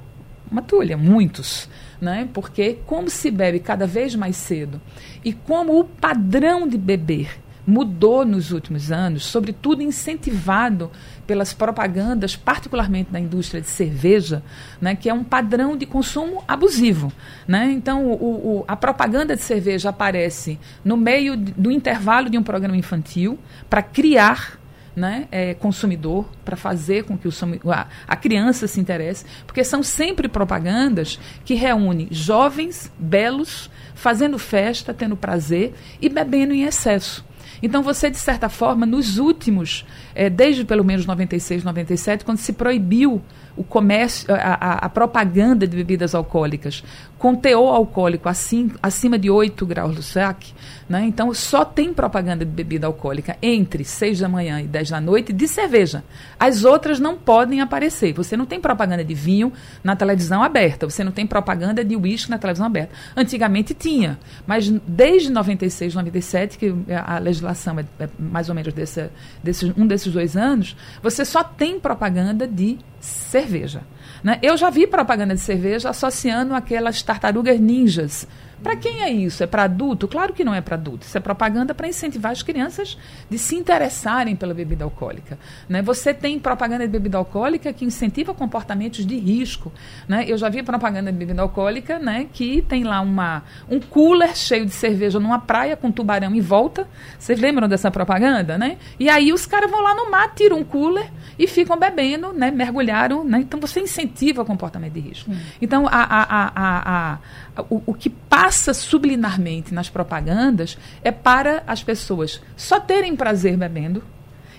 uma 0.49 0.61
tulha, 0.61 0.95
muitos. 0.95 1.69
Né? 1.99 2.29
Porque 2.33 2.79
como 2.85 3.09
se 3.09 3.29
bebe 3.29 3.59
cada 3.59 3.85
vez 3.85 4.15
mais 4.15 4.37
cedo 4.37 4.81
e 5.23 5.33
como 5.33 5.79
o 5.79 5.83
padrão 5.83 6.67
de 6.67 6.77
beber 6.77 7.42
mudou 7.65 8.25
nos 8.25 8.51
últimos 8.51 8.91
anos, 8.91 9.25
sobretudo 9.25 9.81
incentivado 9.81 10.91
pelas 11.25 11.53
propagandas, 11.53 12.35
particularmente 12.35 13.11
da 13.11 13.19
indústria 13.19 13.61
de 13.61 13.67
cerveja, 13.67 14.43
né, 14.81 14.95
que 14.95 15.09
é 15.09 15.13
um 15.13 15.23
padrão 15.23 15.77
de 15.77 15.85
consumo 15.85 16.43
abusivo. 16.47 17.11
Né? 17.47 17.71
Então, 17.71 18.05
o, 18.05 18.59
o, 18.59 18.65
a 18.67 18.75
propaganda 18.75 19.35
de 19.35 19.41
cerveja 19.41 19.89
aparece 19.89 20.59
no 20.83 20.97
meio 20.97 21.37
do 21.37 21.71
intervalo 21.71 22.29
de 22.29 22.37
um 22.37 22.43
programa 22.43 22.75
infantil 22.75 23.39
para 23.69 23.81
criar 23.81 24.59
né, 24.95 25.27
é, 25.31 25.53
consumidor, 25.53 26.29
para 26.45 26.55
fazer 26.55 27.03
com 27.03 27.17
que 27.17 27.27
o, 27.27 27.31
a, 27.71 27.87
a 28.07 28.15
criança 28.15 28.67
se 28.67 28.79
interesse, 28.79 29.25
porque 29.47 29.63
são 29.63 29.81
sempre 29.81 30.27
propagandas 30.27 31.19
que 31.43 31.55
reúnem 31.55 32.07
jovens, 32.11 32.91
belos, 32.97 33.69
fazendo 33.95 34.37
festa, 34.37 34.93
tendo 34.93 35.15
prazer 35.17 35.73
e 36.01 36.09
bebendo 36.09 36.53
em 36.53 36.63
excesso. 36.63 37.25
Então, 37.63 37.81
você, 37.81 38.09
de 38.09 38.17
certa 38.17 38.49
forma, 38.49 38.85
nos 38.85 39.17
últimos, 39.17 39.85
é, 40.13 40.29
desde 40.29 40.65
pelo 40.65 40.83
menos 40.83 41.05
96, 41.05 41.63
97, 41.63 42.25
quando 42.25 42.37
se 42.37 42.51
proibiu 42.51 43.21
o 43.55 43.63
comércio, 43.63 44.33
a, 44.33 44.35
a, 44.35 44.73
a, 44.85 44.89
propaganda 44.89 45.65
de 45.65 45.77
bebidas 45.77 46.13
alcoólicas 46.13 46.83
com 47.23 47.33
teor 47.35 47.73
alcoólico 47.73 48.27
assim, 48.27 48.69
acima 48.83 49.17
de 49.17 49.29
8 49.29 49.65
graus 49.65 49.95
do 49.95 50.03
saque, 50.03 50.53
né? 50.89 51.05
então 51.05 51.33
só 51.33 51.63
tem 51.63 51.93
propaganda 51.93 52.43
de 52.43 52.51
bebida 52.51 52.85
alcoólica 52.85 53.37
entre 53.41 53.85
6 53.85 54.19
da 54.19 54.27
manhã 54.27 54.59
e 54.59 54.67
10 54.67 54.89
da 54.89 54.99
noite 54.99 55.31
de 55.31 55.47
cerveja. 55.47 56.03
As 56.37 56.65
outras 56.65 56.99
não 56.99 57.15
podem 57.15 57.61
aparecer. 57.61 58.11
Você 58.11 58.35
não 58.35 58.45
tem 58.45 58.59
propaganda 58.59 59.05
de 59.05 59.13
vinho 59.13 59.53
na 59.81 59.95
televisão 59.95 60.43
aberta, 60.43 60.85
você 60.85 61.01
não 61.01 61.13
tem 61.13 61.25
propaganda 61.25 61.81
de 61.81 61.95
uísque 61.95 62.29
na 62.29 62.37
televisão 62.37 62.65
aberta. 62.65 62.93
Antigamente 63.15 63.73
tinha, 63.73 64.19
mas 64.45 64.67
desde 64.85 65.29
96, 65.31 65.95
97, 65.95 66.57
que 66.57 66.75
a 67.05 67.19
legislação 67.19 67.79
é, 67.79 67.85
é 68.01 68.09
mais 68.19 68.49
ou 68.49 68.55
menos 68.55 68.73
desse, 68.73 69.09
desse, 69.41 69.73
um 69.77 69.87
desses 69.87 70.11
dois 70.11 70.35
anos, 70.35 70.75
você 71.01 71.23
só 71.23 71.41
tem 71.41 71.79
propaganda 71.79 72.45
de 72.45 72.77
cerveja. 72.99 73.81
Né? 74.23 74.39
Eu 74.41 74.55
já 74.55 74.69
vi 74.69 74.87
propaganda 74.87 75.35
de 75.35 75.41
cerveja 75.41 75.89
associando 75.89 76.55
aquelas 76.55 77.01
tartarugas 77.01 77.59
ninjas 77.59 78.25
para 78.63 78.77
quem 78.77 79.03
é 79.03 79.09
isso? 79.09 79.43
É 79.43 79.47
para 79.47 79.63
adulto? 79.63 80.07
Claro 80.07 80.33
que 80.33 80.43
não 80.43 80.53
é 80.53 80.61
para 80.61 80.75
adulto. 80.75 81.05
Isso 81.05 81.17
é 81.17 81.21
propaganda 81.21 81.73
para 81.75 81.87
incentivar 81.87 82.31
as 82.31 82.41
crianças 82.41 82.97
de 83.29 83.37
se 83.37 83.55
interessarem 83.55 84.35
pela 84.35 84.53
bebida 84.53 84.85
alcoólica. 84.85 85.37
Né? 85.67 85.81
Você 85.81 86.13
tem 86.13 86.39
propaganda 86.39 86.85
de 86.85 86.91
bebida 86.91 87.17
alcoólica 87.17 87.73
que 87.73 87.83
incentiva 87.83 88.33
comportamentos 88.33 89.05
de 89.05 89.17
risco. 89.17 89.71
Né? 90.07 90.25
Eu 90.27 90.37
já 90.37 90.47
vi 90.47 90.63
propaganda 90.63 91.11
de 91.11 91.17
bebida 91.17 91.41
alcoólica 91.41 91.99
né, 91.99 92.27
que 92.31 92.61
tem 92.61 92.85
lá 92.85 93.01
uma, 93.01 93.43
um 93.69 93.79
cooler 93.79 94.35
cheio 94.35 94.65
de 94.65 94.71
cerveja 94.71 95.19
numa 95.19 95.39
praia 95.39 95.75
com 95.75 95.91
tubarão 95.91 96.33
em 96.33 96.41
volta. 96.41 96.87
Vocês 97.19 97.39
lembram 97.39 97.67
dessa 97.67 97.91
propaganda? 97.91 98.57
Né? 98.57 98.77
E 98.97 99.09
aí 99.09 99.33
os 99.33 99.45
caras 99.45 99.69
vão 99.69 99.81
lá 99.81 99.93
no 99.93 100.09
mar, 100.09 100.33
tiram 100.33 100.59
um 100.59 100.63
cooler 100.63 101.11
e 101.37 101.47
ficam 101.47 101.77
bebendo, 101.77 102.31
né? 102.31 102.49
mergulharam. 102.49 103.25
Né? 103.25 103.39
Então 103.39 103.59
você 103.59 103.81
incentiva 103.81 104.41
o 104.41 104.45
comportamento 104.45 104.93
de 104.93 105.01
risco. 105.01 105.29
Então 105.61 105.85
a, 105.87 105.91
a, 105.91 106.51
a, 106.55 107.13
a 107.52 107.52
o, 107.69 107.81
o 107.85 107.93
que 107.93 108.09
passa 108.09 108.73
subliminarmente 108.73 109.73
nas 109.73 109.89
propagandas 109.89 110.77
é 111.03 111.11
para 111.11 111.63
as 111.67 111.83
pessoas 111.83 112.41
só 112.55 112.79
terem 112.79 113.15
prazer 113.15 113.55
bebendo 113.57 114.03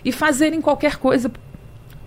e 0.05 0.13
fazerem 0.13 0.61
qualquer 0.61 0.97
coisa 0.97 1.31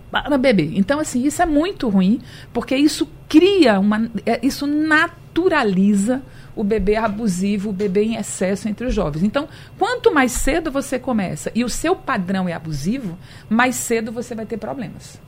para 0.10 0.38
beber. 0.38 0.72
Então, 0.76 1.00
assim, 1.00 1.26
isso 1.26 1.42
é 1.42 1.46
muito 1.46 1.90
ruim, 1.90 2.22
porque 2.54 2.76
isso 2.76 3.08
cria 3.28 3.80
uma. 3.80 4.10
É, 4.26 4.40
isso 4.46 4.66
naturaliza 4.66 6.22
o 6.56 6.64
bebê 6.64 6.96
abusivo, 6.96 7.70
o 7.70 7.74
bebê 7.74 8.04
em 8.04 8.16
excesso 8.16 8.68
entre 8.68 8.88
os 8.88 8.94
jovens. 8.94 9.24
Então, 9.24 9.48
quanto 9.78 10.14
mais 10.14 10.32
cedo 10.32 10.72
você 10.72 10.98
começa 10.98 11.52
e 11.54 11.64
o 11.64 11.70
seu 11.70 11.96
padrão 11.96 12.48
é 12.50 12.54
abusivo, 12.54 13.18
mais 13.50 13.76
cedo 13.76 14.12
você 14.12 14.34
vai 14.34 14.46
ter 14.46 14.58
problemas. 14.58 15.20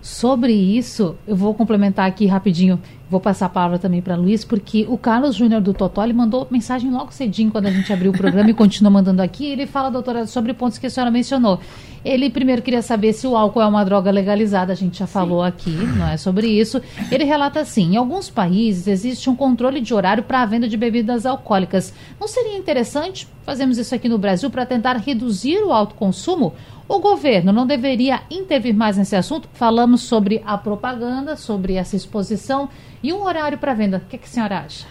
Sobre 0.00 0.52
isso, 0.52 1.16
eu 1.26 1.34
vou 1.34 1.52
complementar 1.54 2.06
aqui 2.06 2.26
rapidinho. 2.26 2.80
Vou 3.10 3.20
passar 3.20 3.46
a 3.46 3.48
palavra 3.48 3.78
também 3.78 4.02
para 4.02 4.14
Luiz, 4.14 4.44
porque 4.44 4.86
o 4.88 4.98
Carlos 4.98 5.34
Júnior 5.34 5.62
do 5.62 5.72
Totó 5.72 6.04
ele 6.04 6.12
mandou 6.12 6.46
mensagem 6.50 6.90
logo 6.90 7.10
cedinho 7.10 7.50
quando 7.50 7.66
a 7.66 7.70
gente 7.70 7.90
abriu 7.90 8.10
o 8.10 8.16
programa 8.16 8.50
e 8.50 8.54
continua 8.54 8.90
mandando 8.90 9.22
aqui. 9.22 9.46
Ele 9.46 9.66
fala, 9.66 9.90
doutora, 9.90 10.26
sobre 10.26 10.52
pontos 10.52 10.76
que 10.76 10.86
a 10.86 10.90
senhora 10.90 11.10
mencionou. 11.10 11.58
Ele 12.04 12.28
primeiro 12.30 12.60
queria 12.60 12.82
saber 12.82 13.14
se 13.14 13.26
o 13.26 13.34
álcool 13.34 13.62
é 13.62 13.66
uma 13.66 13.82
droga 13.82 14.10
legalizada, 14.10 14.72
a 14.72 14.76
gente 14.76 14.98
já 14.98 15.06
falou 15.06 15.42
Sim. 15.42 15.48
aqui, 15.48 15.70
não 15.70 16.06
é 16.06 16.16
sobre 16.18 16.48
isso. 16.48 16.80
Ele 17.10 17.24
relata 17.24 17.60
assim: 17.60 17.94
em 17.94 17.96
alguns 17.96 18.28
países 18.30 18.86
existe 18.86 19.28
um 19.28 19.34
controle 19.34 19.80
de 19.80 19.94
horário 19.94 20.22
para 20.22 20.42
a 20.42 20.46
venda 20.46 20.68
de 20.68 20.76
bebidas 20.76 21.24
alcoólicas. 21.26 21.92
Não 22.20 22.28
seria 22.28 22.56
interessante 22.56 23.26
fazermos 23.42 23.78
isso 23.78 23.94
aqui 23.94 24.08
no 24.08 24.18
Brasil 24.18 24.50
para 24.50 24.66
tentar 24.66 24.96
reduzir 24.98 25.58
o 25.64 25.72
alto 25.72 25.94
consumo? 25.94 26.52
O 26.88 27.00
governo 27.00 27.52
não 27.52 27.66
deveria 27.66 28.22
intervir 28.30 28.74
mais 28.74 28.96
nesse 28.96 29.14
assunto? 29.14 29.46
Falamos 29.52 30.00
sobre 30.00 30.42
a 30.46 30.56
propaganda, 30.56 31.36
sobre 31.36 31.74
essa 31.74 31.94
exposição 31.94 32.70
e 33.02 33.12
um 33.12 33.22
horário 33.22 33.58
para 33.58 33.74
venda. 33.74 33.98
O 33.98 34.08
que, 34.08 34.16
é 34.16 34.18
que 34.18 34.24
a 34.24 34.28
senhora 34.28 34.58
acha? 34.60 34.86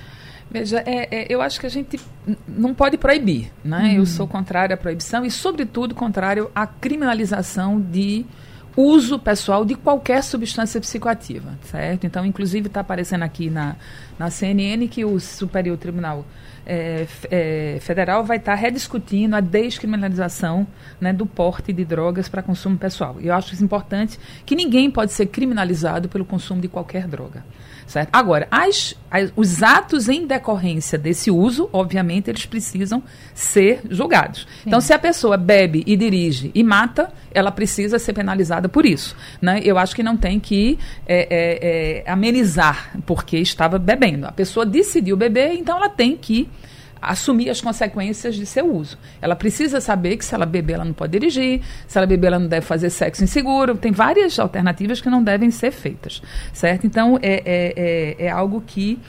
Veja, 0.49 0.81
é, 0.85 1.23
é, 1.23 1.25
eu 1.27 1.41
acho 1.41 1.59
que 1.59 1.65
a 1.65 1.69
gente 1.69 1.99
não 2.47 2.73
pode 2.73 2.97
proibir, 2.97 3.51
né? 3.63 3.89
Uhum. 3.89 3.95
Eu 3.97 4.05
sou 4.05 4.27
contrário 4.27 4.73
à 4.75 4.77
proibição 4.77 5.25
e, 5.25 5.31
sobretudo, 5.31 5.95
contrário 5.95 6.51
à 6.55 6.67
criminalização 6.67 7.81
de 7.81 8.25
uso 8.77 9.17
pessoal 9.17 9.65
de 9.65 9.73
qualquer 9.73 10.23
substância 10.23 10.79
psicoativa, 10.79 11.57
certo? 11.63 12.05
Então, 12.05 12.23
inclusive, 12.23 12.67
está 12.67 12.81
aparecendo 12.81 13.23
aqui 13.23 13.49
na, 13.49 13.75
na 14.19 14.29
CNN 14.29 14.87
que 14.87 15.03
o 15.03 15.19
Superior 15.19 15.75
Tribunal 15.77 16.23
é, 16.63 17.07
é, 17.31 17.77
Federal 17.81 18.23
vai 18.23 18.37
estar 18.37 18.55
tá 18.55 18.61
rediscutindo 18.61 19.35
a 19.35 19.39
descriminalização 19.39 20.67
né, 21.01 21.11
do 21.11 21.25
porte 21.25 21.73
de 21.73 21.83
drogas 21.83 22.29
para 22.29 22.43
consumo 22.43 22.77
pessoal. 22.77 23.15
E 23.19 23.27
eu 23.27 23.33
acho 23.33 23.61
importante 23.63 24.19
que 24.45 24.55
ninguém 24.55 24.91
pode 24.91 25.11
ser 25.11 25.25
criminalizado 25.25 26.07
pelo 26.07 26.23
consumo 26.23 26.61
de 26.61 26.67
qualquer 26.67 27.07
droga. 27.07 27.43
Certo? 27.87 28.09
Agora, 28.11 28.49
as, 28.51 28.93
as, 29.09 29.31
os 29.33 29.63
atos 29.63 30.09
em 30.09 30.27
decorrência 30.27 30.97
desse 30.97 31.31
uso, 31.31 31.69
obviamente, 31.71 32.29
eles 32.29 32.45
precisam 32.45 33.01
ser 33.33 33.79
julgados. 33.89 34.41
Sim. 34.41 34.67
Então, 34.67 34.81
se 34.81 34.91
a 34.91 34.99
pessoa 34.99 35.37
bebe 35.37 35.83
e 35.87 35.95
dirige 35.95 36.51
e 36.53 36.63
mata, 36.65 37.09
ela 37.33 37.49
precisa 37.49 37.97
ser 37.97 38.11
penalizada 38.11 38.67
por 38.67 38.85
isso. 38.85 39.15
Né? 39.41 39.61
Eu 39.63 39.77
acho 39.77 39.95
que 39.95 40.03
não 40.03 40.17
tem 40.17 40.37
que 40.37 40.77
é, 41.07 42.03
é, 42.03 42.03
é, 42.05 42.11
amenizar 42.11 42.91
porque 43.05 43.37
estava 43.37 43.79
bebendo. 43.79 44.27
A 44.27 44.33
pessoa 44.33 44.65
decidiu 44.65 45.15
beber, 45.15 45.53
então 45.53 45.77
ela 45.77 45.89
tem 45.89 46.17
que 46.17 46.49
assumir 47.01 47.49
as 47.49 47.61
consequências 47.61 48.35
de 48.35 48.45
seu 48.45 48.73
uso. 48.73 48.97
Ela 49.21 49.35
precisa 49.35 49.79
saber 49.81 50.17
que 50.17 50.25
se 50.25 50.33
ela 50.33 50.45
beber, 50.45 50.73
ela 50.73 50.85
não 50.85 50.93
pode 50.93 51.11
dirigir, 51.11 51.61
se 51.87 51.97
ela 51.97 52.07
beber, 52.07 52.27
ela 52.27 52.39
não 52.39 52.47
deve 52.47 52.65
fazer 52.65 52.89
sexo 52.89 53.23
inseguro. 53.23 53.75
Tem 53.75 53.91
várias 53.91 54.37
alternativas 54.39 55.01
que 55.01 55.09
não 55.09 55.23
devem 55.23 55.51
ser 55.51 55.71
feitas, 55.71 56.21
certo? 56.53 56.85
Então, 56.85 57.17
é, 57.21 57.41
é, 57.45 57.73
é, 57.75 58.25
é 58.25 58.29
algo 58.29 58.63
que 58.65 58.99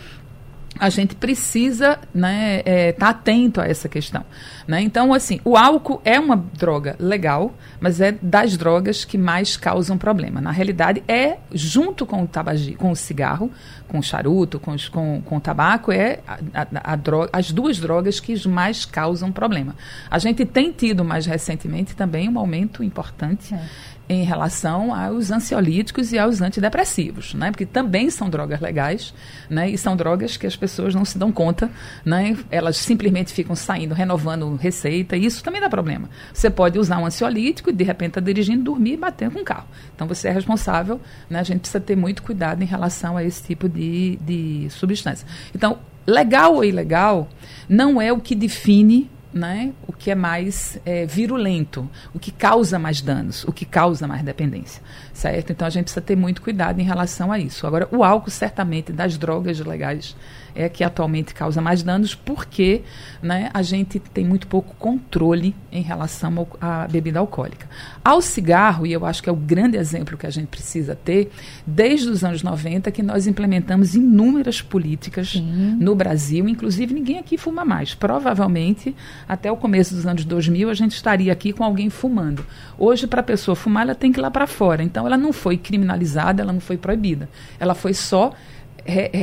a 0.79 0.89
gente 0.89 1.15
precisa 1.15 1.99
né, 2.15 2.63
é, 2.65 2.93
tá 2.93 3.09
atento 3.11 3.61
a 3.61 3.67
essa 3.67 3.89
questão. 3.89 4.25
Né? 4.67 4.81
Então, 4.83 5.13
assim, 5.13 5.41
o 5.45 5.57
álcool 5.57 6.01
é 6.05 6.19
uma 6.19 6.37
droga 6.37 6.97
legal, 6.99 7.55
mas 7.81 8.01
é 8.01 8.13
das 8.13 8.57
drogas 8.57 9.05
que 9.05 9.19
mais 9.19 9.57
causam 9.57 9.99
problema. 9.99 10.41
Na 10.41 10.51
realidade, 10.51 11.03
é 11.09 11.39
junto 11.53 12.07
com 12.07 12.23
o 12.23 12.27
tabagi, 12.27 12.75
com 12.75 12.91
o 12.91 12.97
cigarro, 12.97 13.51
com 13.89 13.99
o 13.99 14.03
charuto, 14.03 14.61
com, 14.61 14.77
com, 14.93 15.23
com 15.23 15.37
o 15.37 15.41
tabaco, 15.41 15.91
é 15.91 16.21
a, 16.27 16.39
a, 16.55 16.93
a 16.93 16.97
droga, 16.97 17.31
as 17.33 17.51
duas 17.51 17.79
drogas 17.79 18.21
que 18.21 18.47
mais 18.47 18.85
causam 18.85 19.33
problema. 19.33 19.75
A 20.11 20.19
gente 20.19 20.45
tem 20.45 20.71
tido 20.71 21.05
mais 21.05 21.27
recentemente 21.27 21.97
também 21.97 22.29
um 22.29 22.39
aumento 22.39 22.85
importante. 22.85 23.55
É 23.55 23.61
em 24.09 24.23
relação 24.23 24.95
aos 24.95 25.31
ansiolíticos 25.31 26.13
e 26.13 26.19
aos 26.19 26.41
antidepressivos, 26.41 27.35
né? 27.35 27.51
Porque 27.51 27.67
também 27.67 28.09
são 28.09 28.31
drogas 28.31 28.59
legais, 28.61 29.13
né? 29.51 29.69
E 29.69 29.77
são 29.77 29.95
drogas 29.95 30.37
que 30.37 30.47
as 30.47 30.57
pessoas 30.57 30.95
não 30.95 31.05
se 31.05 31.19
dão 31.19 31.31
conta, 31.31 31.71
né? 32.05 32.37
Elas 32.51 32.79
simplesmente 32.79 33.33
ficam 33.33 33.55
saindo, 33.55 33.95
renovando 33.95 34.57
receita, 34.57 35.17
e 35.17 35.27
isso 35.27 35.45
também 35.45 35.61
dá 35.61 35.69
problema. 35.69 36.09
Você 36.33 36.49
pode 36.49 36.79
usar 36.79 36.99
um 36.99 37.05
ansiolítico 37.05 37.69
e 37.69 37.73
de 37.73 37.85
repente 37.85 38.13
tá 38.13 38.21
dirigindo, 38.21 38.63
dormir 38.63 38.95
e 38.95 38.97
bater 38.97 39.31
com 39.31 39.41
o 39.41 39.45
carro. 39.45 39.67
Então 39.95 40.09
você 40.09 40.29
é 40.29 40.33
responsável, 40.33 41.01
né? 41.29 41.41
A 41.41 41.43
gente 41.43 41.61
precisa 41.61 41.81
ter 41.81 41.97
muito 41.97 42.23
cuidado 42.23 42.63
em 42.63 42.67
relação 42.67 43.17
a 43.17 43.23
esse 43.23 43.43
tipo 43.43 43.69
de, 43.69 44.17
de 44.23 44.69
substância. 44.71 45.27
Então, 45.55 45.79
legal 46.07 46.55
ou 46.55 46.65
ilegal 46.65 47.29
não 47.69 48.01
é 48.01 48.11
o 48.11 48.19
que 48.19 48.35
define 48.35 49.11
né, 49.33 49.73
o 49.87 49.93
que 49.93 50.11
é 50.11 50.15
mais 50.15 50.79
é, 50.87 51.05
virulento, 51.07 51.89
o 52.15 52.19
que 52.19 52.31
causa 52.31 52.79
mais 52.79 53.01
danos, 53.01 53.45
o 53.45 53.53
que 53.53 53.65
causa 53.65 54.07
mais 54.07 54.23
dependência, 54.23 54.83
certo? 55.13 55.53
Então 55.53 55.67
a 55.67 55.71
gente 55.71 55.85
precisa 55.85 56.01
ter 56.01 56.17
muito 56.17 56.41
cuidado 56.41 56.81
em 56.81 56.85
relação 56.85 57.31
a 57.31 57.39
isso. 57.39 57.67
Agora, 57.67 57.89
o 57.91 58.03
álcool, 58.03 58.31
certamente, 58.31 58.93
das 58.93 59.19
drogas 59.19 59.61
legais, 59.61 60.17
é 60.59 60.69
que 60.69 60.83
atualmente 60.83 61.33
causa 61.35 61.61
mais 61.61 61.85
danos, 61.85 62.17
porque 62.17 62.83
né, 63.23 63.49
a 63.55 63.63
gente 63.63 64.01
tem 64.01 64.25
muito 64.25 64.49
pouco 64.49 64.75
controle 64.77 65.55
em 65.71 65.83
relação 65.83 66.47
à 66.61 66.89
bebida 66.89 67.21
alcoólica. 67.21 67.69
Ao 68.05 68.21
cigarro, 68.21 68.85
e 68.85 68.93
eu 68.93 69.07
acho 69.07 69.23
que 69.23 69.29
é 69.29 69.33
o 69.33 69.37
grande 69.37 69.77
exemplo 69.77 70.19
que 70.19 70.27
a 70.27 70.31
gente 70.31 70.49
precisa 70.49 70.97
ter, 70.97 71.31
desde 71.65 72.09
os 72.09 72.25
anos 72.25 72.43
90 72.43 72.91
que 72.91 73.05
nós 73.05 73.29
implementamos 73.29 73.95
inúmeras 73.95 74.61
políticas 74.61 75.31
Sim. 75.31 75.77
no 75.79 75.95
Brasil, 75.95 76.49
inclusive 76.49 76.93
ninguém 76.93 77.19
aqui 77.19 77.39
fuma 77.39 77.65
mais. 77.65 77.95
Provavelmente, 77.95 78.97
até 79.29 79.53
o 79.53 79.57
começo 79.57 79.95
dos 79.95 80.07
anos 80.07 80.25
2000, 80.25 80.71
a 80.71 80.75
gente 80.75 80.93
estaria 80.93 81.33
aqui 81.33 81.53
com 81.53 81.63
alguém 81.63 81.91
fumando. 81.91 82.45
Hoje, 82.79 83.07
para 83.07 83.21
a 83.21 83.25
pessoa 83.25 83.55
fumar, 83.55 83.83
ela 83.83 83.95
tem 83.95 84.11
que 84.11 84.19
ir 84.19 84.23
lá 84.23 84.31
para 84.31 84.47
fora. 84.47 84.83
Então, 84.83 85.07
ela 85.07 85.19
não 85.19 85.33
foi 85.33 85.59
criminalizada, 85.59 86.43
ela 86.43 86.53
não 86.53 86.61
foi 86.61 86.79
proibida. 86.79 87.29
Ela 87.61 87.75
foi 87.75 87.93
só 87.93 88.33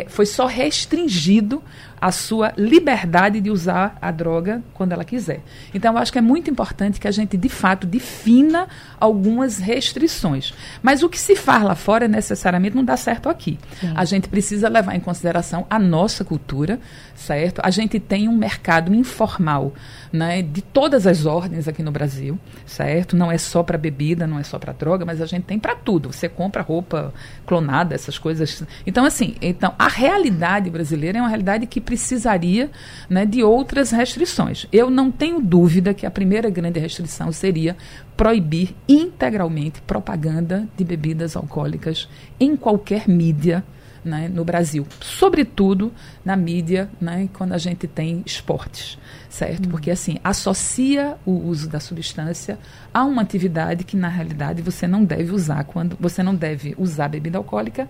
foi 0.09 0.27
só 0.27 0.45
restringido 0.45 1.63
a 2.05 2.11
sua 2.11 2.53
liberdade 2.55 3.41
de 3.41 3.49
usar 3.49 3.97
a 3.99 4.11
droga 4.11 4.61
quando 4.75 4.91
ela 4.91 5.03
quiser. 5.03 5.41
Então, 5.73 5.93
eu 5.93 5.97
acho 5.97 6.11
que 6.11 6.19
é 6.19 6.21
muito 6.21 6.51
importante 6.51 6.99
que 6.99 7.07
a 7.07 7.11
gente, 7.11 7.35
de 7.35 7.49
fato, 7.49 7.87
defina 7.87 8.67
algumas 8.99 9.57
restrições. 9.57 10.53
Mas 10.83 11.01
o 11.01 11.09
que 11.09 11.19
se 11.19 11.35
faz 11.35 11.63
lá 11.63 11.73
fora 11.73 12.07
necessariamente 12.07 12.75
não 12.75 12.85
dá 12.85 12.95
certo 12.95 13.27
aqui. 13.27 13.57
Sim. 13.79 13.91
A 13.95 14.05
gente 14.05 14.29
precisa 14.29 14.69
levar 14.69 14.93
em 14.93 14.99
consideração 14.99 15.65
a 15.67 15.79
nossa 15.79 16.23
cultura, 16.23 16.79
certo? 17.15 17.59
A 17.63 17.71
gente 17.71 17.99
tem 17.99 18.29
um 18.29 18.37
mercado 18.37 18.93
informal 18.93 19.73
né, 20.13 20.43
de 20.43 20.61
todas 20.61 21.07
as 21.07 21.25
ordens 21.25 21.67
aqui 21.67 21.81
no 21.81 21.91
Brasil, 21.91 22.37
certo? 22.67 23.15
Não 23.17 23.31
é 23.31 23.37
só 23.39 23.63
para 23.63 23.79
bebida, 23.79 24.27
não 24.27 24.37
é 24.37 24.43
só 24.43 24.59
para 24.59 24.73
droga, 24.73 25.05
mas 25.05 25.21
a 25.21 25.25
gente 25.25 25.45
tem 25.45 25.57
para 25.57 25.75
tudo. 25.75 26.13
Você 26.13 26.29
compra 26.29 26.61
roupa 26.61 27.11
clonada, 27.47 27.95
essas 27.95 28.19
coisas. 28.19 28.63
Então, 28.85 29.05
assim, 29.05 29.35
então 29.41 29.73
a 29.79 29.87
realidade 29.87 30.69
brasileira 30.69 31.17
é 31.17 31.21
uma 31.21 31.29
realidade 31.29 31.65
que 31.65 31.81
precisaria 31.95 32.69
né, 33.09 33.25
de 33.25 33.41
outras 33.41 33.91
restrições. 33.91 34.67
Eu 34.71 34.89
não 34.89 35.09
tenho 35.09 35.39
dúvida 35.39 35.93
que 35.93 36.05
a 36.05 36.11
primeira 36.11 36.49
grande 36.49 36.77
restrição 36.77 37.31
seria 37.31 37.77
proibir 38.17 38.75
integralmente 38.87 39.81
propaganda 39.81 40.67
de 40.75 40.83
bebidas 40.83 41.37
alcoólicas 41.37 42.09
em 42.37 42.57
qualquer 42.57 43.07
mídia 43.07 43.63
né, 44.03 44.29
no 44.31 44.45
Brasil, 44.45 44.85
sobretudo 45.01 45.91
na 46.23 46.35
mídia, 46.35 46.87
né, 47.01 47.27
quando 47.33 47.53
a 47.53 47.57
gente 47.57 47.87
tem 47.87 48.21
esportes, 48.23 48.99
certo? 49.27 49.65
Uhum. 49.65 49.71
Porque 49.71 49.89
assim 49.89 50.17
associa 50.23 51.17
o 51.25 51.31
uso 51.31 51.67
da 51.67 51.79
substância 51.79 52.59
a 52.93 53.03
uma 53.03 53.23
atividade 53.23 53.83
que 53.83 53.97
na 53.97 54.07
realidade 54.07 54.61
você 54.61 54.85
não 54.85 55.03
deve 55.03 55.31
usar 55.31 55.63
quando 55.63 55.97
você 55.99 56.21
não 56.21 56.35
deve 56.35 56.75
usar 56.77 57.07
bebida 57.07 57.39
alcoólica 57.39 57.89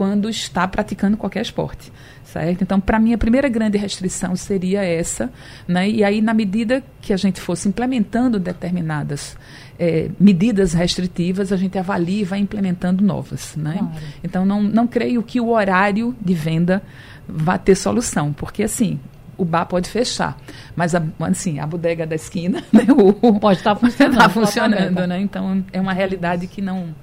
quando 0.00 0.30
está 0.30 0.66
praticando 0.66 1.14
qualquer 1.14 1.42
esporte, 1.42 1.92
certo? 2.24 2.62
Então, 2.62 2.80
para 2.80 2.98
mim, 2.98 3.12
a 3.12 3.18
primeira 3.18 3.50
grande 3.50 3.76
restrição 3.76 4.34
seria 4.34 4.82
essa, 4.82 5.30
né? 5.68 5.90
E 5.90 6.02
aí, 6.02 6.22
na 6.22 6.32
medida 6.32 6.82
que 7.02 7.12
a 7.12 7.18
gente 7.18 7.38
fosse 7.38 7.68
implementando 7.68 8.40
determinadas 8.40 9.36
é, 9.78 10.08
medidas 10.18 10.72
restritivas, 10.72 11.52
a 11.52 11.56
gente 11.58 11.78
avalia 11.78 12.22
e 12.22 12.24
vai 12.24 12.38
implementando 12.38 13.04
novas, 13.04 13.54
né? 13.56 13.76
Claro. 13.76 13.94
Então, 14.24 14.46
não, 14.46 14.62
não 14.62 14.86
creio 14.86 15.22
que 15.22 15.38
o 15.38 15.50
horário 15.50 16.16
de 16.18 16.32
venda 16.32 16.82
vá 17.28 17.58
ter 17.58 17.74
solução, 17.74 18.32
porque 18.32 18.62
assim, 18.62 18.98
o 19.36 19.44
bar 19.44 19.66
pode 19.66 19.90
fechar, 19.90 20.34
mas 20.74 20.94
a, 20.94 21.02
assim, 21.28 21.58
a 21.58 21.66
bodega 21.66 22.06
da 22.06 22.14
esquina 22.14 22.64
né, 22.72 22.86
o, 22.88 23.38
pode 23.38 23.58
estar 23.58 23.74
tá 23.74 23.80
funcionando, 23.80 24.18
tá 24.18 24.28
funcionando 24.30 25.06
né? 25.06 25.20
Então 25.20 25.62
é 25.70 25.78
uma 25.78 25.92
realidade 25.92 26.46
que 26.46 26.62
não 26.62 26.94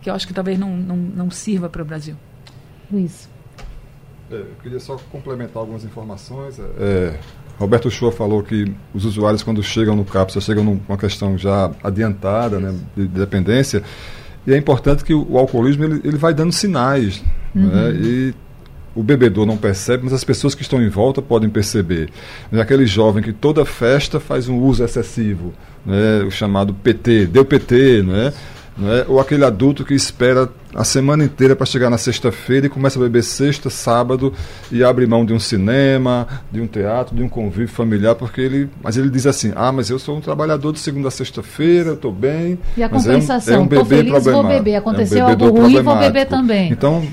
que 0.00 0.08
eu 0.08 0.14
acho 0.14 0.26
que 0.26 0.32
talvez 0.32 0.56
não, 0.56 0.76
não, 0.76 0.96
não 0.96 1.30
sirva 1.32 1.68
para 1.68 1.82
o 1.82 1.84
Brasil. 1.84 2.14
Luiz. 2.90 3.28
É, 4.30 4.34
eu 4.34 4.56
queria 4.62 4.80
só 4.80 4.96
complementar 5.10 5.58
algumas 5.58 5.84
informações. 5.84 6.58
É, 6.78 7.18
Roberto 7.58 7.90
Shoa 7.90 8.12
falou 8.12 8.42
que 8.42 8.72
os 8.94 9.04
usuários, 9.04 9.42
quando 9.42 9.62
chegam 9.62 9.96
no 9.96 10.04
CAPS, 10.04 10.34
já 10.34 10.40
chegam 10.40 10.64
numa 10.64 10.98
questão 10.98 11.36
já 11.36 11.70
adiantada 11.82 12.58
né, 12.58 12.74
de, 12.96 13.08
de 13.08 13.20
dependência. 13.20 13.82
E 14.46 14.52
é 14.52 14.56
importante 14.56 15.04
que 15.04 15.12
o, 15.12 15.26
o 15.32 15.38
alcoolismo 15.38 15.84
ele, 15.84 16.00
ele 16.04 16.16
vai 16.16 16.32
dando 16.32 16.52
sinais. 16.52 17.22
Né, 17.54 17.62
uhum. 17.62 17.68
Né, 17.68 18.00
e 18.00 18.34
o 18.94 19.02
bebedor 19.02 19.46
não 19.46 19.56
percebe, 19.56 20.04
mas 20.04 20.12
as 20.12 20.24
pessoas 20.24 20.54
que 20.54 20.62
estão 20.62 20.82
em 20.82 20.88
volta 20.88 21.22
podem 21.22 21.48
perceber. 21.48 22.10
Né, 22.50 22.60
aquele 22.60 22.86
jovem 22.86 23.22
que 23.22 23.32
toda 23.32 23.64
festa 23.64 24.20
faz 24.20 24.48
um 24.48 24.58
uso 24.58 24.84
excessivo, 24.84 25.52
né, 25.84 26.22
o 26.26 26.30
chamado 26.30 26.74
PT, 26.74 27.26
deu 27.26 27.44
PT, 27.44 28.02
né? 28.02 28.32
Né? 28.76 29.04
Ou 29.08 29.18
aquele 29.18 29.44
adulto 29.44 29.84
que 29.84 29.92
espera 29.92 30.48
a 30.74 30.84
semana 30.84 31.24
inteira 31.24 31.56
para 31.56 31.64
chegar 31.64 31.88
na 31.88 31.96
sexta-feira 31.96 32.66
e 32.66 32.68
começa 32.68 32.98
a 32.98 33.02
beber 33.02 33.22
sexta, 33.22 33.70
sábado 33.70 34.32
e 34.70 34.84
abre 34.84 35.06
mão 35.06 35.24
de 35.24 35.32
um 35.32 35.38
cinema, 35.38 36.26
de 36.52 36.60
um 36.60 36.66
teatro, 36.66 37.16
de 37.16 37.22
um 37.22 37.28
convívio 37.28 37.68
familiar, 37.68 38.14
porque 38.14 38.40
ele. 38.40 38.68
Mas 38.82 38.96
ele 38.96 39.08
diz 39.08 39.26
assim: 39.26 39.52
ah, 39.56 39.72
mas 39.72 39.88
eu 39.88 39.98
sou 39.98 40.16
um 40.16 40.20
trabalhador 40.20 40.72
de 40.72 40.78
segunda 40.78 41.08
a 41.08 41.10
sexta-feira, 41.10 41.90
eu 41.90 41.94
estou 41.94 42.12
bem. 42.12 42.58
E 42.76 42.82
a 42.82 42.88
compensação, 42.88 43.54
é 43.54 43.58
um, 43.58 43.60
é 43.60 43.64
um 43.64 43.66
bebê 43.66 43.96
feliz, 43.96 44.24
vou 44.24 44.46
beber. 44.46 44.74
Aconteceu 44.76 45.20
é 45.20 45.24
um 45.24 45.28
algo 45.28 45.50
ruim, 45.50 45.82
vou 45.82 45.98
beber 45.98 46.26
também. 46.26 46.70
Então, 46.70 47.06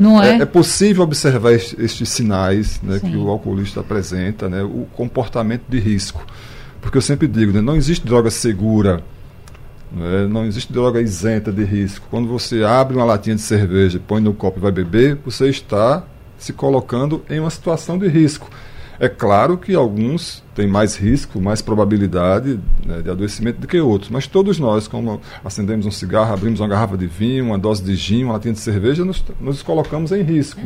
Não 0.00 0.22
é? 0.22 0.38
é, 0.38 0.42
é 0.42 0.46
possível 0.46 1.04
observar 1.04 1.52
estes, 1.52 1.78
estes 1.78 2.08
sinais 2.08 2.80
né, 2.82 2.98
que 2.98 3.16
o 3.16 3.28
alcoolista 3.28 3.80
apresenta, 3.80 4.48
né, 4.48 4.62
o 4.62 4.86
comportamento 4.94 5.64
de 5.68 5.78
risco. 5.78 6.24
Porque 6.80 6.96
eu 6.96 7.02
sempre 7.02 7.28
digo, 7.28 7.52
né, 7.52 7.60
não 7.60 7.76
existe 7.76 8.06
droga 8.06 8.30
segura 8.30 9.02
é, 10.00 10.26
não 10.26 10.44
existe 10.46 10.72
droga 10.72 11.00
isenta 11.00 11.52
de 11.52 11.64
risco. 11.64 12.06
Quando 12.10 12.28
você 12.28 12.64
abre 12.64 12.96
uma 12.96 13.04
latinha 13.04 13.36
de 13.36 13.42
cerveja, 13.42 14.00
põe 14.06 14.20
no 14.20 14.32
copo 14.32 14.58
e 14.58 14.62
vai 14.62 14.72
beber, 14.72 15.18
você 15.24 15.48
está 15.48 16.04
se 16.38 16.52
colocando 16.52 17.22
em 17.28 17.38
uma 17.38 17.50
situação 17.50 17.98
de 17.98 18.08
risco. 18.08 18.48
É 18.98 19.08
claro 19.08 19.58
que 19.58 19.74
alguns 19.74 20.44
têm 20.54 20.66
mais 20.66 20.96
risco, 20.96 21.40
mais 21.40 21.60
probabilidade 21.60 22.60
né, 22.86 23.02
de 23.02 23.10
adoecimento 23.10 23.60
do 23.60 23.66
que 23.66 23.80
outros, 23.80 24.10
mas 24.10 24.26
todos 24.26 24.58
nós, 24.58 24.86
como 24.86 25.20
acendemos 25.44 25.86
um 25.86 25.90
cigarro, 25.90 26.32
abrimos 26.32 26.60
uma 26.60 26.68
garrafa 26.68 26.96
de 26.96 27.06
vinho, 27.06 27.46
uma 27.46 27.58
dose 27.58 27.82
de 27.82 27.96
gin, 27.96 28.24
uma 28.24 28.34
latinha 28.34 28.54
de 28.54 28.60
cerveja, 28.60 29.04
nos, 29.04 29.24
nos 29.40 29.62
colocamos 29.62 30.12
em 30.12 30.22
risco. 30.22 30.60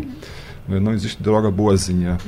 Não 0.69 0.93
existe 0.93 1.23
droga 1.23 1.51
boazinha. 1.51 2.19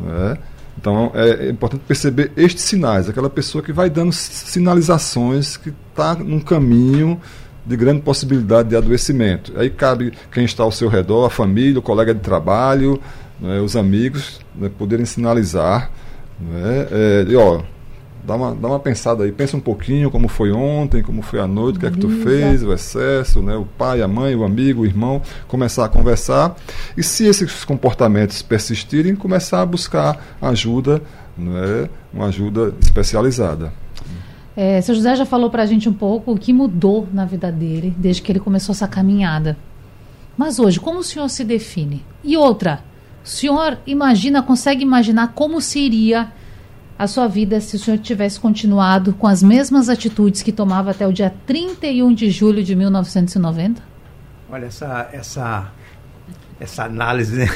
Né? 0.00 0.38
Então 0.80 1.10
é, 1.14 1.46
é 1.46 1.50
importante 1.50 1.82
perceber 1.86 2.30
estes 2.36 2.62
sinais, 2.64 3.08
aquela 3.08 3.28
pessoa 3.28 3.62
que 3.62 3.72
vai 3.72 3.90
dando 3.90 4.12
sinalizações 4.12 5.56
que 5.56 5.72
está 5.90 6.14
num 6.14 6.40
caminho 6.40 7.20
de 7.66 7.76
grande 7.76 8.00
possibilidade 8.00 8.70
de 8.70 8.76
adoecimento. 8.76 9.52
Aí 9.56 9.68
cabe 9.68 10.12
quem 10.32 10.44
está 10.44 10.62
ao 10.62 10.72
seu 10.72 10.88
redor, 10.88 11.26
a 11.26 11.30
família, 11.30 11.78
o 11.78 11.82
colega 11.82 12.14
de 12.14 12.20
trabalho, 12.20 13.00
né, 13.40 13.60
os 13.60 13.76
amigos, 13.76 14.40
né, 14.54 14.70
poderem 14.78 15.04
sinalizar. 15.04 15.90
Né, 16.40 16.86
é, 16.90 17.26
e, 17.28 17.36
ó, 17.36 17.60
dá 18.28 18.34
uma, 18.34 18.54
dá 18.54 18.68
uma 18.68 18.78
pensada 18.78 19.24
aí, 19.24 19.32
pensa 19.32 19.56
um 19.56 19.60
pouquinho 19.60 20.10
como 20.10 20.28
foi 20.28 20.52
ontem, 20.52 21.02
como 21.02 21.22
foi 21.22 21.40
a 21.40 21.46
noite, 21.46 21.76
o 21.76 21.80
que 21.80 21.86
é 21.86 21.90
que 21.90 21.98
tu 21.98 22.10
fez, 22.10 22.62
o 22.62 22.74
excesso, 22.74 23.40
né? 23.40 23.56
o 23.56 23.64
pai, 23.64 24.02
a 24.02 24.06
mãe, 24.06 24.36
o 24.36 24.44
amigo, 24.44 24.82
o 24.82 24.86
irmão, 24.86 25.22
começar 25.48 25.86
a 25.86 25.88
conversar. 25.88 26.54
E 26.94 27.02
se 27.02 27.24
esses 27.24 27.64
comportamentos 27.64 28.42
persistirem, 28.42 29.16
começar 29.16 29.62
a 29.62 29.66
buscar 29.66 30.36
ajuda, 30.42 31.00
né? 31.38 31.88
uma 32.12 32.26
ajuda 32.26 32.74
especializada. 32.82 33.72
É, 34.54 34.78
seu 34.82 34.94
José 34.94 35.16
já 35.16 35.24
falou 35.24 35.48
para 35.48 35.62
a 35.62 35.66
gente 35.66 35.88
um 35.88 35.94
pouco 35.94 36.32
o 36.32 36.38
que 36.38 36.52
mudou 36.52 37.08
na 37.10 37.24
vida 37.24 37.50
dele 37.50 37.94
desde 37.96 38.20
que 38.20 38.30
ele 38.30 38.40
começou 38.40 38.74
essa 38.74 38.86
caminhada. 38.86 39.56
Mas 40.36 40.58
hoje, 40.58 40.78
como 40.78 40.98
o 40.98 41.04
senhor 41.04 41.30
se 41.30 41.44
define? 41.44 42.04
E 42.22 42.36
outra, 42.36 42.80
o 43.24 43.28
senhor 43.28 43.78
imagina, 43.86 44.42
consegue 44.42 44.82
imaginar 44.82 45.32
como 45.34 45.60
seria 45.62 46.30
a 46.98 47.06
sua 47.06 47.28
vida 47.28 47.60
se 47.60 47.76
o 47.76 47.78
senhor 47.78 47.98
tivesse 47.98 48.40
continuado 48.40 49.12
com 49.12 49.26
as 49.26 49.42
mesmas 49.42 49.88
atitudes 49.88 50.42
que 50.42 50.50
tomava 50.50 50.90
até 50.90 51.06
o 51.06 51.12
dia 51.12 51.32
31 51.46 52.12
de 52.12 52.30
julho 52.30 52.64
de 52.64 52.74
1990? 52.74 53.80
Olha, 54.50 54.66
essa, 54.66 55.08
essa, 55.12 55.72
essa 56.58 56.84
análise 56.84 57.36
né? 57.36 57.48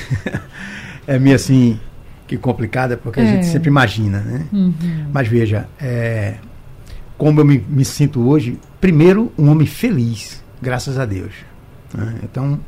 é 1.07 1.19
meio 1.19 1.35
assim 1.35 1.81
que 2.27 2.39
complicada, 2.39 2.97
porque 2.97 3.21
é. 3.21 3.23
a 3.25 3.27
gente 3.27 3.47
sempre 3.47 3.69
imagina, 3.69 4.21
né? 4.21 4.47
Uhum. 4.53 5.07
Mas 5.13 5.27
veja, 5.27 5.69
é, 5.81 6.37
como 7.19 7.41
eu 7.41 7.45
me, 7.45 7.59
me, 7.69 7.85
sinto 7.85 8.27
hoje, 8.27 8.59
primeiro, 8.81 9.33
um 9.37 9.51
homem 9.51 9.67
feliz, 9.67 10.43
graças 10.61 10.99
a 10.99 11.05
Deus. 11.05 11.33
Né? 11.93 12.15
Então, 12.23 12.61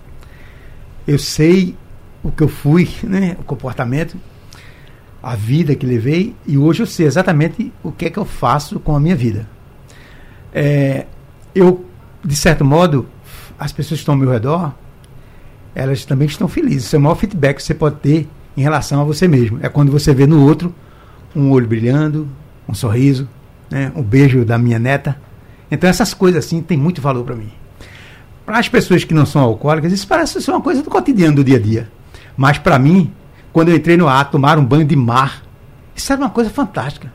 eu 1.06 1.18
sei 1.18 1.76
o 2.22 2.30
que 2.30 2.42
eu 2.42 2.48
fui, 2.48 2.88
né? 3.02 3.36
o 3.38 3.44
comportamento, 3.44 4.16
a 5.24 5.34
vida 5.34 5.74
que 5.74 5.86
levei 5.86 6.34
e 6.46 6.58
hoje 6.58 6.82
eu 6.82 6.86
sei 6.86 7.06
exatamente 7.06 7.72
o 7.82 7.90
que 7.90 8.04
é 8.04 8.10
que 8.10 8.18
eu 8.18 8.26
faço 8.26 8.78
com 8.78 8.94
a 8.94 9.00
minha 9.00 9.16
vida. 9.16 9.48
É, 10.52 11.06
eu, 11.54 11.84
de 12.22 12.36
certo 12.36 12.62
modo, 12.62 13.06
as 13.58 13.72
pessoas 13.72 14.00
que 14.00 14.02
estão 14.02 14.14
ao 14.14 14.20
meu 14.20 14.30
redor, 14.30 14.74
elas 15.74 16.04
também 16.04 16.28
estão 16.28 16.46
felizes. 16.46 16.84
Esse 16.84 16.96
é 16.96 16.98
o 16.98 17.02
maior 17.02 17.14
feedback 17.14 17.56
que 17.56 17.62
você 17.62 17.72
pode 17.72 17.96
ter 17.96 18.28
em 18.54 18.60
relação 18.60 19.00
a 19.00 19.04
você 19.04 19.26
mesmo. 19.26 19.58
É 19.62 19.68
quando 19.70 19.90
você 19.90 20.12
vê 20.12 20.26
no 20.26 20.44
outro 20.44 20.74
um 21.34 21.50
olho 21.50 21.66
brilhando, 21.66 22.28
um 22.68 22.74
sorriso, 22.74 23.26
né, 23.70 23.90
um 23.96 24.02
beijo 24.02 24.44
da 24.44 24.58
minha 24.58 24.78
neta. 24.78 25.18
Então 25.70 25.88
essas 25.88 26.12
coisas 26.12 26.44
assim 26.44 26.60
têm 26.60 26.76
muito 26.76 27.00
valor 27.00 27.24
para 27.24 27.34
mim. 27.34 27.50
Para 28.44 28.58
as 28.58 28.68
pessoas 28.68 29.04
que 29.04 29.14
não 29.14 29.24
são 29.24 29.40
alcoólicas, 29.40 29.90
isso 29.90 30.06
parece 30.06 30.40
ser 30.42 30.50
uma 30.50 30.60
coisa 30.60 30.82
do 30.82 30.90
cotidiano 30.90 31.36
do 31.36 31.42
dia 31.42 31.56
a 31.56 31.60
dia. 31.60 31.90
Mas 32.36 32.58
para 32.58 32.78
mim, 32.78 33.10
quando 33.54 33.68
eu 33.68 33.76
entrei 33.76 33.96
no 33.96 34.08
ar, 34.08 34.32
tomar 34.32 34.58
um 34.58 34.64
banho 34.64 34.84
de 34.84 34.96
mar. 34.96 35.44
Isso 35.94 36.12
era 36.12 36.20
uma 36.20 36.28
coisa 36.28 36.50
fantástica. 36.50 37.10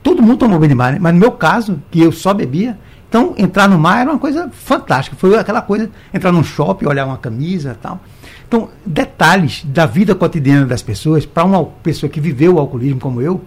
Todo 0.00 0.22
mundo 0.22 0.38
tomou 0.38 0.60
banho 0.60 0.68
de 0.68 0.76
mar, 0.76 0.92
né? 0.92 0.98
mas 1.00 1.12
no 1.12 1.18
meu 1.18 1.32
caso, 1.32 1.82
que 1.90 2.00
eu 2.00 2.12
só 2.12 2.32
bebia, 2.32 2.78
então 3.08 3.34
entrar 3.36 3.68
no 3.68 3.76
mar 3.76 4.00
era 4.00 4.10
uma 4.10 4.18
coisa 4.18 4.48
fantástica. 4.52 5.16
Foi 5.16 5.36
aquela 5.36 5.60
coisa, 5.60 5.90
entrar 6.14 6.30
num 6.30 6.44
shopping, 6.44 6.86
olhar 6.86 7.04
uma 7.04 7.18
camisa 7.18 7.76
tal. 7.82 8.00
Então, 8.46 8.68
detalhes 8.86 9.64
da 9.64 9.86
vida 9.86 10.14
cotidiana 10.14 10.66
das 10.66 10.82
pessoas, 10.82 11.26
para 11.26 11.44
uma 11.44 11.64
pessoa 11.64 12.08
que 12.08 12.20
viveu 12.20 12.54
o 12.54 12.58
alcoolismo 12.60 13.00
como 13.00 13.20
eu, 13.20 13.40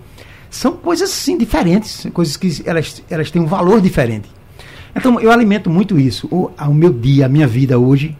são 0.49 0.73
coisas 0.73 1.09
sim 1.09 1.37
diferentes, 1.37 2.05
coisas 2.13 2.35
que 2.35 2.63
elas, 2.65 3.01
elas 3.09 3.31
têm 3.31 3.41
um 3.41 3.47
valor 3.47 3.79
diferente. 3.79 4.29
Então, 4.93 5.21
eu 5.21 5.31
alimento 5.31 5.69
muito 5.69 5.97
isso. 5.97 6.27
O, 6.29 6.51
o 6.59 6.73
meu 6.73 6.91
dia, 6.91 7.27
a 7.27 7.29
minha 7.29 7.47
vida 7.47 7.79
hoje, 7.79 8.15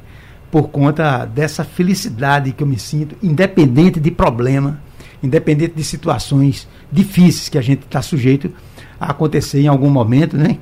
por 0.54 0.70
conta 0.70 1.26
dessa 1.26 1.64
felicidade 1.64 2.52
que 2.52 2.62
eu 2.62 2.68
me 2.68 2.78
sinto, 2.78 3.16
independente 3.24 4.00
de 4.00 4.12
problema, 4.12 4.80
independente 5.24 5.74
de 5.76 5.84
situações 5.84 6.68
difíceis 6.92 7.50
que 7.50 7.58
a 7.58 7.62
gente 7.62 7.86
está 7.86 8.04
sujeito 8.04 8.52
a 9.00 9.10
acontecer 9.10 9.62
em 9.62 9.68
algum 9.68 9.90
momento, 9.90 10.38
né? 10.38 10.60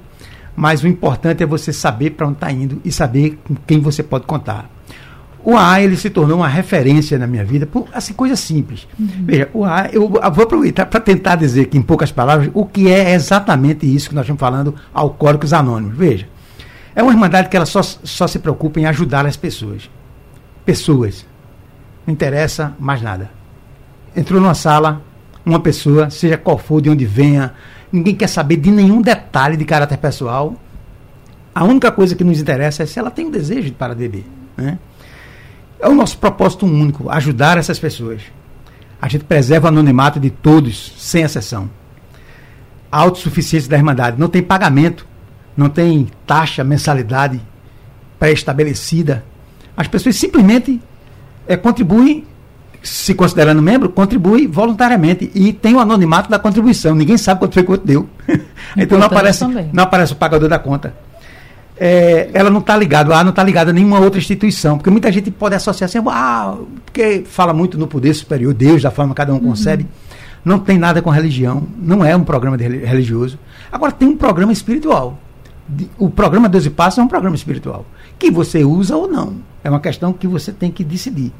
Mas 0.55 0.81
o 0.81 0.87
importante 0.87 1.43
é 1.43 1.45
você 1.45 1.73
saber 1.73 2.11
para 2.11 2.25
onde 2.25 2.35
está 2.35 2.49
indo 2.49 2.81
e 2.85 2.89
saber 2.89 3.37
com 3.43 3.53
quem 3.67 3.81
você 3.81 4.01
pode 4.01 4.25
contar. 4.25 4.69
O 5.43 5.57
AA 5.57 5.81
ele 5.81 5.97
se 5.97 6.09
tornou 6.09 6.37
uma 6.37 6.47
referência 6.47 7.19
na 7.19 7.27
minha 7.27 7.43
vida 7.43 7.65
por 7.65 7.89
assim 7.91 8.13
coisa 8.13 8.37
simples. 8.37 8.87
Uhum. 8.97 9.07
Veja, 9.25 9.49
o 9.53 9.65
AA, 9.65 9.89
eu 9.91 10.07
vou 10.07 10.45
aproveitar 10.45 10.85
para 10.85 11.01
tentar 11.01 11.35
dizer 11.35 11.63
aqui 11.63 11.77
em 11.77 11.81
poucas 11.81 12.13
palavras 12.13 12.49
o 12.53 12.65
que 12.65 12.89
é 12.89 13.13
exatamente 13.13 13.93
isso 13.93 14.07
que 14.07 14.15
nós 14.15 14.23
estamos 14.23 14.39
falando, 14.39 14.73
alcoólicos 14.93 15.51
anônimos. 15.51 15.97
Veja, 15.97 16.29
é 16.95 17.01
uma 17.01 17.11
irmandade 17.11 17.49
que 17.49 17.55
ela 17.55 17.65
só, 17.65 17.81
só 17.81 18.27
se 18.27 18.39
preocupa 18.39 18.79
em 18.79 18.85
ajudar 18.85 19.25
as 19.25 19.37
pessoas. 19.37 19.89
Pessoas. 20.65 21.25
Não 22.05 22.13
interessa 22.13 22.73
mais 22.79 23.01
nada. 23.01 23.31
Entrou 24.15 24.41
numa 24.41 24.53
sala, 24.53 25.01
uma 25.45 25.59
pessoa, 25.59 26.09
seja 26.09 26.37
qual 26.37 26.57
for, 26.57 26.81
de 26.81 26.89
onde 26.89 27.05
venha, 27.05 27.53
ninguém 27.91 28.15
quer 28.15 28.27
saber 28.27 28.57
de 28.57 28.71
nenhum 28.71 29.01
detalhe 29.01 29.55
de 29.55 29.63
caráter 29.63 29.97
pessoal. 29.97 30.55
A 31.53 31.63
única 31.63 31.91
coisa 31.91 32.15
que 32.15 32.23
nos 32.23 32.39
interessa 32.39 32.83
é 32.83 32.85
se 32.85 32.99
ela 32.99 33.11
tem 33.11 33.27
o 33.27 33.31
desejo 33.31 33.69
de 33.69 33.95
beber. 33.95 34.25
Né? 34.57 34.77
É 35.79 35.87
o 35.87 35.95
nosso 35.95 36.17
propósito 36.17 36.65
único, 36.65 37.09
ajudar 37.09 37.57
essas 37.57 37.79
pessoas. 37.79 38.21
A 39.01 39.07
gente 39.07 39.23
preserva 39.23 39.65
o 39.65 39.69
anonimato 39.69 40.19
de 40.19 40.29
todos, 40.29 40.93
sem 40.97 41.23
exceção. 41.23 41.69
A 42.91 42.99
autossuficiência 42.99 43.69
da 43.69 43.77
Irmandade. 43.77 44.19
Não 44.19 44.27
tem 44.27 44.43
pagamento 44.43 45.07
não 45.55 45.69
tem 45.69 46.07
taxa, 46.25 46.63
mensalidade 46.63 47.41
pré-estabelecida. 48.19 49.23
As 49.75 49.87
pessoas 49.87 50.15
simplesmente 50.15 50.79
é, 51.47 51.57
contribuem, 51.57 52.25
se 52.83 53.13
considerando 53.13 53.61
membro, 53.61 53.89
contribuem 53.89 54.47
voluntariamente 54.47 55.31
e 55.33 55.51
tem 55.51 55.75
o 55.75 55.79
anonimato 55.79 56.29
da 56.29 56.37
contribuição. 56.37 56.93
Ninguém 56.93 57.17
sabe 57.17 57.39
quanto 57.39 57.53
foi 57.53 57.63
quanto 57.63 57.85
deu. 57.85 58.07
então 58.77 58.97
não 58.97 59.07
aparece, 59.07 59.43
não 59.73 59.83
aparece 59.83 60.13
o 60.13 60.15
pagador 60.15 60.47
da 60.47 60.59
conta. 60.59 60.93
É, 61.77 62.29
ela 62.31 62.51
não 62.51 62.59
está 62.59 62.77
ligada, 62.77 63.15
ah, 63.15 63.23
não 63.23 63.31
está 63.31 63.43
ligada 63.43 63.71
a 63.71 63.73
nenhuma 63.73 63.99
outra 63.99 64.19
instituição, 64.19 64.77
porque 64.77 64.91
muita 64.91 65.11
gente 65.11 65.31
pode 65.31 65.55
associar 65.55 65.89
assim, 65.89 65.97
ah, 66.07 66.55
porque 66.85 67.23
fala 67.25 67.53
muito 67.53 67.75
no 67.75 67.87
poder 67.87 68.13
superior, 68.13 68.53
Deus, 68.53 68.83
da 68.83 68.91
forma 68.91 69.15
que 69.15 69.17
cada 69.17 69.33
um 69.33 69.37
uhum. 69.37 69.49
concebe. 69.49 69.87
Não 70.45 70.59
tem 70.59 70.77
nada 70.77 71.01
com 71.01 71.09
religião, 71.09 71.67
não 71.79 72.05
é 72.05 72.15
um 72.15 72.23
programa 72.23 72.55
religioso. 72.55 73.39
Agora 73.71 73.91
tem 73.91 74.07
um 74.07 74.15
programa 74.15 74.51
espiritual 74.51 75.17
o 75.97 76.09
programa 76.09 76.49
Deus 76.49 76.65
e 76.65 76.69
Passos 76.69 76.99
é 76.99 77.03
um 77.03 77.07
programa 77.07 77.35
espiritual. 77.35 77.85
Que 78.19 78.29
você 78.29 78.63
usa 78.63 78.95
ou 78.95 79.07
não. 79.07 79.35
É 79.63 79.69
uma 79.69 79.79
questão 79.79 80.11
que 80.11 80.27
você 80.27 80.51
tem 80.51 80.71
que 80.71 80.83
decidir. 80.83 81.31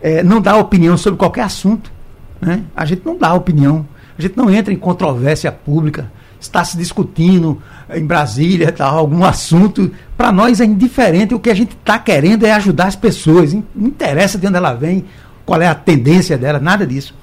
É, 0.00 0.22
não 0.22 0.40
dá 0.40 0.56
opinião 0.56 0.96
sobre 0.96 1.18
qualquer 1.18 1.42
assunto. 1.42 1.92
Né? 2.40 2.64
A 2.74 2.84
gente 2.84 3.06
não 3.06 3.16
dá 3.16 3.32
opinião, 3.34 3.86
a 4.18 4.20
gente 4.20 4.36
não 4.36 4.50
entra 4.50 4.74
em 4.74 4.76
controvérsia 4.76 5.52
pública, 5.52 6.10
está 6.40 6.64
se 6.64 6.76
discutindo 6.76 7.62
em 7.88 8.04
Brasília 8.04 8.72
tal, 8.72 8.98
algum 8.98 9.24
assunto. 9.24 9.92
Para 10.16 10.32
nós 10.32 10.60
é 10.60 10.64
indiferente, 10.64 11.34
o 11.34 11.40
que 11.40 11.50
a 11.50 11.54
gente 11.54 11.76
está 11.76 11.98
querendo 11.98 12.44
é 12.44 12.52
ajudar 12.52 12.86
as 12.86 12.96
pessoas. 12.96 13.54
Não 13.54 13.62
interessa 13.76 14.36
de 14.36 14.46
onde 14.46 14.56
ela 14.56 14.74
vem, 14.74 15.04
qual 15.46 15.62
é 15.62 15.68
a 15.68 15.74
tendência 15.74 16.36
dela, 16.36 16.58
nada 16.58 16.84
disso. 16.84 17.14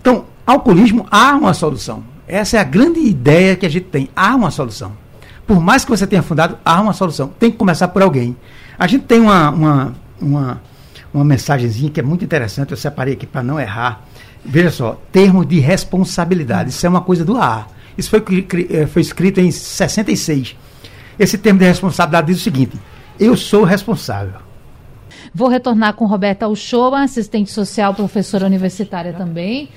Então, 0.00 0.26
alcoolismo 0.46 1.06
há 1.10 1.34
uma 1.34 1.54
solução. 1.54 2.04
Essa 2.26 2.58
é 2.58 2.60
a 2.60 2.64
grande 2.64 3.00
ideia 3.00 3.56
que 3.56 3.64
a 3.64 3.70
gente 3.70 3.86
tem. 3.86 4.10
Há 4.14 4.36
uma 4.36 4.50
solução. 4.50 4.92
Por 5.48 5.60
mais 5.60 5.82
que 5.82 5.90
você 5.90 6.06
tenha 6.06 6.22
fundado, 6.22 6.58
há 6.62 6.78
uma 6.78 6.92
solução. 6.92 7.28
Tem 7.38 7.50
que 7.50 7.56
começar 7.56 7.88
por 7.88 8.02
alguém. 8.02 8.36
A 8.78 8.86
gente 8.86 9.06
tem 9.06 9.18
uma, 9.18 9.48
uma, 9.48 9.94
uma, 10.20 10.62
uma 11.12 11.24
mensagenzinha 11.24 11.90
que 11.90 11.98
é 11.98 12.02
muito 12.02 12.22
interessante, 12.22 12.70
eu 12.70 12.76
separei 12.76 13.14
aqui 13.14 13.26
para 13.26 13.42
não 13.42 13.58
errar. 13.58 14.04
Veja 14.44 14.70
só, 14.70 15.00
termos 15.10 15.48
de 15.48 15.58
responsabilidade. 15.58 16.68
Isso 16.68 16.84
é 16.84 16.88
uma 16.90 17.00
coisa 17.00 17.24
do 17.24 17.38
AA. 17.38 17.66
Isso 17.96 18.10
foi, 18.10 18.22
eh, 18.70 18.86
foi 18.86 19.00
escrito 19.00 19.40
em 19.40 19.50
66. 19.50 20.54
Esse 21.18 21.38
termo 21.38 21.58
de 21.58 21.64
responsabilidade 21.64 22.26
diz 22.26 22.40
o 22.40 22.44
seguinte: 22.44 22.78
eu 23.18 23.34
sou 23.34 23.64
responsável. 23.64 24.40
Vou 25.34 25.48
retornar 25.48 25.94
com 25.94 26.04
Roberta 26.04 26.46
Uchoa, 26.46 27.00
assistente 27.02 27.50
social, 27.50 27.94
professora 27.94 28.44
universitária 28.44 29.14
também. 29.14 29.70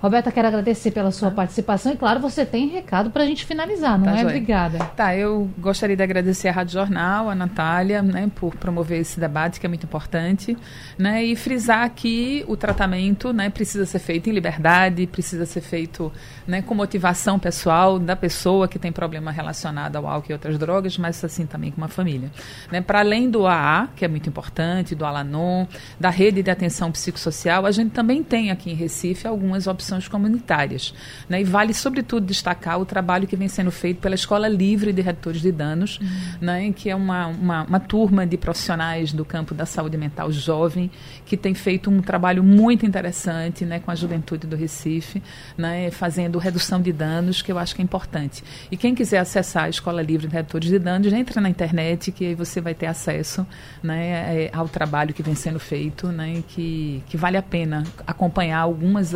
Roberta, 0.00 0.30
quero 0.30 0.46
agradecer 0.46 0.92
pela 0.92 1.10
sua 1.10 1.28
participação 1.28 1.92
e, 1.92 1.96
claro, 1.96 2.20
você 2.20 2.46
tem 2.46 2.68
recado 2.68 3.10
para 3.10 3.24
a 3.24 3.26
gente 3.26 3.44
finalizar, 3.44 3.98
não 3.98 4.04
tá, 4.04 4.12
é? 4.12 4.14
Joia. 4.18 4.26
Obrigada. 4.26 4.78
Tá, 4.96 5.16
eu 5.16 5.50
gostaria 5.58 5.96
de 5.96 6.02
agradecer 6.02 6.46
a 6.46 6.52
Rádio 6.52 6.74
Jornal, 6.74 7.28
a 7.28 7.34
Natália, 7.34 8.00
né, 8.00 8.30
por 8.36 8.54
promover 8.54 9.00
esse 9.00 9.18
debate 9.18 9.58
que 9.58 9.66
é 9.66 9.68
muito 9.68 9.84
importante, 9.84 10.56
né, 10.96 11.24
e 11.24 11.34
frisar 11.34 11.90
que 11.90 12.44
o 12.46 12.56
tratamento, 12.56 13.32
né, 13.32 13.50
precisa 13.50 13.84
ser 13.86 13.98
feito 13.98 14.30
em 14.30 14.32
liberdade, 14.32 15.04
precisa 15.08 15.44
ser 15.44 15.62
feito, 15.62 16.12
né, 16.46 16.62
com 16.62 16.76
motivação 16.76 17.36
pessoal 17.36 17.98
da 17.98 18.14
pessoa 18.14 18.68
que 18.68 18.78
tem 18.78 18.92
problema 18.92 19.32
relacionado 19.32 19.96
ao 19.96 20.06
álcool 20.06 20.30
e 20.30 20.32
outras 20.32 20.56
drogas, 20.58 20.96
mas 20.96 21.24
assim 21.24 21.44
também 21.44 21.72
com 21.72 21.78
uma 21.78 21.88
família, 21.88 22.30
né, 22.70 22.80
para 22.80 23.00
além 23.00 23.28
do 23.28 23.48
AA, 23.48 23.88
que 23.96 24.04
é 24.04 24.08
muito 24.08 24.28
importante, 24.28 24.94
do 24.94 25.04
Alanon, 25.04 25.66
da 25.98 26.08
rede 26.08 26.40
de 26.40 26.50
atenção 26.52 26.92
psicossocial, 26.92 27.66
a 27.66 27.72
gente 27.72 27.90
também 27.90 28.22
tem 28.22 28.52
aqui 28.52 28.70
em 28.70 28.74
Recife 28.74 29.26
algumas 29.26 29.66
opções 29.66 29.87
ações 29.88 30.08
comunitárias. 30.08 30.94
Né? 31.28 31.40
E 31.40 31.44
vale, 31.44 31.72
sobretudo, 31.72 32.26
destacar 32.26 32.78
o 32.78 32.84
trabalho 32.84 33.26
que 33.26 33.36
vem 33.36 33.48
sendo 33.48 33.70
feito 33.70 34.00
pela 34.00 34.14
Escola 34.14 34.48
Livre 34.48 34.92
de 34.92 35.00
Redutores 35.00 35.40
de 35.40 35.50
Danos, 35.50 35.98
uhum. 35.98 36.06
né? 36.40 36.72
que 36.72 36.90
é 36.90 36.94
uma, 36.94 37.28
uma, 37.28 37.62
uma, 37.64 37.80
turma 37.80 38.26
de 38.26 38.36
profissionais 38.36 39.12
do 39.12 39.24
campo 39.24 39.54
da 39.54 39.64
saúde 39.64 39.96
mental 39.96 40.30
jovem, 40.30 40.90
que 41.24 41.36
tem 41.36 41.54
feito 41.54 41.90
um 41.90 42.02
trabalho 42.02 42.42
muito 42.42 42.84
interessante 42.84 43.64
né? 43.64 43.80
com 43.80 43.90
a 43.90 43.94
juventude 43.94 44.46
do 44.46 44.56
Recife, 44.56 45.22
né? 45.56 45.90
fazendo 45.90 46.38
redução 46.38 46.80
de 46.80 46.92
danos, 46.92 47.40
que 47.40 47.50
eu 47.50 47.58
acho 47.58 47.74
que 47.74 47.80
é 47.80 47.84
importante. 47.84 48.44
E 48.70 48.76
quem 48.76 48.94
quiser 48.94 49.18
acessar 49.18 49.64
a 49.64 49.68
Escola 49.68 50.02
Livre 50.02 50.26
de 50.26 50.34
Redutores 50.34 50.68
de 50.68 50.78
Danos, 50.78 51.12
entra 51.12 51.40
na 51.40 51.48
internet, 51.48 52.12
que 52.12 52.26
aí 52.26 52.34
você 52.34 52.60
vai 52.60 52.74
ter 52.74 52.86
acesso 52.86 53.46
né? 53.82 54.44
É, 54.44 54.50
ao 54.52 54.68
trabalho 54.68 55.14
que 55.14 55.22
vem 55.22 55.34
sendo 55.34 55.58
feito, 55.58 56.08
né? 56.08 56.42
que, 56.48 57.02
que 57.08 57.16
vale 57.16 57.36
a 57.36 57.42
pena 57.42 57.84
acompanhar 58.06 58.58
algumas. 58.58 59.14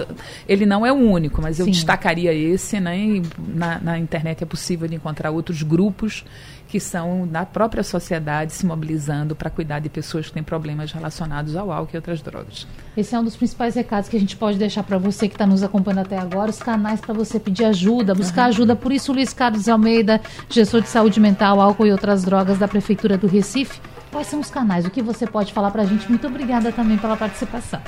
Ele 0.49 0.62
ele 0.63 0.67
não 0.67 0.87
é 0.87 0.93
o 0.93 0.97
único, 0.97 1.43
mas 1.43 1.59
eu 1.59 1.67
Sim. 1.67 1.73
destacaria 1.73 2.33
esse, 2.33 2.79
né? 2.79 3.21
Na, 3.39 3.79
na, 3.79 3.99
internet 3.99 4.43
é 4.43 4.47
possível 4.47 4.89
encontrar 4.93 5.31
outros 5.31 5.63
grupos 5.63 6.25
que 6.69 6.81
são 6.81 7.27
da 7.27 7.45
própria 7.45 7.83
sociedade 7.83 8.53
se 8.53 8.65
mobilizando 8.65 9.37
para 9.37 9.51
cuidar 9.51 9.81
de 9.81 9.91
pessoas 9.91 10.27
que 10.27 10.33
têm 10.33 10.43
problemas 10.43 10.91
relacionados 10.91 11.55
ao 11.55 11.71
álcool 11.71 11.91
e 11.95 11.97
outras 11.97 12.23
drogas. 12.23 12.67
Esse 12.97 13.15
é 13.15 13.19
um 13.19 13.25
dos 13.25 13.37
principais 13.37 13.75
recados 13.75 14.09
que 14.09 14.17
a 14.17 14.21
gente 14.21 14.37
pode 14.37 14.57
deixar 14.57 14.83
para 14.83 14.97
você 14.97 15.29
que 15.29 15.35
está 15.35 15.47
nos 15.47 15.63
acompanhando 15.63 16.07
até 16.07 16.17
agora, 16.17 16.51
os 16.51 16.59
canais 16.59 17.01
para 17.01 17.13
você 17.13 17.39
pedir 17.39 17.65
ajuda, 17.65 18.15
buscar 18.15 18.43
uhum. 18.43 18.49
ajuda. 18.49 18.77
Por 18.77 18.93
isso, 18.93 19.13
Luiz 19.13 19.35
Carlos 19.35 19.69
Almeida, 19.69 20.21
gestor 20.49 20.81
de 20.81 20.89
saúde 20.89 21.21
mental, 21.21 21.61
álcool 21.61 21.87
e 21.87 21.93
outras 21.93 22.25
drogas 22.25 22.59
da 22.59 22.69
Prefeitura 22.69 23.19
do 23.19 23.27
Recife. 23.27 23.81
Quais 24.11 24.29
são 24.29 24.41
os 24.41 24.51
canais? 24.51 24.87
O 24.87 24.91
que 24.91 25.03
você 25.03 25.27
pode 25.27 25.53
falar 25.53 25.71
para 25.71 25.83
a 25.83 25.87
gente? 25.87 26.09
Muito 26.09 26.27
obrigada 26.27 26.73
também 26.73 26.97
pela 26.97 27.17
participação. 27.17 27.81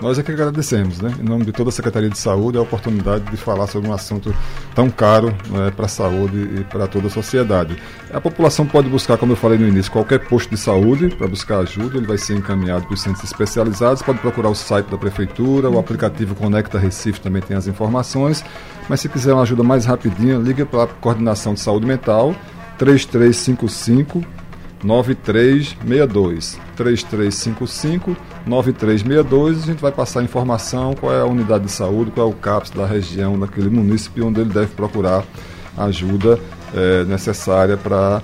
Nós 0.00 0.18
é 0.18 0.22
que 0.22 0.32
agradecemos, 0.32 0.98
né? 0.98 1.14
em 1.20 1.22
nome 1.22 1.44
de 1.44 1.52
toda 1.52 1.68
a 1.68 1.72
Secretaria 1.72 2.08
de 2.08 2.18
Saúde, 2.18 2.56
a 2.56 2.62
oportunidade 2.62 3.30
de 3.30 3.36
falar 3.36 3.66
sobre 3.66 3.90
um 3.90 3.92
assunto 3.92 4.34
tão 4.74 4.88
caro 4.88 5.28
né, 5.50 5.70
para 5.76 5.84
a 5.84 5.88
saúde 5.88 6.38
e 6.58 6.64
para 6.64 6.86
toda 6.86 7.08
a 7.08 7.10
sociedade. 7.10 7.76
A 8.10 8.18
população 8.18 8.66
pode 8.66 8.88
buscar, 8.88 9.18
como 9.18 9.32
eu 9.32 9.36
falei 9.36 9.58
no 9.58 9.68
início, 9.68 9.92
qualquer 9.92 10.20
posto 10.20 10.48
de 10.48 10.56
saúde 10.56 11.14
para 11.14 11.28
buscar 11.28 11.58
ajuda, 11.58 11.98
ele 11.98 12.06
vai 12.06 12.16
ser 12.16 12.34
encaminhado 12.34 12.86
para 12.86 12.94
os 12.94 13.02
centros 13.02 13.24
especializados, 13.24 14.00
pode 14.00 14.20
procurar 14.20 14.48
o 14.48 14.54
site 14.54 14.86
da 14.86 14.96
Prefeitura, 14.96 15.68
o 15.68 15.78
aplicativo 15.78 16.34
Conecta 16.34 16.78
Recife 16.78 17.20
também 17.20 17.42
tem 17.42 17.54
as 17.54 17.66
informações, 17.66 18.42
mas 18.88 19.00
se 19.00 19.08
quiser 19.08 19.34
uma 19.34 19.42
ajuda 19.42 19.62
mais 19.62 19.84
rapidinha, 19.84 20.38
liga 20.38 20.64
para 20.64 20.84
a 20.84 20.86
Coordenação 20.86 21.52
de 21.52 21.60
Saúde 21.60 21.84
Mental, 21.84 22.34
3355 22.78 24.24
9362 24.82 26.58
3355 26.76 28.16
9362 28.46 29.62
a 29.62 29.66
gente 29.66 29.80
vai 29.80 29.92
passar 29.92 30.20
a 30.20 30.22
informação 30.22 30.94
qual 30.94 31.12
é 31.12 31.20
a 31.20 31.26
unidade 31.26 31.64
de 31.64 31.72
saúde, 31.72 32.10
qual 32.10 32.28
é 32.28 32.30
o 32.30 32.34
CAPS 32.34 32.70
da 32.70 32.86
região, 32.86 33.38
daquele 33.38 33.68
município 33.68 34.26
onde 34.26 34.40
ele 34.40 34.50
deve 34.52 34.68
procurar 34.68 35.24
ajuda 35.76 36.38
é, 36.74 37.04
necessária 37.04 37.76
para 37.76 38.22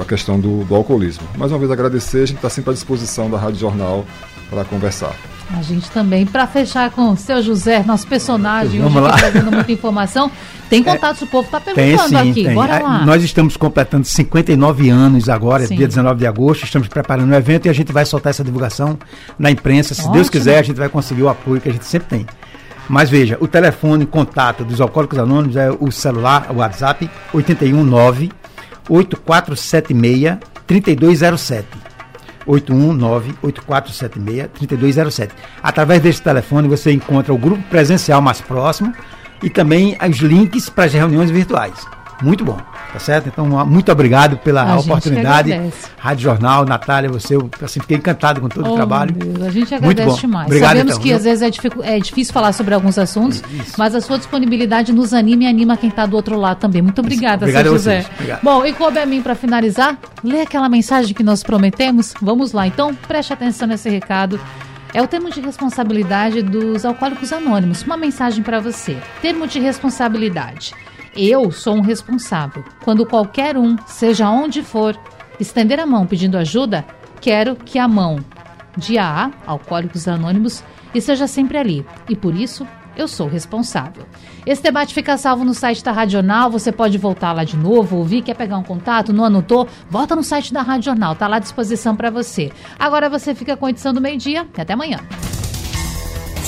a 0.00 0.04
questão 0.04 0.40
do, 0.40 0.64
do 0.64 0.74
alcoolismo. 0.74 1.26
Mais 1.36 1.52
uma 1.52 1.58
vez 1.58 1.70
agradecer, 1.70 2.22
a 2.22 2.26
gente 2.26 2.36
está 2.36 2.48
sempre 2.48 2.70
à 2.70 2.74
disposição 2.74 3.30
da 3.30 3.38
Rádio 3.38 3.60
Jornal 3.60 4.04
para 4.48 4.64
conversar. 4.64 5.14
A 5.56 5.62
gente 5.62 5.90
também, 5.90 6.26
para 6.26 6.46
fechar 6.46 6.90
com 6.90 7.10
o 7.10 7.16
seu 7.16 7.42
José, 7.42 7.82
nosso 7.82 8.06
personagem, 8.06 8.80
Vamos 8.80 8.96
hoje 8.96 9.10
lá. 9.10 9.16
trazendo 9.16 9.50
muita 9.50 9.72
informação. 9.72 10.30
Tem 10.68 10.82
contatos, 10.84 11.22
é, 11.22 11.24
o 11.24 11.28
povo 11.28 11.46
está 11.46 11.58
perguntando 11.58 12.10
tem, 12.10 12.22
sim, 12.22 12.30
aqui. 12.30 12.44
Tem. 12.44 12.54
Bora 12.54 12.78
lá. 12.78 13.06
Nós 13.06 13.24
estamos 13.24 13.56
completando 13.56 14.04
59 14.04 14.90
anos 14.90 15.28
agora, 15.28 15.66
sim. 15.66 15.74
dia 15.74 15.88
19 15.88 16.18
de 16.18 16.26
agosto. 16.26 16.64
Estamos 16.64 16.86
preparando 16.88 17.30
um 17.30 17.34
evento 17.34 17.66
e 17.66 17.70
a 17.70 17.72
gente 17.72 17.92
vai 17.92 18.04
soltar 18.04 18.30
essa 18.30 18.44
divulgação 18.44 18.98
na 19.38 19.50
imprensa. 19.50 19.94
Se 19.94 20.02
Ótimo. 20.02 20.14
Deus 20.14 20.28
quiser, 20.28 20.58
a 20.58 20.62
gente 20.62 20.76
vai 20.76 20.90
conseguir 20.90 21.22
o 21.22 21.28
apoio 21.30 21.60
que 21.60 21.68
a 21.68 21.72
gente 21.72 21.86
sempre 21.86 22.08
tem. 22.08 22.26
Mas 22.86 23.08
veja, 23.08 23.38
o 23.40 23.48
telefone 23.48 24.04
contato 24.04 24.64
dos 24.64 24.80
Alcoólicos 24.80 25.18
Anônimos 25.18 25.56
é 25.56 25.70
o 25.70 25.90
celular, 25.90 26.46
o 26.50 26.56
WhatsApp, 26.56 27.08
819 27.32 28.30
8476 28.88 30.38
3207. 30.66 31.87
819-8476-3207. 32.48 35.30
Através 35.62 36.02
desse 36.02 36.22
telefone 36.22 36.66
você 36.66 36.90
encontra 36.90 37.32
o 37.32 37.38
grupo 37.38 37.62
presencial 37.64 38.22
mais 38.22 38.40
próximo 38.40 38.92
e 39.42 39.50
também 39.50 39.98
os 40.00 40.18
links 40.18 40.68
para 40.68 40.84
as 40.84 40.94
reuniões 40.94 41.30
virtuais. 41.30 41.97
Muito 42.22 42.44
bom, 42.44 42.58
tá 42.92 42.98
certo? 42.98 43.28
Então, 43.28 43.46
muito 43.64 43.92
obrigado 43.92 44.36
pela 44.38 44.62
a 44.62 44.78
oportunidade. 44.78 45.52
Rádio 45.96 46.24
Jornal, 46.24 46.64
Natália, 46.64 47.08
você, 47.08 47.36
eu 47.36 47.48
assim, 47.62 47.80
fiquei 47.80 47.96
encantado 47.96 48.40
com 48.40 48.48
todo 48.48 48.68
oh, 48.68 48.72
o 48.72 48.74
trabalho. 48.74 49.12
Deus, 49.12 49.42
a 49.42 49.50
gente 49.50 49.72
agradece 49.72 50.06
muito 50.06 50.16
bom. 50.16 50.20
demais. 50.20 50.46
Obrigado, 50.46 50.68
Sabemos 50.70 50.92
então, 50.92 51.02
que 51.02 51.08
viu? 51.08 51.16
às 51.16 51.24
vezes 51.24 51.42
é, 51.42 51.50
dificu 51.50 51.82
é, 51.82 51.98
difícil 52.00 52.34
falar 52.34 52.52
sobre 52.52 52.74
alguns 52.74 52.98
assuntos, 52.98 53.42
Isso. 53.52 53.74
mas 53.78 53.94
a 53.94 54.00
sua 54.00 54.18
disponibilidade 54.18 54.92
nos 54.92 55.14
anima 55.14 55.44
e 55.44 55.46
anima 55.46 55.76
quem 55.76 55.90
está 55.90 56.06
do 56.06 56.16
outro 56.16 56.36
lado 56.36 56.58
também. 56.58 56.82
Muito 56.82 57.00
obrigada, 57.00 57.44
Obrigado 57.44 57.66
José. 57.66 58.04
Obrigado. 58.14 58.42
Bom, 58.42 58.66
e 58.66 58.72
coube 58.72 58.98
a 58.98 59.06
mim 59.06 59.22
para 59.22 59.36
finalizar, 59.36 59.96
lê 60.24 60.40
aquela 60.40 60.68
mensagem 60.68 61.14
que 61.14 61.22
nós 61.22 61.44
prometemos. 61.44 62.14
Vamos 62.20 62.52
lá, 62.52 62.66
então, 62.66 62.94
preste 62.94 63.32
atenção 63.32 63.68
nesse 63.68 63.88
recado. 63.88 64.40
É 64.92 65.02
o 65.02 65.06
termo 65.06 65.30
de 65.30 65.40
responsabilidade 65.40 66.42
dos 66.42 66.84
alcoólicos 66.84 67.32
anônimos. 67.32 67.82
Uma 67.82 67.96
mensagem 67.96 68.42
para 68.42 68.58
você. 68.58 68.96
Termo 69.20 69.46
de 69.46 69.60
responsabilidade. 69.60 70.72
Eu 71.16 71.50
sou 71.50 71.74
um 71.74 71.80
responsável. 71.80 72.64
Quando 72.84 73.06
qualquer 73.06 73.56
um, 73.56 73.76
seja 73.86 74.30
onde 74.30 74.62
for, 74.62 74.98
estender 75.40 75.80
a 75.80 75.86
mão 75.86 76.06
pedindo 76.06 76.38
ajuda, 76.38 76.84
quero 77.20 77.56
que 77.56 77.78
a 77.78 77.88
mão 77.88 78.18
de 78.76 78.98
AA, 78.98 79.30
Alcoólicos 79.46 80.06
Anônimos, 80.06 80.62
esteja 80.94 81.26
sempre 81.26 81.58
ali. 81.58 81.86
E 82.08 82.16
por 82.16 82.34
isso 82.34 82.66
eu 82.96 83.06
sou 83.06 83.28
responsável. 83.28 84.04
Esse 84.44 84.62
debate 84.62 84.92
fica 84.92 85.16
salvo 85.16 85.44
no 85.44 85.54
site 85.54 85.84
da 85.84 85.92
Radional, 85.92 86.50
você 86.50 86.72
pode 86.72 86.98
voltar 86.98 87.32
lá 87.32 87.44
de 87.44 87.56
novo, 87.56 87.96
ouvir, 87.96 88.22
quer 88.22 88.34
pegar 88.34 88.58
um 88.58 88.62
contato, 88.62 89.12
não 89.12 89.24
anotou? 89.24 89.68
Volta 89.88 90.16
no 90.16 90.24
site 90.24 90.52
da 90.52 90.62
Radional, 90.62 91.14
tá 91.14 91.28
lá 91.28 91.36
à 91.36 91.40
disposição 91.40 91.94
para 91.94 92.10
você. 92.10 92.50
Agora 92.78 93.08
você 93.08 93.34
fica 93.34 93.56
com 93.56 93.66
a 93.66 93.70
edição 93.70 93.94
do 93.94 94.00
meio-dia 94.00 94.46
e 94.56 94.60
até 94.60 94.72
amanhã. 94.72 94.98